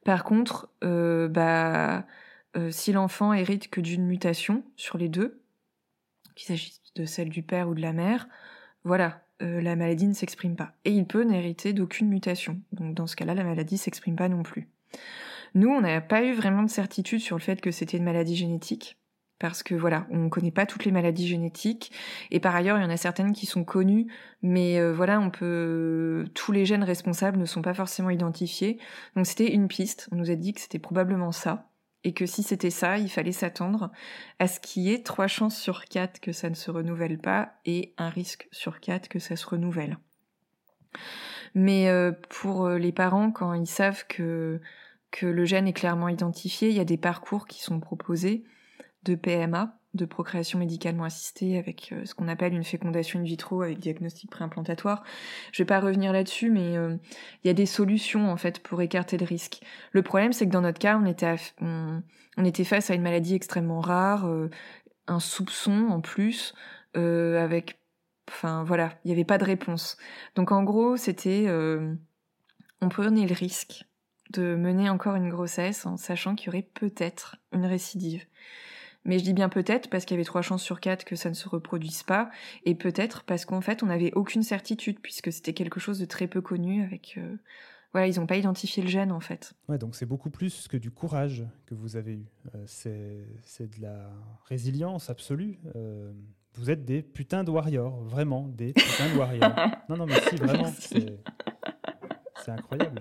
Par 0.02 0.24
contre, 0.24 0.70
bah, 0.80 2.06
si 2.70 2.92
l'enfant 2.92 3.34
hérite 3.34 3.68
que 3.68 3.82
d'une 3.82 4.06
mutation 4.06 4.64
sur 4.76 4.96
les 4.96 5.10
deux, 5.10 5.42
qu'il 6.36 6.46
s'agisse 6.46 6.80
de 6.94 7.04
celle 7.04 7.28
du 7.28 7.42
père 7.42 7.68
ou 7.68 7.74
de 7.74 7.82
la 7.82 7.92
mère, 7.92 8.28
voilà, 8.84 9.26
euh, 9.42 9.60
la 9.60 9.76
maladie 9.76 10.06
ne 10.06 10.14
s'exprime 10.14 10.56
pas. 10.56 10.72
Et 10.84 10.92
il 10.92 11.06
peut 11.06 11.22
n'hériter 11.22 11.72
d'aucune 11.72 12.08
mutation. 12.08 12.60
Donc 12.72 12.94
dans 12.94 13.06
ce 13.06 13.16
cas-là, 13.16 13.34
la 13.34 13.44
maladie 13.44 13.78
s'exprime 13.78 14.16
pas 14.16 14.28
non 14.28 14.42
plus. 14.42 14.68
Nous, 15.54 15.68
on 15.68 15.80
n'a 15.80 16.00
pas 16.00 16.22
eu 16.22 16.32
vraiment 16.32 16.62
de 16.62 16.70
certitude 16.70 17.20
sur 17.20 17.36
le 17.36 17.42
fait 17.42 17.60
que 17.60 17.70
c'était 17.70 17.96
une 17.96 18.04
maladie 18.04 18.36
génétique. 18.36 18.96
Parce 19.38 19.62
que 19.62 19.74
voilà, 19.74 20.06
on 20.10 20.24
ne 20.24 20.28
connaît 20.28 20.50
pas 20.50 20.64
toutes 20.64 20.84
les 20.86 20.92
maladies 20.92 21.28
génétiques. 21.28 21.92
Et 22.30 22.40
par 22.40 22.56
ailleurs, 22.56 22.78
il 22.78 22.82
y 22.82 22.86
en 22.86 22.90
a 22.90 22.96
certaines 22.96 23.32
qui 23.32 23.44
sont 23.44 23.64
connues, 23.64 24.06
mais 24.42 24.78
euh, 24.78 24.92
voilà, 24.92 25.20
on 25.20 25.30
peut. 25.30 26.24
Tous 26.34 26.52
les 26.52 26.64
gènes 26.64 26.84
responsables 26.84 27.38
ne 27.38 27.44
sont 27.44 27.62
pas 27.62 27.74
forcément 27.74 28.10
identifiés. 28.10 28.78
Donc 29.14 29.26
c'était 29.26 29.52
une 29.52 29.68
piste. 29.68 30.08
On 30.12 30.16
nous 30.16 30.30
a 30.30 30.36
dit 30.36 30.54
que 30.54 30.60
c'était 30.60 30.78
probablement 30.78 31.32
ça 31.32 31.68
et 32.06 32.12
que 32.12 32.24
si 32.24 32.44
c'était 32.44 32.70
ça, 32.70 32.98
il 32.98 33.10
fallait 33.10 33.32
s'attendre 33.32 33.90
à 34.38 34.46
ce 34.46 34.60
qu'il 34.60 34.84
y 34.84 34.92
ait 34.92 35.02
trois 35.02 35.26
chances 35.26 35.58
sur 35.58 35.86
quatre 35.86 36.20
que 36.20 36.30
ça 36.30 36.48
ne 36.48 36.54
se 36.54 36.70
renouvelle 36.70 37.18
pas 37.18 37.54
et 37.64 37.94
un 37.98 38.08
risque 38.08 38.46
sur 38.52 38.78
quatre 38.78 39.08
que 39.08 39.18
ça 39.18 39.34
se 39.34 39.44
renouvelle. 39.44 39.98
Mais 41.54 41.88
euh, 41.88 42.12
pour 42.28 42.66
euh, 42.66 42.78
les 42.78 42.92
parents, 42.92 43.32
quand 43.32 43.54
ils 43.54 43.66
savent 43.66 44.06
que, 44.06 44.60
que 45.10 45.26
le 45.26 45.44
gène 45.44 45.66
est 45.66 45.72
clairement 45.72 46.08
identifié, 46.08 46.68
il 46.68 46.76
y 46.76 46.80
a 46.80 46.84
des 46.84 46.96
parcours 46.96 47.48
qui 47.48 47.60
sont 47.60 47.80
proposés 47.80 48.44
de 49.06 49.14
PMA, 49.14 49.78
de 49.94 50.04
procréation 50.04 50.58
médicalement 50.58 51.04
assistée 51.04 51.58
avec 51.58 51.92
euh, 51.92 52.04
ce 52.04 52.14
qu'on 52.14 52.28
appelle 52.28 52.52
une 52.52 52.64
fécondation 52.64 53.20
in 53.20 53.22
vitro 53.22 53.62
avec 53.62 53.78
diagnostic 53.78 54.30
préimplantatoire. 54.30 55.02
Je 55.52 55.62
vais 55.62 55.66
pas 55.66 55.80
revenir 55.80 56.12
là-dessus, 56.12 56.50
mais 56.50 56.76
euh, 56.76 56.96
il 57.42 57.48
y 57.48 57.50
a 57.50 57.54
des 57.54 57.66
solutions 57.66 58.30
en 58.30 58.36
fait 58.36 58.60
pour 58.60 58.82
écarter 58.82 59.16
le 59.16 59.24
risque. 59.24 59.62
Le 59.92 60.02
problème, 60.02 60.32
c'est 60.32 60.46
que 60.46 60.52
dans 60.52 60.60
notre 60.60 60.78
cas, 60.78 60.98
on 60.98 61.06
était, 61.06 62.64
face 62.64 62.90
à 62.90 62.94
une 62.94 63.02
maladie 63.02 63.34
extrêmement 63.34 63.80
rare, 63.80 64.26
euh, 64.26 64.50
un 65.06 65.20
soupçon 65.20 65.88
en 65.88 66.00
plus, 66.00 66.52
avec, 66.94 67.78
enfin 68.26 68.64
voilà, 68.64 68.98
il 69.04 69.08
n'y 69.08 69.12
avait 69.12 69.26
pas 69.26 69.36
de 69.36 69.44
réponse. 69.44 69.98
Donc 70.34 70.50
en 70.50 70.64
gros, 70.64 70.96
c'était, 70.96 71.46
on 72.80 72.88
prenait 72.88 73.26
le 73.26 73.34
risque 73.34 73.84
de 74.30 74.56
mener 74.56 74.88
encore 74.88 75.14
une 75.14 75.28
grossesse 75.28 75.84
en 75.84 75.98
sachant 75.98 76.34
qu'il 76.34 76.46
y 76.46 76.48
aurait 76.48 76.68
peut-être 76.74 77.36
une 77.52 77.66
récidive. 77.66 78.24
Mais 79.06 79.20
je 79.20 79.24
dis 79.24 79.32
bien 79.32 79.48
peut-être 79.48 79.88
parce 79.88 80.04
qu'il 80.04 80.16
y 80.16 80.18
avait 80.18 80.24
trois 80.24 80.42
chances 80.42 80.62
sur 80.62 80.80
quatre 80.80 81.04
que 81.04 81.14
ça 81.14 81.30
ne 81.30 81.34
se 81.34 81.48
reproduise 81.48 82.02
pas, 82.02 82.28
et 82.64 82.74
peut-être 82.74 83.22
parce 83.22 83.44
qu'en 83.44 83.60
fait 83.60 83.82
on 83.82 83.86
n'avait 83.86 84.12
aucune 84.14 84.42
certitude 84.42 84.98
puisque 85.00 85.32
c'était 85.32 85.54
quelque 85.54 85.80
chose 85.80 85.98
de 85.98 86.04
très 86.04 86.26
peu 86.26 86.42
connu 86.42 86.82
avec. 86.82 87.14
Euh, 87.16 87.36
voilà, 87.92 88.08
ils 88.08 88.18
n'ont 88.18 88.26
pas 88.26 88.36
identifié 88.36 88.82
le 88.82 88.88
gène 88.90 89.12
en 89.12 89.20
fait. 89.20 89.54
Ouais, 89.68 89.78
donc 89.78 89.94
c'est 89.94 90.04
beaucoup 90.04 90.28
plus 90.28 90.68
que 90.68 90.76
du 90.76 90.90
courage 90.90 91.44
que 91.66 91.74
vous 91.74 91.96
avez 91.96 92.14
eu. 92.14 92.26
Euh, 92.54 92.64
c'est 92.66 93.70
de 93.70 93.80
la 93.80 94.10
résilience 94.46 95.08
absolue. 95.08 95.58
Euh, 95.76 96.12
vous 96.54 96.70
êtes 96.70 96.84
des 96.84 97.00
putains 97.02 97.44
de 97.44 97.50
warriors, 97.50 98.02
vraiment, 98.02 98.48
des 98.48 98.72
putains 98.72 99.12
de 99.14 99.18
warriors. 99.18 99.54
non, 99.88 99.96
non, 99.96 100.06
mais 100.06 100.20
si, 100.28 100.36
vraiment, 100.36 100.72
c'est 100.76 102.50
incroyable. 102.50 102.98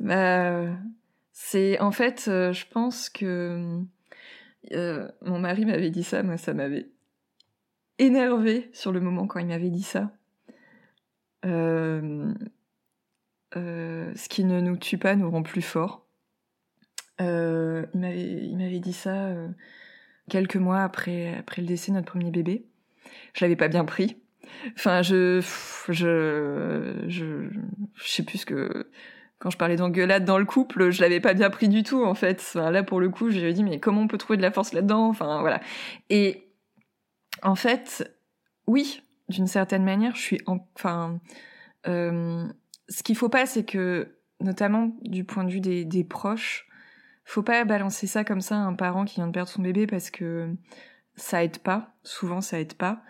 Bah, 0.00 0.68
c'est 1.32 1.80
en 1.80 1.90
fait, 1.90 2.22
je 2.26 2.64
pense 2.70 3.10
que 3.10 3.84
euh, 4.72 5.08
mon 5.22 5.38
mari 5.38 5.64
m'avait 5.64 5.90
dit 5.90 6.04
ça, 6.04 6.22
moi 6.22 6.36
ça 6.36 6.54
m'avait 6.54 6.88
énervé 7.98 8.68
sur 8.72 8.92
le 8.92 9.00
moment 9.00 9.26
quand 9.26 9.40
il 9.40 9.46
m'avait 9.46 9.70
dit 9.70 9.82
ça. 9.82 10.12
Euh, 11.44 12.32
euh, 13.56 14.12
ce 14.14 14.28
qui 14.28 14.44
ne 14.44 14.60
nous 14.60 14.76
tue 14.76 14.98
pas 14.98 15.14
nous 15.14 15.30
rend 15.30 15.42
plus 15.42 15.62
forts. 15.62 16.06
il 17.20 17.24
m'avait 17.94 18.80
dit 18.80 18.92
ça 18.92 19.34
quelques 20.28 20.56
mois 20.56 20.82
après, 20.82 21.36
après 21.36 21.62
le 21.62 21.68
décès 21.68 21.92
de 21.92 21.96
notre 21.96 22.10
premier 22.10 22.30
bébé. 22.30 22.66
Je 23.34 23.44
l'avais 23.44 23.56
pas 23.56 23.68
bien 23.68 23.84
pris. 23.84 24.16
Enfin, 24.74 25.02
je, 25.02 25.40
je, 25.88 27.04
je, 27.08 27.48
je 27.94 28.08
sais 28.08 28.22
plus 28.22 28.38
ce 28.38 28.46
que, 28.46 28.90
quand 29.38 29.50
je 29.50 29.58
parlais 29.58 29.76
d'engueulade 29.76 30.24
dans 30.24 30.38
le 30.38 30.44
couple, 30.44 30.90
je 30.90 31.02
l'avais 31.02 31.20
pas 31.20 31.34
bien 31.34 31.50
pris 31.50 31.68
du 31.68 31.82
tout 31.82 32.04
en 32.04 32.14
fait. 32.14 32.54
là 32.54 32.82
pour 32.82 33.00
le 33.00 33.08
coup, 33.08 33.30
j'ai 33.30 33.52
dit 33.52 33.62
mais 33.62 33.78
comment 33.80 34.02
on 34.02 34.08
peut 34.08 34.18
trouver 34.18 34.36
de 34.36 34.42
la 34.42 34.50
force 34.50 34.72
là-dedans? 34.72 35.08
Enfin 35.08 35.40
voilà. 35.40 35.60
Et 36.10 36.48
en 37.42 37.54
fait, 37.54 38.18
oui, 38.66 39.02
d'une 39.28 39.46
certaine 39.46 39.84
manière, 39.84 40.16
je 40.16 40.22
suis 40.22 40.40
enfin 40.46 41.20
euh, 41.86 42.46
ce 42.88 43.02
qu'il 43.02 43.16
faut 43.16 43.28
pas, 43.28 43.46
c'est 43.46 43.64
que 43.64 44.16
notamment 44.40 44.96
du 45.02 45.24
point 45.24 45.44
de 45.44 45.50
vue 45.50 45.60
des, 45.60 45.84
des 45.84 46.04
proches, 46.04 46.66
faut 47.24 47.42
pas 47.42 47.64
balancer 47.64 48.06
ça 48.06 48.24
comme 48.24 48.40
ça 48.40 48.56
à 48.56 48.60
un 48.60 48.74
parent 48.74 49.04
qui 49.04 49.16
vient 49.16 49.26
de 49.26 49.32
perdre 49.32 49.50
son 49.50 49.62
bébé 49.62 49.86
parce 49.86 50.10
que 50.10 50.54
ça 51.16 51.42
aide 51.42 51.58
pas. 51.58 51.94
Souvent, 52.04 52.40
ça 52.40 52.60
aide 52.60 52.74
pas. 52.74 53.02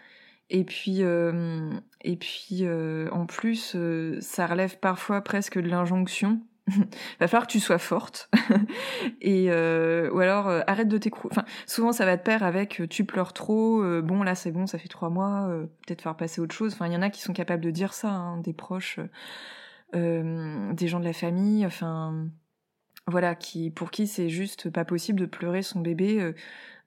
Et 0.49 0.65
puis, 0.65 1.03
euh, 1.03 1.73
et 2.03 2.17
puis 2.17 2.61
euh, 2.63 3.09
en 3.11 3.27
plus, 3.27 3.75
euh, 3.75 4.19
ça 4.21 4.47
relève 4.47 4.79
parfois 4.79 5.21
presque 5.23 5.59
de 5.59 5.69
l'injonction. 5.69 6.41
va 7.21 7.29
falloir 7.29 7.47
que 7.47 7.53
tu 7.53 7.61
sois 7.61 7.79
forte 7.79 8.29
et 9.21 9.49
ou 9.51 10.19
alors 10.19 10.49
arrête 10.67 10.89
de 10.89 10.99
t'écrouler. 10.99 11.33
Enfin, 11.33 11.45
souvent 11.65 11.93
ça 11.93 12.05
va 12.05 12.17
de 12.17 12.23
pair 12.23 12.43
avec 12.43 12.83
tu 12.91 13.05
pleures 13.05 13.33
trop. 13.33 13.85
bon 14.03 14.25
là 14.25 14.35
c'est 14.35 14.51
bon, 14.51 14.67
ça 14.67 14.77
fait 14.77 14.89
trois 14.89 15.09
mois. 15.09 15.49
Peut-être 15.87 16.03
faire 16.03 16.17
passer 16.17 16.41
autre 16.41 16.57
chose. 16.57 16.73
Enfin, 16.73 16.89
il 16.89 16.93
y 16.93 16.97
en 16.97 17.03
a 17.03 17.11
qui 17.11 17.23
sont 17.23 17.33
capables 17.33 17.63
de 17.63 17.71
dire 17.71 17.93
ça, 17.93 18.11
hein, 18.11 18.39
des 18.39 18.53
proches, 18.53 18.99
des 19.93 20.89
gens 20.89 20.99
de 20.99 21.05
la 21.05 21.13
famille. 21.13 21.65
Enfin, 21.65 22.27
voilà, 23.09 23.37
qui 23.37 23.71
pour 23.71 23.91
qui 23.91 24.07
c'est 24.07 24.29
juste 24.29 24.69
pas 24.71 24.85
possible 24.85 25.21
de 25.21 25.27
pleurer 25.27 25.63
son 25.63 25.81
bébé 25.81 26.21
euh, 26.21 26.33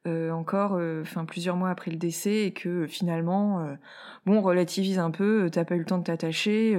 encore, 0.06 0.76
euh, 0.76 1.02
enfin 1.02 1.24
plusieurs 1.24 1.56
mois 1.56 1.70
après 1.70 1.90
le 1.90 1.98
décès, 1.98 2.46
et 2.46 2.52
que 2.52 2.86
finalement, 2.86 3.60
euh, 3.60 3.74
bon, 4.24 4.40
relativise 4.40 4.98
un 4.98 5.10
peu, 5.10 5.50
t'as 5.52 5.64
pas 5.64 5.76
eu 5.76 5.80
le 5.80 5.84
temps 5.84 5.98
de 5.98 6.04
t'attacher, 6.04 6.74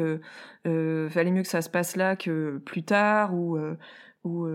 fallait 0.64 1.32
mieux 1.32 1.44
que 1.44 1.48
ça 1.48 1.62
se 1.62 1.70
passe 1.70 1.96
là 1.96 2.16
que 2.16 2.58
plus 2.66 2.84
tard, 2.84 3.36
ou, 3.36 3.60
ou 4.24 4.48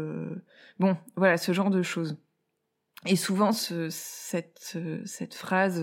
bon, 0.78 0.96
voilà, 1.16 1.36
ce 1.36 1.52
genre 1.52 1.70
de 1.70 1.82
choses. 1.82 2.18
Et 3.06 3.16
souvent, 3.16 3.52
ce, 3.52 3.88
cette, 3.88 4.78
cette 5.04 5.34
phrase, 5.34 5.80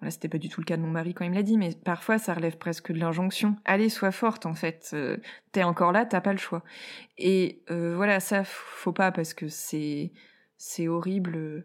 voilà, 0.00 0.10
c'était 0.10 0.28
pas 0.28 0.36
du 0.36 0.50
tout 0.50 0.60
le 0.60 0.66
cas 0.66 0.76
de 0.76 0.82
mon 0.82 0.90
mari 0.90 1.14
quand 1.14 1.24
il 1.24 1.30
me 1.30 1.36
l'a 1.36 1.42
dit, 1.42 1.56
mais 1.56 1.70
parfois 1.82 2.18
ça 2.18 2.34
relève 2.34 2.58
presque 2.58 2.92
de 2.92 2.98
l'injonction. 2.98 3.56
Allez, 3.64 3.88
sois 3.88 4.10
forte 4.10 4.44
en 4.44 4.54
fait. 4.54 4.94
T'es 5.52 5.62
encore 5.62 5.92
là, 5.92 6.04
t'as 6.04 6.20
pas 6.20 6.32
le 6.32 6.38
choix. 6.38 6.62
Et 7.16 7.62
voilà, 7.68 8.20
ça 8.20 8.44
faut 8.44 8.92
pas 8.92 9.12
parce 9.12 9.32
que 9.32 9.48
c'est 9.48 10.12
c'est 10.58 10.88
horrible. 10.88 11.64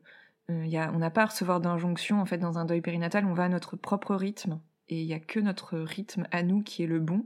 Euh, 0.52 0.88
on 0.94 1.00
n'a 1.00 1.10
pas 1.10 1.24
à 1.24 1.26
recevoir 1.28 1.60
d'injonction 1.62 2.22
en 2.22 2.26
fait 2.26 2.38
dans 2.38 2.58
un 2.58 2.66
deuil 2.66 2.82
périnatal, 2.82 3.26
on 3.26 3.34
va 3.34 3.46
à 3.46 3.50
notre 3.50 3.76
propre 3.76 4.16
rythme 4.16 4.60
et 4.90 5.02
il 5.02 5.08
n'y 5.08 5.14
a 5.14 5.20
que 5.20 5.40
notre 5.40 5.78
rythme 5.78 6.28
à 6.32 6.44
nous 6.44 6.62
qui 6.62 6.84
est 6.84 6.88
le 6.88 7.00
bon. 7.00 7.26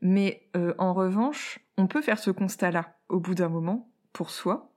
Mais 0.00 0.48
euh, 0.56 0.74
en 0.78 0.92
revanche, 0.92 1.60
on 1.76 1.86
peut 1.86 2.02
faire 2.02 2.18
ce 2.18 2.30
constat-là 2.30 2.96
au 3.08 3.18
bout 3.18 3.34
d'un 3.34 3.48
moment 3.48 3.90
pour 4.12 4.30
soi 4.30 4.72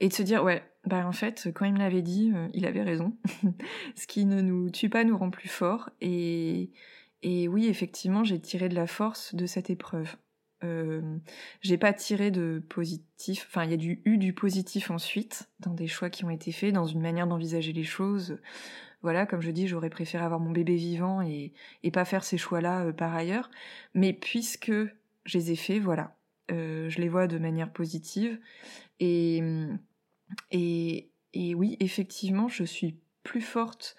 et 0.00 0.08
de 0.08 0.12
se 0.12 0.22
dire 0.22 0.42
ouais, 0.42 0.62
bah 0.84 1.06
en 1.06 1.12
fait, 1.12 1.48
quand 1.54 1.64
il 1.64 1.72
me 1.72 1.78
l'avait 1.78 2.02
dit, 2.02 2.32
euh, 2.34 2.48
il 2.52 2.66
avait 2.66 2.82
raison. 2.82 3.16
ce 3.94 4.06
qui 4.06 4.24
ne 4.24 4.40
nous 4.40 4.70
tue 4.70 4.88
pas 4.88 5.04
nous 5.04 5.16
rend 5.16 5.30
plus 5.30 5.48
forts 5.48 5.90
et 6.00 6.70
et 7.22 7.48
oui, 7.48 7.66
effectivement, 7.66 8.22
j'ai 8.22 8.40
tiré 8.40 8.68
de 8.68 8.74
la 8.74 8.86
force 8.86 9.34
de 9.34 9.46
cette 9.46 9.70
épreuve. 9.70 10.16
Euh, 10.64 11.18
j'ai 11.60 11.78
pas 11.78 11.92
tiré 11.92 12.30
de 12.30 12.62
positif. 12.68 13.46
Enfin, 13.48 13.64
il 13.64 13.70
y 13.70 13.74
a 13.74 13.76
du, 13.76 14.00
eu 14.04 14.16
du 14.18 14.32
positif 14.32 14.90
ensuite 14.90 15.48
dans 15.60 15.74
des 15.74 15.86
choix 15.86 16.10
qui 16.10 16.24
ont 16.24 16.30
été 16.30 16.52
faits, 16.52 16.72
dans 16.72 16.86
une 16.86 17.00
manière 17.00 17.26
d'envisager 17.26 17.72
les 17.72 17.84
choses. 17.84 18.38
voilà, 19.02 19.26
comme 19.26 19.40
je 19.40 19.50
dis, 19.50 19.68
j'aurais 19.68 19.90
préféré 19.90 20.24
avoir 20.24 20.40
mon 20.40 20.50
bébé 20.50 20.76
vivant 20.76 21.20
et, 21.22 21.52
et 21.82 21.90
pas 21.90 22.04
faire 22.04 22.24
ces 22.24 22.38
choix-là 22.38 22.92
par 22.92 23.14
ailleurs. 23.14 23.50
Mais 23.94 24.12
puisque 24.12 24.72
je 24.72 25.38
les 25.38 25.52
ai 25.52 25.56
faits, 25.56 25.82
voilà, 25.82 26.16
je 26.50 27.00
les 27.00 27.08
vois 27.08 27.26
de 27.26 27.38
manière 27.38 27.72
positive. 27.72 28.38
Et, 29.00 29.42
et, 30.50 31.10
et 31.34 31.54
oui, 31.54 31.76
effectivement, 31.80 32.48
je 32.48 32.64
suis 32.64 32.98
plus 33.22 33.42
forte 33.42 33.96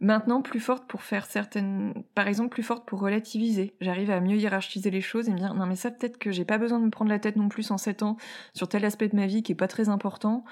maintenant 0.00 0.42
plus 0.42 0.60
forte 0.60 0.86
pour 0.86 1.02
faire 1.02 1.26
certaines 1.26 1.92
par 2.14 2.28
exemple 2.28 2.50
plus 2.50 2.62
forte 2.62 2.86
pour 2.86 3.00
relativiser 3.00 3.74
j'arrive 3.80 4.10
à 4.10 4.20
mieux 4.20 4.36
hiérarchiser 4.36 4.90
les 4.90 5.00
choses 5.00 5.28
et 5.28 5.32
me 5.32 5.38
dire 5.38 5.54
non 5.54 5.66
mais 5.66 5.74
ça 5.74 5.90
peut-être 5.90 6.18
que 6.18 6.30
j'ai 6.30 6.44
pas 6.44 6.58
besoin 6.58 6.78
de 6.78 6.84
me 6.84 6.90
prendre 6.90 7.10
la 7.10 7.18
tête 7.18 7.36
non 7.36 7.48
plus 7.48 7.70
en 7.70 7.78
7 7.78 8.02
ans 8.04 8.16
sur 8.54 8.68
tel 8.68 8.84
aspect 8.84 9.08
de 9.08 9.16
ma 9.16 9.26
vie 9.26 9.42
qui 9.42 9.52
est 9.52 9.56
pas 9.56 9.68
très 9.68 9.88
important 9.88 10.44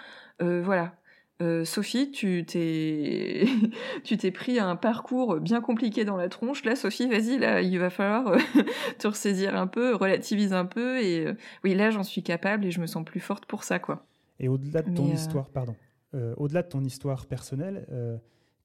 euh, 0.42 0.62
voilà 0.62 0.94
euh, 1.42 1.66
Sophie, 1.66 2.10
tu 2.10 2.46
t'es 2.46 3.44
tu 4.04 4.16
t'es 4.16 4.30
pris 4.30 4.58
un 4.58 4.74
parcours 4.74 5.38
bien 5.38 5.60
compliqué 5.60 6.06
dans 6.06 6.16
la 6.16 6.30
tronche. 6.30 6.64
Là, 6.64 6.76
Sophie, 6.76 7.06
vas-y, 7.10 7.38
là, 7.38 7.60
il 7.60 7.78
va 7.78 7.90
falloir 7.90 8.28
euh, 8.28 8.38
te 8.98 9.06
ressaisir 9.06 9.54
un 9.54 9.66
peu, 9.66 9.94
relativise 9.94 10.54
un 10.54 10.64
peu. 10.64 10.98
Et 11.02 11.26
oui, 11.62 11.74
là, 11.74 11.90
j'en 11.90 12.04
suis 12.04 12.22
capable 12.22 12.64
et 12.64 12.70
je 12.70 12.80
me 12.80 12.86
sens 12.86 13.04
plus 13.04 13.20
forte 13.20 13.44
pour 13.44 13.64
ça, 13.64 13.78
quoi. 13.78 14.06
Et 14.40 14.48
au-delà 14.48 14.80
de 14.80 14.94
ton 14.94 15.12
histoire, 15.12 15.50
pardon, 15.50 15.76
au-delà 16.38 16.62
de 16.62 16.68
ton 16.68 16.82
histoire 16.82 17.26
personnelle, 17.26 17.86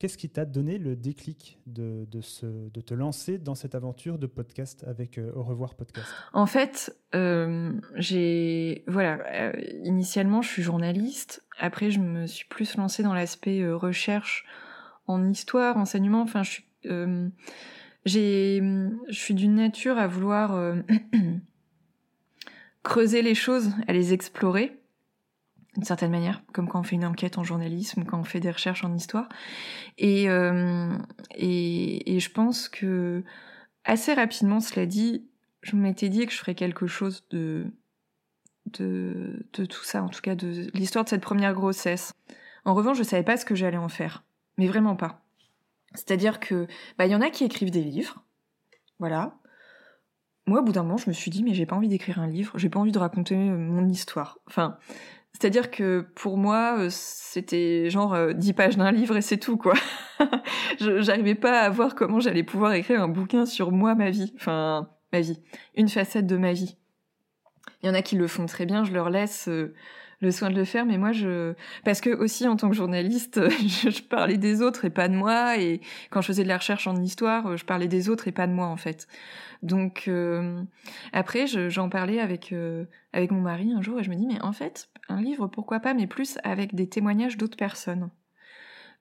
Qu'est-ce 0.01 0.17
qui 0.17 0.29
t'a 0.29 0.45
donné 0.45 0.79
le 0.79 0.95
déclic 0.95 1.59
de, 1.67 2.07
te 2.09 2.93
lancer 2.95 3.37
dans 3.37 3.53
cette 3.53 3.75
aventure 3.75 4.17
de 4.17 4.25
podcast 4.25 4.83
avec 4.87 5.19
euh, 5.19 5.31
Au 5.35 5.43
revoir 5.43 5.75
podcast? 5.75 6.07
En 6.33 6.47
fait, 6.47 6.97
euh, 7.13 7.71
j'ai 7.93 8.83
voilà, 8.87 9.19
euh, 9.31 9.51
initialement 9.83 10.41
je 10.41 10.49
suis 10.49 10.63
journaliste. 10.63 11.43
Après, 11.59 11.91
je 11.91 11.99
me 11.99 12.25
suis 12.25 12.47
plus 12.47 12.77
lancée 12.77 13.03
dans 13.03 13.13
l'aspect 13.13 13.71
recherche 13.71 14.47
en 15.05 15.29
histoire, 15.29 15.77
enseignement. 15.77 16.23
Enfin, 16.23 16.41
j'ai 16.43 16.59
je 18.03 18.95
suis 19.11 19.35
d'une 19.35 19.53
nature 19.53 19.99
à 19.99 20.07
vouloir 20.07 20.77
creuser 22.81 23.21
les 23.21 23.35
choses, 23.35 23.69
à 23.87 23.93
les 23.93 24.13
explorer 24.13 24.80
d'une 25.73 25.83
certaine 25.83 26.11
manière, 26.11 26.41
comme 26.53 26.67
quand 26.67 26.81
on 26.81 26.83
fait 26.83 26.95
une 26.95 27.05
enquête 27.05 27.37
en 27.37 27.43
journalisme, 27.43 28.03
quand 28.03 28.19
on 28.19 28.23
fait 28.23 28.41
des 28.41 28.51
recherches 28.51 28.83
en 28.83 28.93
histoire. 28.93 29.29
Et, 29.97 30.29
euh, 30.29 30.97
et, 31.35 32.15
et, 32.15 32.19
je 32.19 32.29
pense 32.29 32.67
que 32.67 33.23
assez 33.85 34.13
rapidement, 34.13 34.59
cela 34.59 34.85
dit, 34.85 35.25
je 35.61 35.75
m'étais 35.75 36.09
dit 36.09 36.25
que 36.25 36.33
je 36.33 36.37
ferais 36.37 36.55
quelque 36.55 36.87
chose 36.87 37.25
de, 37.29 37.67
de, 38.65 39.45
de 39.53 39.65
tout 39.65 39.83
ça, 39.83 40.03
en 40.03 40.09
tout 40.09 40.21
cas 40.21 40.35
de 40.35 40.69
l'histoire 40.73 41.05
de 41.05 41.09
cette 41.09 41.21
première 41.21 41.53
grossesse. 41.53 42.13
En 42.65 42.73
revanche, 42.73 42.97
je 42.97 43.03
savais 43.03 43.23
pas 43.23 43.37
ce 43.37 43.45
que 43.45 43.55
j'allais 43.55 43.77
en 43.77 43.89
faire, 43.89 44.23
mais 44.57 44.67
vraiment 44.67 44.95
pas. 44.95 45.23
C'est-à-dire 45.93 46.39
que, 46.39 46.67
bah, 46.97 47.05
y 47.05 47.15
en 47.15 47.21
a 47.21 47.29
qui 47.29 47.43
écrivent 47.43 47.71
des 47.71 47.83
livres, 47.83 48.23
voilà. 48.99 49.37
Moi, 50.47 50.59
au 50.59 50.63
bout 50.63 50.71
d'un 50.71 50.83
moment, 50.83 50.97
je 50.97 51.09
me 51.09 51.13
suis 51.13 51.31
dit, 51.31 51.43
mais 51.43 51.53
j'ai 51.53 51.65
pas 51.65 51.75
envie 51.75 51.87
d'écrire 51.87 52.19
un 52.19 52.27
livre, 52.27 52.57
j'ai 52.57 52.69
pas 52.69 52.79
envie 52.79 52.91
de 52.91 52.99
raconter 52.99 53.35
mon 53.35 53.87
histoire. 53.87 54.39
Enfin, 54.47 54.77
c'est-à-dire 55.33 55.71
que 55.71 56.05
pour 56.15 56.37
moi, 56.37 56.77
euh, 56.77 56.87
c'était 56.89 57.89
genre 57.89 58.13
euh, 58.13 58.33
dix 58.33 58.53
pages 58.53 58.77
d'un 58.77 58.91
livre 58.91 59.17
et 59.17 59.21
c'est 59.21 59.37
tout, 59.37 59.57
quoi. 59.57 59.73
J'arrivais 60.79 61.35
pas 61.35 61.61
à 61.61 61.69
voir 61.69 61.95
comment 61.95 62.19
j'allais 62.19 62.43
pouvoir 62.43 62.73
écrire 62.73 63.01
un 63.01 63.07
bouquin 63.07 63.45
sur 63.45 63.71
moi, 63.71 63.95
ma 63.95 64.11
vie. 64.11 64.33
Enfin, 64.35 64.89
ma 65.11 65.21
vie. 65.21 65.41
Une 65.75 65.89
facette 65.89 66.27
de 66.27 66.37
ma 66.37 66.53
vie. 66.53 66.77
Il 67.81 67.87
y 67.87 67.89
en 67.89 67.95
a 67.95 68.01
qui 68.01 68.15
le 68.15 68.27
font 68.27 68.45
très 68.45 68.65
bien, 68.65 68.83
je 68.83 68.91
leur 68.91 69.09
laisse 69.09 69.47
euh, 69.47 69.73
le 70.21 70.31
soin 70.31 70.49
de 70.49 70.55
le 70.55 70.65
faire, 70.65 70.85
mais 70.85 70.97
moi, 70.97 71.11
je... 71.11 71.53
Parce 71.83 71.99
que 71.99 72.09
aussi, 72.09 72.47
en 72.47 72.55
tant 72.55 72.69
que 72.69 72.75
journaliste, 72.75 73.41
je, 73.49 74.01
parlais 74.03 74.37
des 74.37 74.61
autres 74.61 74.85
et 74.85 74.89
pas 74.89 75.07
de 75.07 75.15
moi, 75.15 75.57
et 75.57 75.81
quand 76.09 76.21
je 76.21 76.27
faisais 76.27 76.43
de 76.43 76.47
la 76.47 76.57
recherche 76.57 76.87
en 76.87 76.95
histoire, 77.01 77.57
je 77.57 77.65
parlais 77.65 77.87
des 77.87 78.09
autres 78.09 78.27
et 78.27 78.31
pas 78.31 78.47
de 78.47 78.53
moi, 78.53 78.67
en 78.67 78.77
fait. 78.77 79.07
Donc, 79.63 80.09
après, 81.13 81.47
j'en 81.47 81.89
parlais 81.89 82.19
avec, 82.19 82.53
avec 83.13 83.31
mon 83.31 83.41
mari 83.41 83.71
un 83.73 83.81
jour, 83.81 83.99
et 83.99 84.03
je 84.03 84.09
me 84.09 84.15
dis, 84.15 84.27
mais 84.27 84.41
en 84.41 84.53
fait, 84.53 84.89
un 85.09 85.21
livre, 85.21 85.47
pourquoi 85.47 85.79
pas, 85.79 85.93
mais 85.93 86.07
plus 86.07 86.37
avec 86.43 86.75
des 86.75 86.87
témoignages 86.87 87.37
d'autres 87.37 87.57
personnes. 87.57 88.09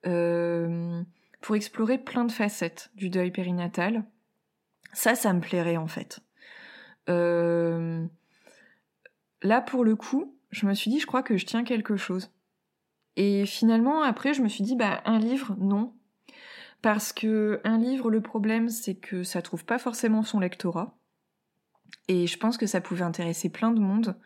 Euh, 0.06 1.02
pour 1.42 1.56
explorer 1.56 1.98
plein 1.98 2.24
de 2.24 2.33
facettes 2.33 2.90
du 2.94 3.11
deuil 3.11 3.30
périnatal. 3.30 4.04
Ça, 4.92 5.14
ça 5.14 5.33
me 5.33 5.40
plairait 5.40 5.76
en 5.76 5.87
fait. 5.87 6.20
Euh, 7.09 8.06
là, 9.42 9.61
pour 9.61 9.85
le 9.85 9.96
coup, 9.96 10.37
je 10.51 10.67
me 10.67 10.75
suis 10.75 10.91
dit, 10.91 11.01
je 11.01 11.07
crois 11.07 11.23
que 11.23 11.37
je 11.37 11.47
tiens 11.47 11.65
quelque 11.65 11.97
chose. 11.97 12.31
Et 13.17 13.47
finalement, 13.47 14.03
après, 14.03 14.35
je 14.35 14.43
me 14.43 14.49
suis 14.49 14.65
dit, 14.65 14.77
bah, 14.77 15.03
un 15.05 15.19
livre, 15.19 15.57
non. 15.59 15.93
Parce 16.83 17.13
que 17.13 17.61
un 17.65 17.79
livre, 17.79 18.11
le 18.11 18.21
problème, 18.21 18.69
c'est 18.69 18.95
que 18.95 19.23
ça 19.23 19.43
trouve 19.43 19.65
pas 19.65 19.79
forcément 19.79 20.23
son 20.23 20.41
lectorat. 20.41 20.97
Et 22.09 22.27
je 22.27 22.39
pense 22.39 22.57
que 22.57 22.67
ça 22.67 22.81
pouvait 22.81 23.05
intéresser 23.05 23.51
plein 23.51 23.71
de 23.73 23.81
monde. 23.81 24.17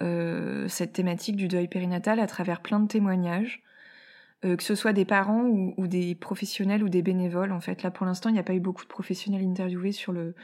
Euh, 0.00 0.66
cette 0.68 0.94
thématique 0.94 1.36
du 1.36 1.48
deuil 1.48 1.68
périnatal 1.68 2.18
à 2.18 2.26
travers 2.26 2.62
plein 2.62 2.80
de 2.80 2.88
témoignages, 2.88 3.62
euh, 4.44 4.56
que 4.56 4.62
ce 4.62 4.74
soit 4.74 4.92
des 4.92 5.04
parents 5.04 5.44
ou, 5.44 5.86
des 5.86 6.14
professionnels 6.14 6.82
ou 6.82 6.88
des 6.88 7.02
bénévoles. 7.02 7.52
En 7.52 7.60
fait, 7.60 7.82
là 7.82 7.90
pour 7.90 8.06
l'instant, 8.06 8.30
il 8.30 8.32
n'y 8.32 8.38
a 8.38 8.44
pas 8.44 8.54
eu 8.54 8.60
beaucoup 8.60 8.82
de 8.82 8.88
professionnels 8.88 9.44
interviewés 9.44 9.92
sur 9.92 10.12
le 10.12 10.34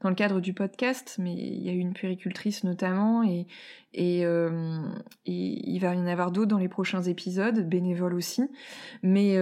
dans 0.00 0.08
le 0.10 0.14
cadre 0.14 0.40
du 0.40 0.52
podcast, 0.52 1.16
mais 1.18 1.32
il 1.32 1.62
y 1.62 1.70
a 1.70 1.72
eu 1.72 1.78
une 1.78 1.94
puéricultrice 1.94 2.64
notamment, 2.64 3.22
et, 3.22 3.46
et, 3.94 4.26
euh, 4.26 4.80
il 5.24 5.78
va 5.78 5.94
y 5.94 5.98
en 5.98 6.06
avoir 6.06 6.30
d'autres 6.30 6.48
dans 6.48 6.58
les 6.58 6.68
prochains 6.68 7.02
épisodes, 7.02 7.66
bénévoles 7.68 8.14
aussi. 8.14 8.42
Mais 9.02 9.36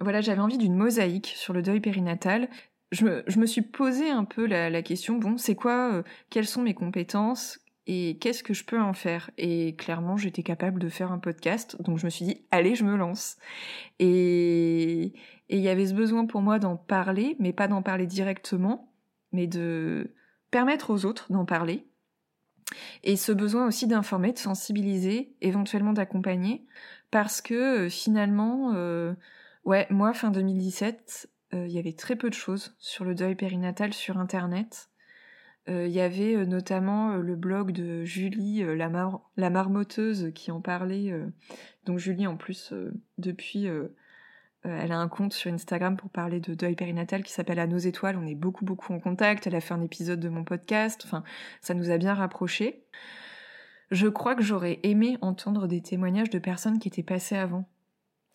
voilà, 0.00 0.20
j'avais 0.20 0.40
envie 0.40 0.58
d'une 0.58 0.74
mosaïque 0.74 1.34
sur 1.36 1.52
le 1.52 1.62
deuil 1.62 1.80
périnatal. 1.80 2.48
Je 2.90 3.04
me, 3.04 3.46
suis 3.46 3.62
posé 3.62 4.10
un 4.10 4.24
peu 4.24 4.46
la, 4.46 4.70
la 4.70 4.82
question, 4.82 5.18
bon, 5.18 5.36
c'est 5.36 5.54
quoi, 5.54 6.02
quelles 6.30 6.48
sont 6.48 6.62
mes 6.62 6.74
compétences, 6.74 7.60
et 7.92 8.18
qu'est-ce 8.18 8.44
que 8.44 8.54
je 8.54 8.64
peux 8.64 8.80
en 8.80 8.92
faire? 8.92 9.30
Et 9.36 9.74
clairement, 9.74 10.16
j'étais 10.16 10.44
capable 10.44 10.80
de 10.80 10.88
faire 10.88 11.10
un 11.10 11.18
podcast, 11.18 11.80
donc 11.82 11.98
je 11.98 12.04
me 12.04 12.10
suis 12.10 12.24
dit, 12.24 12.42
allez, 12.52 12.76
je 12.76 12.84
me 12.84 12.96
lance. 12.96 13.36
Et 13.98 15.12
il 15.48 15.58
y 15.58 15.68
avait 15.68 15.86
ce 15.86 15.94
besoin 15.94 16.26
pour 16.26 16.40
moi 16.40 16.60
d'en 16.60 16.76
parler, 16.76 17.34
mais 17.40 17.52
pas 17.52 17.66
d'en 17.66 17.82
parler 17.82 18.06
directement, 18.06 18.89
mais 19.32 19.46
de 19.46 20.14
permettre 20.50 20.90
aux 20.90 21.04
autres 21.04 21.30
d'en 21.32 21.44
parler. 21.44 21.86
Et 23.02 23.16
ce 23.16 23.32
besoin 23.32 23.66
aussi 23.66 23.86
d'informer, 23.86 24.32
de 24.32 24.38
sensibiliser, 24.38 25.34
éventuellement 25.40 25.92
d'accompagner, 25.92 26.66
parce 27.10 27.40
que 27.40 27.86
euh, 27.86 27.88
finalement, 27.88 28.72
euh, 28.74 29.14
ouais, 29.64 29.86
moi, 29.90 30.12
fin 30.12 30.30
2017, 30.30 31.30
euh, 31.54 31.66
il 31.66 31.72
y 31.72 31.78
avait 31.78 31.92
très 31.92 32.16
peu 32.16 32.30
de 32.30 32.34
choses 32.34 32.76
sur 32.78 33.04
le 33.04 33.14
deuil 33.14 33.34
périnatal 33.34 33.92
sur 33.92 34.18
Internet. 34.18 34.86
Il 35.68 35.92
y 35.92 36.00
avait 36.00 36.46
notamment 36.46 37.14
le 37.14 37.36
blog 37.36 37.70
de 37.70 38.02
Julie, 38.04 38.64
la, 38.76 38.90
la, 39.36 39.50
marmoteuse, 39.50 40.32
qui 40.34 40.50
en 40.50 40.60
parlait. 40.60 41.14
donc 41.84 42.00
Julie, 42.00 42.26
en 42.26 42.36
plus, 42.36 42.74
depuis, 43.18 43.68
elle 44.62 44.92
a 44.92 44.98
un 44.98 45.08
compte 45.08 45.32
sur 45.32 45.52
Instagram 45.52 45.96
pour 45.96 46.10
parler 46.10 46.40
de 46.40 46.54
deuil 46.54 46.74
périnatal 46.74 47.22
qui 47.22 47.32
s'appelle 47.32 47.58
À 47.58 47.66
nos 47.66 47.78
étoiles. 47.78 48.16
On 48.16 48.26
est 48.26 48.34
beaucoup, 48.34 48.64
beaucoup 48.64 48.92
en 48.92 49.00
contact. 49.00 49.46
Elle 49.46 49.54
a 49.54 49.60
fait 49.60 49.74
un 49.74 49.82
épisode 49.82 50.20
de 50.20 50.28
mon 50.28 50.44
podcast. 50.44 51.02
Enfin, 51.04 51.24
ça 51.60 51.74
nous 51.74 51.90
a 51.90 51.96
bien 51.96 52.14
rapprochés. 52.14 52.84
Je 53.90 54.06
crois 54.06 54.34
que 54.34 54.42
j'aurais 54.42 54.78
aimé 54.82 55.16
entendre 55.22 55.66
des 55.66 55.80
témoignages 55.80 56.30
de 56.30 56.38
personnes 56.38 56.78
qui 56.78 56.88
étaient 56.88 57.02
passées 57.02 57.36
avant 57.36 57.68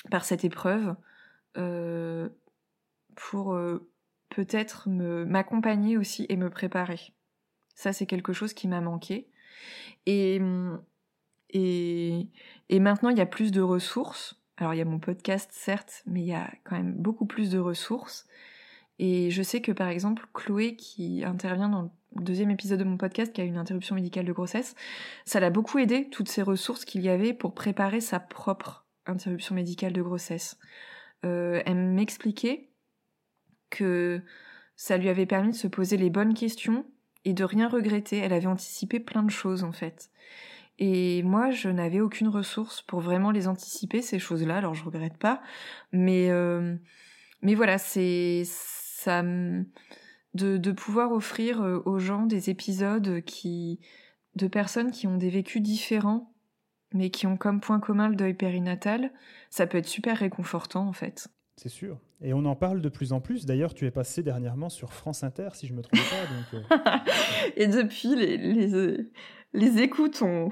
par 0.09 0.25
cette 0.25 0.43
épreuve 0.43 0.95
pour 3.15 3.57
peut-être 4.29 4.89
m'accompagner 4.89 5.97
aussi 5.97 6.25
et 6.29 6.35
me 6.35 6.49
préparer. 6.49 6.99
Ça, 7.75 7.93
c'est 7.93 8.05
quelque 8.05 8.33
chose 8.33 8.53
qui 8.53 8.67
m'a 8.67 8.81
manqué. 8.81 9.27
Et, 10.05 10.41
et, 11.49 12.27
et 12.69 12.79
maintenant, 12.79 13.09
il 13.09 13.17
y 13.17 13.21
a 13.21 13.25
plus 13.25 13.51
de 13.51 13.61
ressources. 13.61 14.41
Alors, 14.57 14.73
il 14.73 14.77
y 14.77 14.81
a 14.81 14.85
mon 14.85 14.99
podcast, 14.99 15.49
certes, 15.51 16.03
mais 16.05 16.21
il 16.21 16.27
y 16.27 16.33
a 16.33 16.49
quand 16.63 16.75
même 16.75 16.93
beaucoup 16.93 17.25
plus 17.25 17.49
de 17.49 17.59
ressources. 17.59 18.25
Et 18.99 19.29
je 19.31 19.43
sais 19.43 19.61
que, 19.61 19.71
par 19.71 19.89
exemple, 19.89 20.25
Chloé, 20.33 20.75
qui 20.75 21.23
intervient 21.25 21.67
dans 21.67 21.81
le 22.15 22.23
deuxième 22.23 22.51
épisode 22.51 22.79
de 22.79 22.85
mon 22.85 22.97
podcast, 22.97 23.33
qui 23.33 23.41
a 23.41 23.43
une 23.43 23.57
interruption 23.57 23.95
médicale 23.95 24.25
de 24.25 24.31
grossesse, 24.31 24.75
ça 25.25 25.41
l'a 25.41 25.49
beaucoup 25.49 25.79
aidé, 25.79 26.09
toutes 26.09 26.29
ces 26.29 26.41
ressources 26.41 26.85
qu'il 26.85 27.01
y 27.01 27.09
avait 27.09 27.33
pour 27.33 27.53
préparer 27.53 27.99
sa 27.99 28.19
propre 28.19 28.85
interruption 29.05 29.55
médicale 29.55 29.91
de 29.91 30.01
grossesse. 30.01 30.57
Euh, 31.25 31.61
elle 31.65 31.75
m'expliquait 31.75 32.69
que 33.69 34.21
ça 34.75 34.97
lui 34.97 35.09
avait 35.09 35.25
permis 35.25 35.51
de 35.51 35.57
se 35.57 35.67
poser 35.67 35.97
les 35.97 36.09
bonnes 36.09 36.33
questions 36.33 36.85
et 37.25 37.33
de 37.33 37.43
rien 37.43 37.67
regretter. 37.67 38.17
Elle 38.17 38.33
avait 38.33 38.47
anticipé 38.47 38.99
plein 38.99 39.23
de 39.23 39.31
choses 39.31 39.63
en 39.63 39.71
fait. 39.71 40.09
Et 40.77 41.23
moi, 41.23 41.51
je 41.51 41.69
n'avais 41.69 42.01
aucune 42.01 42.27
ressource 42.27 42.81
pour 42.81 42.99
vraiment 42.99 43.31
les 43.31 43.47
anticiper 43.47 44.01
ces 44.01 44.19
choses-là. 44.19 44.57
Alors 44.57 44.73
je 44.73 44.83
regrette 44.83 45.17
pas, 45.17 45.41
mais 45.91 46.29
euh, 46.29 46.75
mais 47.41 47.55
voilà, 47.55 47.77
c'est 47.77 48.43
ça 48.45 49.23
de, 49.23 50.57
de 50.57 50.71
pouvoir 50.71 51.11
offrir 51.11 51.61
euh, 51.61 51.81
aux 51.85 51.99
gens 51.99 52.25
des 52.25 52.49
épisodes 52.49 53.21
qui 53.23 53.79
de 54.35 54.47
personnes 54.47 54.91
qui 54.91 55.07
ont 55.07 55.17
des 55.17 55.29
vécus 55.29 55.61
différents 55.61 56.35
mais 56.95 57.09
qui 57.09 57.27
ont 57.27 57.37
comme 57.37 57.59
point 57.59 57.79
commun 57.79 58.07
le 58.07 58.15
deuil 58.15 58.33
périnatal, 58.33 59.11
ça 59.49 59.67
peut 59.67 59.77
être 59.77 59.87
super 59.87 60.17
réconfortant 60.17 60.87
en 60.87 60.93
fait. 60.93 61.27
C'est 61.57 61.69
sûr. 61.69 61.99
Et 62.21 62.33
on 62.33 62.45
en 62.45 62.55
parle 62.55 62.81
de 62.81 62.89
plus 62.89 63.13
en 63.13 63.19
plus. 63.19 63.45
D'ailleurs, 63.45 63.73
tu 63.73 63.85
es 63.85 63.91
passé 63.91 64.23
dernièrement 64.23 64.69
sur 64.69 64.93
France 64.93 65.23
Inter, 65.23 65.49
si 65.53 65.67
je 65.67 65.73
me 65.73 65.81
trompe 65.81 65.99
pas. 66.09 66.55
Donc, 66.57 66.65
euh. 66.71 66.99
Et 67.57 67.67
depuis, 67.67 68.15
les, 68.15 68.37
les, 68.37 69.09
les 69.55 69.79
écoutes 69.79 70.21
ont 70.21 70.49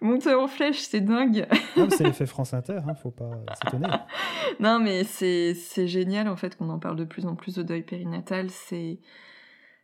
monté 0.00 0.34
en 0.34 0.48
flèche, 0.48 0.80
c'est 0.80 1.00
dingue. 1.00 1.46
c'est 1.90 2.04
l'effet 2.04 2.26
France 2.26 2.54
Inter, 2.54 2.80
hein, 2.86 2.94
faut 2.94 3.10
pas 3.10 3.30
s'étonner. 3.62 3.88
non, 4.60 4.80
mais 4.80 5.04
c'est 5.04 5.86
génial 5.86 6.28
en 6.28 6.36
fait 6.36 6.56
qu'on 6.56 6.70
en 6.70 6.78
parle 6.78 6.96
de 6.96 7.04
plus 7.04 7.26
en 7.26 7.36
plus 7.36 7.54
de 7.54 7.62
deuil 7.62 7.82
périnatal. 7.82 8.50
C'est 8.50 9.00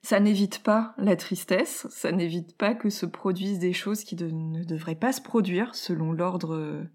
ça 0.03 0.21
n'évite 0.21 0.63
pas 0.63 0.95
la 0.99 1.17
tristesse, 1.17 1.87
ça 1.89 2.13
n'évite 2.13 2.59
pas 2.59 2.75
que 2.75 2.91
se 2.91 3.07
produisent 3.07 3.59
des 3.59 3.73
choses 3.73 4.05
qui 4.05 4.17
ne 4.17 4.63
devraient 4.65 4.95
pas 4.95 5.13
se 5.13 5.23
produire 5.23 5.75
selon 5.75 6.13
l'ordre, 6.13 6.87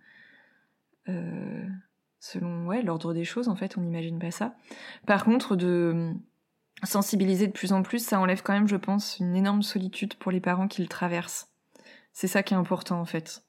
euh, 1.08 1.68
selon 2.20 2.68
ouais 2.68 2.82
l'ordre 2.82 3.14
des 3.14 3.26
choses 3.26 3.48
en 3.48 3.56
fait, 3.56 3.78
on 3.78 3.82
n'imagine 3.82 4.20
pas 4.20 4.32
ça. 4.32 4.56
Par 5.06 5.24
contre, 5.24 5.56
de 5.56 6.14
sensibiliser 6.84 7.48
de 7.48 7.52
plus 7.52 7.74
en 7.74 7.84
plus, 7.84 8.04
ça 8.04 8.20
enlève 8.20 8.42
quand 8.42 8.54
même, 8.54 8.68
je 8.68 8.76
pense, 8.76 9.20
une 9.20 9.36
énorme 9.36 9.64
solitude 9.64 10.16
pour 10.16 10.32
les 10.32 10.40
parents 10.40 10.68
qui 10.68 10.82
le 10.82 10.88
traversent. 10.88 11.52
C'est 12.14 12.28
ça 12.28 12.44
qui 12.44 12.54
est 12.54 12.58
important 12.58 13.00
en 13.00 13.06
fait. 13.06 13.44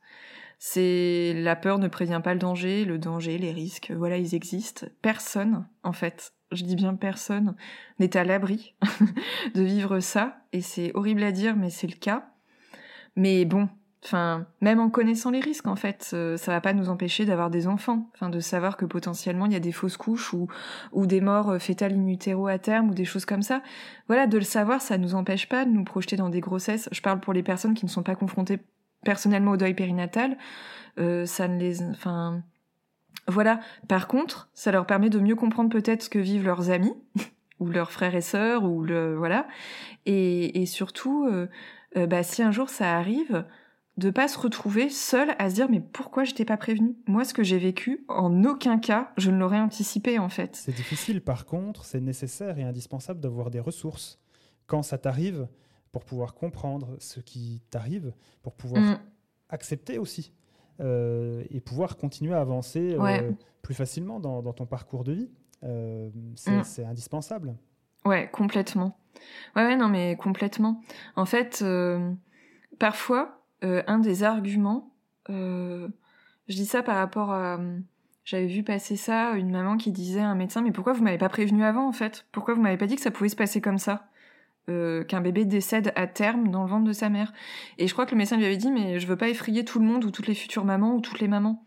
C'est 0.58 1.32
la 1.36 1.56
peur 1.56 1.78
ne 1.78 1.88
prévient 1.88 2.20
pas 2.22 2.34
le 2.34 2.40
danger, 2.40 2.84
le 2.84 2.98
danger, 2.98 3.38
les 3.38 3.52
risques, 3.52 3.92
voilà, 3.96 4.18
ils 4.18 4.34
existent. 4.34 4.86
Personne, 5.00 5.66
en 5.82 5.92
fait, 5.92 6.34
je 6.52 6.64
dis 6.64 6.76
bien 6.76 6.94
personne, 6.94 7.56
n'est 7.98 8.16
à 8.16 8.24
l'abri 8.24 8.74
de 9.54 9.62
vivre 9.62 10.00
ça, 10.00 10.42
et 10.52 10.60
c'est 10.60 10.92
horrible 10.94 11.22
à 11.22 11.32
dire, 11.32 11.56
mais 11.56 11.70
c'est 11.70 11.86
le 11.86 11.96
cas. 11.96 12.30
Mais 13.16 13.46
bon, 13.46 13.70
enfin, 14.04 14.46
même 14.60 14.80
en 14.80 14.90
connaissant 14.90 15.30
les 15.30 15.40
risques, 15.40 15.66
en 15.66 15.76
fait, 15.76 16.10
euh, 16.14 16.36
ça 16.36 16.52
va 16.52 16.60
pas 16.60 16.72
nous 16.72 16.88
empêcher 16.88 17.24
d'avoir 17.24 17.50
des 17.50 17.66
enfants, 17.66 18.10
enfin, 18.14 18.28
de 18.28 18.40
savoir 18.40 18.76
que 18.76 18.84
potentiellement 18.84 19.46
il 19.46 19.52
y 19.52 19.56
a 19.56 19.60
des 19.60 19.72
fausses 19.72 19.96
couches 19.96 20.32
ou, 20.32 20.48
ou 20.92 21.06
des 21.06 21.20
morts 21.20 21.50
euh, 21.50 21.58
fétales 21.58 21.94
in 21.94 22.46
à 22.46 22.58
terme 22.58 22.90
ou 22.90 22.94
des 22.94 23.04
choses 23.04 23.24
comme 23.24 23.42
ça. 23.42 23.62
Voilà, 24.08 24.26
de 24.26 24.38
le 24.38 24.44
savoir, 24.44 24.80
ça 24.80 24.98
nous 24.98 25.14
empêche 25.14 25.48
pas 25.48 25.64
de 25.64 25.70
nous 25.70 25.84
projeter 25.84 26.16
dans 26.16 26.28
des 26.30 26.40
grossesses. 26.40 26.88
Je 26.92 27.00
parle 27.00 27.20
pour 27.20 27.32
les 27.32 27.42
personnes 27.42 27.74
qui 27.74 27.84
ne 27.84 27.90
sont 27.90 28.02
pas 28.02 28.14
confrontées 28.14 28.60
personnellement 29.04 29.52
au 29.52 29.56
deuil 29.56 29.74
périnatal, 29.74 30.36
euh, 30.98 31.26
ça 31.26 31.48
ne 31.48 31.58
les, 31.58 31.82
enfin, 31.82 32.42
voilà. 33.26 33.60
Par 33.88 34.08
contre, 34.08 34.50
ça 34.54 34.72
leur 34.72 34.86
permet 34.86 35.10
de 35.10 35.18
mieux 35.18 35.36
comprendre 35.36 35.70
peut-être 35.70 36.02
ce 36.02 36.10
que 36.10 36.18
vivent 36.18 36.44
leurs 36.44 36.70
amis 36.70 36.94
ou 37.60 37.68
leurs 37.68 37.90
frères 37.90 38.14
et 38.14 38.20
sœurs 38.20 38.64
ou 38.64 38.82
le 38.82 39.16
voilà, 39.16 39.46
et, 40.06 40.60
et 40.62 40.66
surtout, 40.66 41.26
euh, 41.26 41.48
euh, 41.96 42.06
bah, 42.06 42.22
si 42.22 42.42
un 42.42 42.52
jour 42.52 42.68
ça 42.68 42.96
arrive, 42.96 43.44
de 44.00 44.10
pas 44.10 44.28
se 44.28 44.38
retrouver 44.38 44.88
seul 44.88 45.34
à 45.38 45.50
se 45.50 45.54
dire 45.54 45.70
mais 45.70 45.80
pourquoi 45.80 46.24
je 46.24 46.32
t'ai 46.32 46.44
pas 46.44 46.56
prévenu? 46.56 46.96
Moi, 47.06 47.24
ce 47.24 47.34
que 47.34 47.42
j'ai 47.42 47.58
vécu, 47.58 48.04
en 48.08 48.44
aucun 48.44 48.78
cas, 48.78 49.12
je 49.18 49.30
ne 49.30 49.38
l'aurais 49.38 49.60
anticipé 49.60 50.18
en 50.18 50.30
fait. 50.30 50.56
C'est 50.56 50.74
difficile. 50.74 51.20
Par 51.20 51.44
contre, 51.44 51.84
c'est 51.84 52.00
nécessaire 52.00 52.58
et 52.58 52.62
indispensable 52.62 53.20
d'avoir 53.20 53.50
des 53.50 53.60
ressources 53.60 54.18
quand 54.66 54.82
ça 54.82 54.98
t'arrive 54.98 55.46
pour 55.92 56.04
pouvoir 56.04 56.34
comprendre 56.34 56.96
ce 56.98 57.20
qui 57.20 57.62
t'arrive, 57.70 58.12
pour 58.42 58.54
pouvoir 58.54 58.82
mm. 58.82 59.00
accepter 59.50 59.98
aussi 59.98 60.32
euh, 60.80 61.44
et 61.50 61.60
pouvoir 61.60 61.96
continuer 61.96 62.34
à 62.34 62.40
avancer 62.40 62.96
euh, 62.98 63.32
plus 63.60 63.74
facilement 63.74 64.18
dans, 64.18 64.42
ton 64.52 64.64
parcours 64.64 65.04
de 65.04 65.12
vie. 65.12 65.30
Euh, 65.62 66.08
mm. 66.46 66.62
c'est 66.64 66.84
indispensable. 66.84 67.54
Ouais, 68.06 68.30
complètement. 68.32 68.98
Ouais, 69.56 69.66
ouais, 69.66 69.76
non, 69.76 69.88
mais 69.88 70.16
complètement. 70.16 70.80
En 71.16 71.26
fait, 71.26 71.62
parfois, 72.78 73.39
un 73.62 73.98
des 73.98 74.22
arguments, 74.22 74.92
je 75.28 75.88
dis 76.48 76.66
ça 76.66 76.82
par 76.82 76.96
rapport 76.96 77.30
à 77.30 77.58
j'avais 78.24 78.46
vu 78.46 78.62
passer 78.62 78.96
ça, 78.96 79.32
une 79.32 79.50
maman 79.50 79.76
qui 79.76 79.90
disait 79.90 80.20
à 80.20 80.28
un 80.28 80.34
médecin, 80.34 80.62
mais 80.62 80.70
pourquoi 80.70 80.92
vous 80.92 81.02
m'avez 81.02 81.18
pas 81.18 81.28
prévenu 81.28 81.64
avant 81.64 81.88
en 81.88 81.92
fait? 81.92 82.26
Pourquoi 82.30 82.54
vous 82.54 82.60
m'avez 82.60 82.76
pas 82.76 82.86
dit 82.86 82.94
que 82.94 83.02
ça 83.02 83.10
pouvait 83.10 83.28
se 83.28 83.36
passer 83.36 83.60
comme 83.60 83.78
ça? 83.78 84.08
Euh, 84.68 85.02
qu'un 85.02 85.20
bébé 85.20 85.46
décède 85.46 85.92
à 85.96 86.06
terme 86.06 86.50
dans 86.50 86.62
le 86.62 86.68
ventre 86.70 86.84
de 86.84 86.92
sa 86.92 87.08
mère. 87.08 87.32
Et 87.78 87.88
je 87.88 87.92
crois 87.92 88.06
que 88.06 88.12
le 88.12 88.18
médecin 88.18 88.36
lui 88.36 88.44
avait 88.44 88.56
dit 88.56 88.70
mais 88.70 89.00
je 89.00 89.06
veux 89.06 89.16
pas 89.16 89.28
effrayer 89.28 89.64
tout 89.64 89.80
le 89.80 89.84
monde 89.84 90.04
ou 90.04 90.10
toutes 90.12 90.28
les 90.28 90.34
futures 90.34 90.64
mamans 90.64 90.94
ou 90.94 91.00
toutes 91.00 91.18
les 91.18 91.28
mamans. 91.28 91.64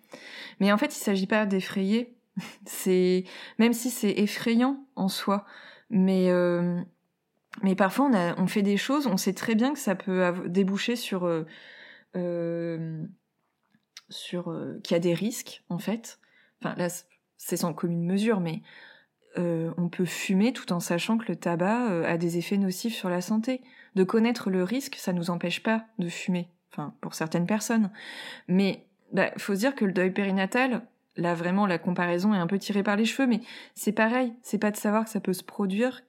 Mais 0.60 0.71
en 0.71 0.77
fait, 0.77 0.95
il 0.95 0.99
s'agit 0.99 1.27
pas 1.27 1.45
d'effrayer. 1.45 2.15
c'est 2.65 3.25
même 3.60 3.73
si 3.73 3.89
c'est 3.89 4.12
effrayant 4.12 4.86
en 4.95 5.10
soi, 5.10 5.45
mais 5.89 6.29
euh, 6.29 6.82
mais 7.62 7.75
parfois 7.75 8.10
on 8.38 8.47
fait 8.47 8.62
des 8.62 8.77
choses, 8.77 9.06
on 9.06 9.17
sait 9.17 9.34
très 9.34 9.56
bien 9.56 9.73
que 9.73 9.79
ça 9.79 9.95
peut 9.95 10.32
déboucher 10.47 10.95
sur 10.95 11.25
euh, 11.25 11.45
sur 14.10 14.56
qu'il 14.84 14.95
y 14.95 14.97
a 14.97 14.99
des 14.99 15.13
risques 15.13 15.63
en 15.69 15.80
fait. 15.80 16.19
Enfin 16.62 16.76
là 16.78 16.88
c'est 17.38 17.58
sans 17.58 17.73
commune 17.73 18.06
mesure, 18.06 18.39
mais 18.39 18.62
euh, 19.38 19.73
on 19.78 19.89
peut 19.89 20.06
fumer 20.06 20.54
tout 20.54 20.71
en 20.73 20.80
sachant 20.80 21.17
que 21.17 21.26
le 21.28 21.36
tabac 21.36 21.89
euh, 21.89 22.06
a 22.06 22.17
des 22.17 22.38
effets 22.38 22.58
nocifs 22.58 22.95
sur 22.95 23.10
la 23.10 23.21
santé. 23.21 23.62
De 23.95 24.04
connaître 24.04 24.49
le 24.49 24.63
risque, 24.63 24.95
ça 24.95 25.13
nous 25.13 25.30
empêche 25.30 25.62
pas 25.63 25.86
de 25.99 26.08
fumer, 26.08 26.49
enfin 26.71 26.93
pour 27.02 27.15
certaines 27.15 27.47
personnes. 27.47 27.91
Mais 28.47 28.86
bah, 29.12 29.32
faut 29.38 29.54
se 29.56 29.60
dire 29.60 29.76
que 29.76 29.86
le 29.86 29.91
deuil 29.91 30.12
périnatal, 30.12 30.84
là 31.15 31.34
vraiment 31.36 31.67
la 31.67 31.80
comparaison 31.80 32.34
est 32.34 32.39
un 32.39 32.47
peu 32.47 32.60
tirée 32.60 32.84
par 32.84 32.95
les 32.95 33.06
cheveux, 33.06 33.28
mais 33.28 33.41
c'est 33.76 33.91
pareil, 33.91 34.34
c'est 34.41 34.58
pas 34.58 34.71
de 34.71 34.78
savoir 34.78 35.04
que 35.04 35.10
ça 35.10 35.19
peut 35.19 35.34
se 35.34 35.43
produire, 35.43 36.02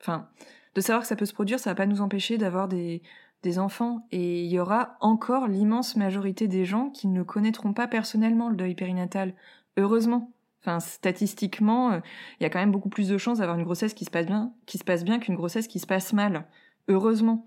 enfin 0.00 0.28
de 0.74 0.80
savoir 0.80 1.02
que 1.02 1.08
ça 1.08 1.16
peut 1.16 1.26
se 1.26 1.34
produire, 1.34 1.58
ça 1.58 1.70
va 1.70 1.74
pas 1.74 1.86
nous 1.86 2.00
empêcher 2.00 2.38
d'avoir 2.38 2.68
des 2.68 3.02
des 3.42 3.58
enfants 3.58 4.06
et 4.10 4.44
il 4.44 4.50
y 4.50 4.58
aura 4.58 4.96
encore 5.00 5.48
l'immense 5.48 5.96
majorité 5.96 6.48
des 6.48 6.64
gens 6.64 6.90
qui 6.90 7.08
ne 7.08 7.22
connaîtront 7.22 7.72
pas 7.72 7.88
personnellement 7.88 8.50
le 8.50 8.56
deuil 8.56 8.74
périnatal. 8.74 9.34
Heureusement, 9.76 10.30
Enfin, 10.62 10.78
statistiquement, 10.78 11.92
euh, 11.92 12.00
il 12.38 12.42
y 12.42 12.46
a 12.46 12.50
quand 12.50 12.58
même 12.58 12.70
beaucoup 12.70 12.90
plus 12.90 13.08
de 13.08 13.16
chances 13.16 13.38
d'avoir 13.38 13.56
une 13.56 13.64
grossesse 13.64 13.94
qui 13.94 14.04
se 14.04 14.10
passe 14.10 14.26
bien, 14.26 14.52
qui 14.66 14.76
se 14.76 14.84
passe 14.84 15.04
bien 15.04 15.18
qu'une 15.18 15.34
grossesse 15.34 15.68
qui 15.68 15.78
se 15.78 15.86
passe 15.86 16.12
mal. 16.12 16.46
Heureusement. 16.88 17.46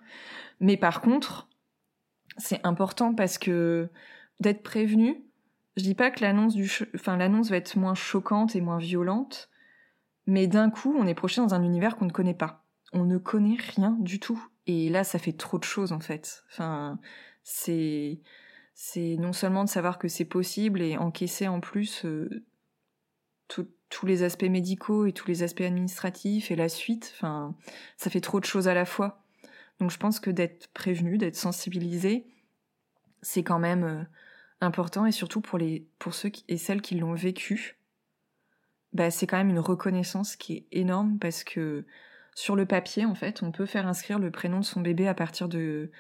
Mais 0.60 0.78
par 0.78 1.02
contre, 1.02 1.48
c'est 2.38 2.66
important 2.66 3.14
parce 3.14 3.38
que 3.38 3.90
d'être 4.40 4.64
prévenu, 4.64 5.24
je 5.78 5.84
dis 5.84 5.96
pas 5.96 6.10
que 6.10 6.22
l'annonce 6.22 6.56
du, 6.56 6.70
enfin, 6.96 7.18
l'annonce 7.18 7.50
va 7.50 7.58
être 7.58 7.76
moins 7.78 7.94
choquante 7.94 8.56
et 8.56 8.62
moins 8.62 8.80
violente, 8.80 9.50
mais 10.26 10.48
d'un 10.48 10.70
coup, 10.72 10.96
on 10.98 11.06
est 11.06 11.14
projeté 11.14 11.42
dans 11.42 11.54
un 11.54 11.64
univers 11.64 11.98
qu'on 11.98 12.06
ne 12.06 12.12
connaît 12.12 12.34
pas. 12.34 12.66
On 12.94 13.04
ne 13.06 13.18
connaît 13.18 13.58
rien 13.76 13.96
du 14.00 14.20
tout. 14.20 14.48
Et 14.68 14.90
là, 14.90 15.04
ça 15.04 15.20
fait 15.20 15.34
trop 15.34 15.60
de 15.60 15.64
choses, 15.64 15.92
en 15.92 16.00
fait. 16.00 16.44
Enfin, 16.52 17.00
c'est, 17.44 18.22
c'est 18.74 19.18
non 19.18 19.34
seulement 19.34 19.64
de 19.64 19.70
savoir 19.70 20.00
que 20.00 20.08
c'est 20.08 20.26
possible 20.26 20.82
et 20.82 20.98
encaisser 20.98 21.48
en 21.48 21.60
plus 21.60 22.06
euh, 22.06 22.46
tous 23.94 24.08
les 24.08 24.24
aspects 24.24 24.44
médicaux 24.44 25.06
et 25.06 25.14
tous 25.14 25.28
les 25.28 25.44
aspects 25.44 25.62
administratifs 25.62 26.50
et 26.50 26.56
la 26.56 26.68
suite, 26.68 27.14
enfin, 27.16 27.56
ça 27.96 28.10
fait 28.10 28.22
trop 28.22 28.40
de 28.40 28.46
choses 28.46 28.68
à 28.68 28.74
la 28.74 28.86
fois. 28.86 29.24
Donc 29.80 29.92
je 29.92 29.98
pense 29.98 30.20
que 30.20 30.32
d'être 30.32 30.68
prévenu, 30.74 31.20
d'être 31.20 31.36
sensibilisé, 31.36 32.26
c'est 33.22 33.44
quand 33.44 33.60
même 33.60 33.84
euh, 33.84 34.04
important 34.62 35.06
et 35.06 35.12
surtout 35.12 35.42
pour 35.42 35.60
les 35.60 35.86
pour 36.00 36.16
ceux 36.16 36.32
et 36.48 36.58
celles 36.58 36.82
qui 36.82 36.96
l'ont 36.96 37.14
vécu, 37.14 37.78
bah 38.94 39.12
c'est 39.12 39.28
quand 39.28 39.38
même 39.38 39.52
une 39.52 39.60
reconnaissance 39.60 40.36
qui 40.36 40.54
est 40.54 40.68
énorme 40.72 41.20
parce 41.20 41.44
que 41.44 41.86
sur 42.36 42.56
le 42.56 42.66
papier 42.66 43.06
en 43.06 43.16
fait, 43.16 43.44
on 43.44 43.52
peut 43.52 43.66
faire 43.66 43.88
inscrire 43.88 44.20
le 44.20 44.32
prénom 44.32 44.60
de 44.60 44.66
son 44.66 44.82
bébé 44.82 45.08
à 45.08 45.14
partir 45.14 45.48
de 45.50 45.92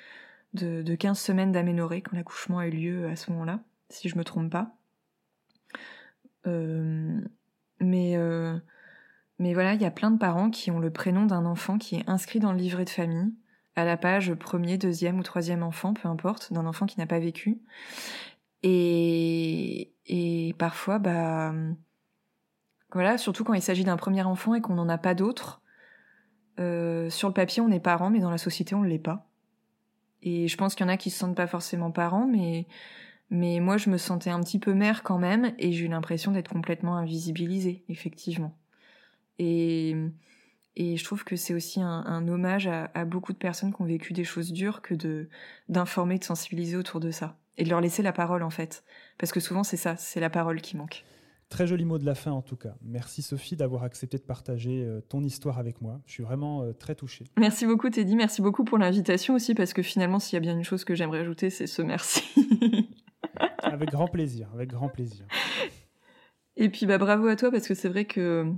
de, 0.53 0.81
de 0.81 0.95
15 0.95 1.19
semaines 1.19 1.51
d'aménorrhée 1.51 2.01
quand 2.01 2.15
l'accouchement 2.15 2.59
a 2.59 2.67
eu 2.67 2.71
lieu 2.71 3.07
à 3.07 3.15
ce 3.15 3.31
moment-là, 3.31 3.59
si 3.89 4.09
je 4.09 4.17
me 4.17 4.23
trompe 4.23 4.51
pas. 4.51 4.75
Euh, 6.45 7.21
mais, 7.79 8.17
euh, 8.17 8.57
mais 9.39 9.53
voilà, 9.53 9.73
il 9.73 9.81
y 9.81 9.85
a 9.85 9.91
plein 9.91 10.11
de 10.11 10.17
parents 10.17 10.49
qui 10.49 10.71
ont 10.71 10.79
le 10.79 10.91
prénom 10.91 11.25
d'un 11.25 11.45
enfant 11.45 11.77
qui 11.77 11.95
est 11.95 12.09
inscrit 12.09 12.39
dans 12.39 12.51
le 12.51 12.57
livret 12.57 12.85
de 12.85 12.89
famille, 12.89 13.33
à 13.75 13.85
la 13.85 13.97
page 13.97 14.33
premier, 14.35 14.77
deuxième 14.77 15.19
ou 15.19 15.23
troisième 15.23 15.63
enfant, 15.63 15.93
peu 15.93 16.07
importe, 16.07 16.53
d'un 16.53 16.65
enfant 16.65 16.85
qui 16.85 16.99
n'a 16.99 17.07
pas 17.07 17.19
vécu. 17.19 17.59
Et, 18.61 19.91
et 20.05 20.53
parfois, 20.57 20.99
bah, 20.99 21.53
voilà, 22.91 23.17
surtout 23.17 23.43
quand 23.43 23.55
il 23.55 23.61
s'agit 23.61 23.83
d'un 23.83 23.97
premier 23.97 24.23
enfant 24.23 24.53
et 24.53 24.61
qu'on 24.61 24.75
n'en 24.75 24.87
a 24.87 24.99
pas 24.99 25.15
d'autres, 25.15 25.62
euh, 26.59 27.09
sur 27.09 27.27
le 27.27 27.33
papier 27.33 27.61
on 27.61 27.71
est 27.71 27.79
parent, 27.79 28.09
mais 28.09 28.19
dans 28.19 28.31
la 28.31 28.37
société 28.37 28.75
on 28.75 28.81
ne 28.81 28.87
l'est 28.87 28.99
pas. 28.99 29.27
Et 30.21 30.47
je 30.47 30.57
pense 30.57 30.75
qu'il 30.75 30.85
y 30.85 30.89
en 30.89 30.93
a 30.93 30.97
qui 30.97 31.09
se 31.09 31.19
sentent 31.19 31.35
pas 31.35 31.47
forcément 31.47 31.91
parents, 31.91 32.27
mais 32.27 32.65
mais 33.33 33.59
moi, 33.59 33.77
je 33.77 33.89
me 33.89 33.97
sentais 33.97 34.29
un 34.29 34.41
petit 34.41 34.59
peu 34.59 34.75
mère 34.75 35.01
quand 35.01 35.17
même, 35.17 35.55
et 35.57 35.71
j'ai 35.71 35.85
eu 35.85 35.87
l'impression 35.87 36.31
d'être 36.31 36.49
complètement 36.49 36.97
invisibilisée, 36.97 37.83
effectivement. 37.89 38.55
Et, 39.39 39.95
et 40.75 40.97
je 40.97 41.03
trouve 41.03 41.23
que 41.23 41.35
c'est 41.35 41.55
aussi 41.55 41.81
un, 41.81 42.27
hommage 42.27 42.67
à, 42.67 43.05
beaucoup 43.05 43.33
de 43.33 43.39
personnes 43.39 43.73
qui 43.73 43.81
ont 43.81 43.85
vécu 43.85 44.13
des 44.13 44.23
choses 44.23 44.53
dures 44.53 44.83
que 44.83 44.93
de 44.93 45.29
d'informer, 45.67 46.19
de 46.19 46.23
sensibiliser 46.23 46.77
autour 46.77 46.99
de 46.99 47.09
ça, 47.09 47.35
et 47.57 47.63
de 47.63 47.69
leur 47.69 47.81
laisser 47.81 48.03
la 48.03 48.13
parole 48.13 48.43
en 48.43 48.51
fait, 48.51 48.83
parce 49.17 49.31
que 49.31 49.39
souvent 49.39 49.63
c'est 49.63 49.77
ça, 49.77 49.95
c'est 49.97 50.19
la 50.19 50.29
parole 50.29 50.61
qui 50.61 50.77
manque. 50.77 51.03
Très 51.53 51.67
joli 51.67 51.85
mot 51.85 51.99
de 51.99 52.05
la 52.05 52.15
fin 52.15 52.31
en 52.31 52.41
tout 52.41 52.55
cas. 52.55 52.73
Merci 52.81 53.21
Sophie 53.21 53.55
d'avoir 53.55 53.83
accepté 53.83 54.17
de 54.17 54.23
partager 54.23 54.83
euh, 54.83 55.01
ton 55.01 55.23
histoire 55.23 55.59
avec 55.59 55.81
moi. 55.81 56.01
Je 56.07 56.13
suis 56.13 56.23
vraiment 56.23 56.63
euh, 56.63 56.73
très 56.73 56.95
touché. 56.95 57.25
Merci 57.37 57.67
beaucoup 57.67 57.91
Teddy, 57.91 58.15
merci 58.15 58.41
beaucoup 58.41 58.63
pour 58.63 58.79
l'invitation 58.79 59.35
aussi 59.35 59.53
parce 59.53 59.71
que 59.71 59.83
finalement 59.83 60.17
s'il 60.17 60.35
y 60.35 60.37
a 60.37 60.39
bien 60.39 60.57
une 60.57 60.63
chose 60.63 60.83
que 60.83 60.95
j'aimerais 60.95 61.19
ajouter 61.19 61.51
c'est 61.51 61.67
ce 61.67 61.83
merci. 61.83 62.23
avec 63.61 63.91
grand 63.91 64.07
plaisir, 64.07 64.49
avec 64.55 64.71
grand 64.71 64.89
plaisir. 64.89 65.27
Et 66.57 66.69
puis 66.69 66.87
bah 66.87 66.97
bravo 66.97 67.27
à 67.27 67.35
toi 67.35 67.51
parce 67.51 67.67
que 67.67 67.75
c'est 67.75 67.89
vrai 67.89 68.05
que 68.05 68.51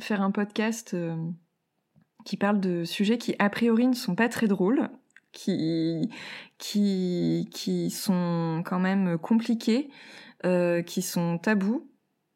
faire 0.00 0.22
un 0.22 0.30
podcast 0.30 0.94
euh, 0.94 1.14
qui 2.24 2.38
parle 2.38 2.60
de 2.60 2.84
sujets 2.84 3.18
qui 3.18 3.34
a 3.40 3.50
priori 3.50 3.88
ne 3.88 3.94
sont 3.94 4.14
pas 4.14 4.30
très 4.30 4.46
drôles, 4.48 4.88
qui 5.32 6.08
qui 6.56 7.50
qui 7.52 7.90
sont 7.90 8.62
quand 8.64 8.80
même 8.80 9.18
compliqués, 9.18 9.90
euh, 10.46 10.80
qui 10.80 11.02
sont 11.02 11.36
tabous, 11.36 11.91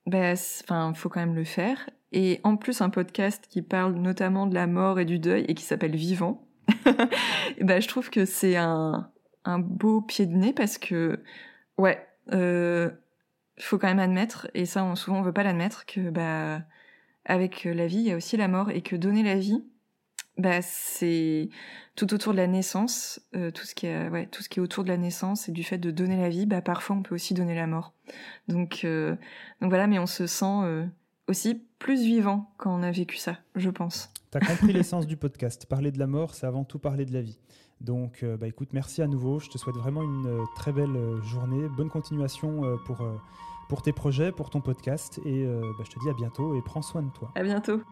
bah 0.07 0.33
enfin 0.33 0.95
faut 0.95 1.09
quand 1.09 1.21
même 1.21 1.35
le 1.35 1.45
faire. 1.45 1.91
Et 2.13 2.41
en 2.45 2.57
plus 2.57 2.81
un 2.81 2.91
podcast 2.91 3.47
qui 3.49 3.63
parle 3.63 3.95
notamment 3.95 4.47
de 4.47 4.55
la 4.55 4.67
mort 4.67 5.01
et 5.01 5.05
du 5.05 5.19
deuil 5.19 5.45
et 5.49 5.55
qui 5.55 5.65
s'appelle 5.65 5.97
Vivant. 5.97 6.47
bah 7.61 7.81
je 7.81 7.89
trouve 7.89 8.11
que 8.11 8.25
c'est 8.25 8.57
un 8.57 9.11
un 9.45 9.59
beau 9.59 10.01
pied 10.01 10.27
de 10.27 10.35
nez 10.35 10.53
parce 10.53 10.79
que 10.79 11.23
ouais 11.79 12.07
euh, 12.33 12.91
faut 13.59 13.79
quand 13.79 13.87
même 13.87 14.01
admettre, 14.01 14.49
et 14.55 14.67
ça 14.67 14.95
souvent 14.97 15.19
on 15.19 15.23
veut 15.23 15.33
pas 15.33 15.43
l'admettre, 15.43 15.87
que 15.87 16.11
bah 16.11 16.63
avec 17.25 17.65
la 17.65 17.87
vie 17.87 17.99
il 17.99 18.07
y 18.09 18.13
a 18.13 18.17
aussi 18.17 18.37
la 18.37 18.49
mort 18.49 18.71
et 18.71 18.83
que 18.83 18.97
donner 18.97 19.23
la 19.23 19.37
vie, 19.37 19.65
bah 20.39 20.61
c'est 20.63 21.49
tout 21.95 22.13
autour 22.13 22.33
de 22.33 22.37
la 22.37 22.47
naissance, 22.47 23.21
euh, 23.35 23.51
tout 23.51 23.65
ce 23.65 23.75
qui 23.75 23.87
est 23.87 24.09
ouais 24.09 24.27
tout 24.27 24.43
ce 24.43 24.49
qui 24.49 24.59
est 24.59 24.63
autour 24.63 24.85
de 24.85 24.89
la 24.89 24.99
naissance 24.99 25.49
et 25.49 25.53
du 25.53 25.65
fait 25.65 25.79
de 25.79 25.91
donner 25.91 26.17
la 26.17 26.29
vie, 26.29 26.47
bah 26.47 26.61
parfois 26.61 26.97
on 26.97 27.03
peut 27.03 27.15
aussi 27.15 27.35
donner 27.35 27.55
la 27.55 27.67
mort. 27.67 27.93
Donc 28.49 28.83
euh, 28.85 29.17
donc 29.61 29.71
voilà, 29.71 29.87
mais 29.87 29.99
on 29.99 30.07
se 30.07 30.27
sent 30.27 30.45
euh, 30.65 30.85
aussi 31.27 31.63
plus 31.79 32.03
vivant 32.03 32.53
quand 32.59 32.75
on 32.75 32.83
a 32.83 32.91
vécu 32.91 33.17
ça, 33.17 33.39
je 33.55 33.71
pense. 33.71 34.11
T'as 34.31 34.41
compris 34.41 34.73
l'essence 34.75 35.07
du 35.07 35.17
podcast. 35.17 35.67
Parler 35.67 35.91
de 35.91 35.99
la 35.99 36.07
mort, 36.07 36.35
c'est 36.35 36.47
avant 36.47 36.65
tout 36.65 36.79
parler 36.79 37.07
de 37.07 37.15
la 37.15 37.23
vie. 37.23 37.39
Donc, 37.83 38.25
bah 38.41 38.47
écoute, 38.47 38.71
merci 38.73 39.03
à 39.03 39.07
nouveau. 39.07 39.39
Je 39.39 39.51
te 39.51 39.59
souhaite 39.59 39.77
vraiment 39.77 40.03
une 40.03 40.47
très 40.57 40.73
belle 40.73 40.97
journée. 41.23 41.69
Bonne 41.77 41.91
continuation 41.91 42.63
pour 42.87 43.07
pour 43.69 43.83
tes 43.83 43.93
projets, 43.93 44.33
pour 44.33 44.49
ton 44.49 44.63
podcast. 44.63 45.21
Et 45.27 45.45
bah, 45.45 45.85
je 45.85 45.91
te 45.91 46.01
dis 46.01 46.09
à 46.09 46.15
bientôt 46.15 46.55
et 46.55 46.63
prends 46.63 46.81
soin 46.81 47.03
de 47.03 47.11
toi. 47.11 47.33
À 47.35 47.43
bientôt. 47.43 47.83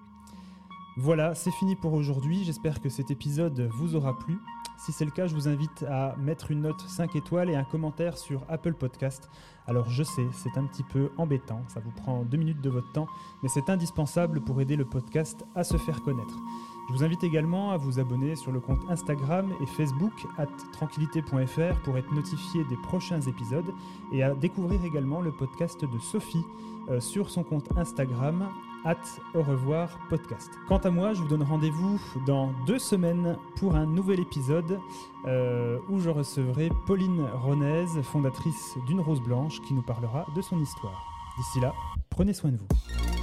Voilà, 0.97 1.34
c'est 1.34 1.51
fini 1.51 1.74
pour 1.74 1.92
aujourd'hui. 1.92 2.45
J'espère 2.45 2.80
que 2.80 2.88
cet 2.88 3.11
épisode 3.11 3.68
vous 3.72 3.97
aura 3.97 4.16
plu. 4.16 4.38
Si 4.78 4.92
c'est 4.92 5.05
le 5.05 5.11
cas, 5.11 5.26
je 5.26 5.34
vous 5.34 5.49
invite 5.49 5.82
à 5.88 6.14
mettre 6.18 6.53
une 6.53 6.62
note 6.62 6.80
5 6.80 7.16
étoiles 7.16 7.51
et 7.51 7.57
un 7.57 7.64
commentaire 7.64 8.16
sur 8.16 8.45
Apple 8.49 8.74
Podcast. 8.74 9.28
Alors 9.66 9.90
je 9.90 10.05
sais, 10.05 10.26
c'est 10.32 10.57
un 10.57 10.66
petit 10.66 10.84
peu 10.84 11.11
embêtant, 11.16 11.62
ça 11.66 11.80
vous 11.80 11.90
prend 11.90 12.22
deux 12.22 12.36
minutes 12.36 12.61
de 12.61 12.70
votre 12.70 12.92
temps, 12.92 13.09
mais 13.42 13.49
c'est 13.49 13.70
indispensable 13.70 14.40
pour 14.42 14.61
aider 14.61 14.76
le 14.76 14.84
podcast 14.84 15.45
à 15.57 15.64
se 15.64 15.76
faire 15.78 16.01
connaître. 16.03 16.36
Je 16.89 16.93
vous 16.93 17.03
invite 17.03 17.24
également 17.24 17.70
à 17.70 17.76
vous 17.76 17.99
abonner 17.99 18.37
sur 18.37 18.53
le 18.53 18.61
compte 18.61 18.80
Instagram 18.89 19.53
et 19.61 19.66
Facebook 19.66 20.12
at 20.37 20.47
tranquillité.fr 20.72 21.80
pour 21.82 21.97
être 21.97 22.12
notifié 22.12 22.64
des 22.64 22.76
prochains 22.76 23.20
épisodes 23.22 23.72
et 24.12 24.22
à 24.22 24.35
découvrir 24.35 24.85
également 24.85 25.20
le 25.20 25.32
podcast 25.32 25.82
de 25.85 25.99
Sophie 25.99 26.45
euh, 26.91 27.01
sur 27.01 27.30
son 27.30 27.43
compte 27.43 27.68
Instagram 27.76 28.49
at 28.85 28.97
au 29.35 29.43
revoir 29.43 29.99
podcast. 30.11 30.51
Quant 30.68 30.78
à 30.78 30.91
moi, 30.91 31.14
je 31.14 31.22
vous 31.22 31.28
donne 31.28 31.43
rendez-vous 31.43 31.99
dans 32.26 32.53
deux 32.66 32.78
semaines 32.78 33.39
pour 33.57 33.76
un 33.76 33.87
nouvel 33.87 34.20
épisode 34.20 34.78
euh, 35.26 35.78
où 35.89 36.01
je 36.01 36.11
recevrai 36.11 36.68
Pauline 36.87 37.26
Ronez, 37.35 37.87
fondatrice 38.03 38.76
d'une 38.87 39.01
Rose 39.01 39.22
Blanche, 39.22 39.61
qui 39.62 39.72
nous 39.72 39.82
parlera 39.82 40.26
de 40.37 40.43
son 40.43 40.61
histoire. 40.61 41.03
D'ici 41.39 41.61
là, 41.61 41.72
prenez 42.11 42.35
soin 42.35 42.51
de 42.51 42.59
vous. 42.59 43.14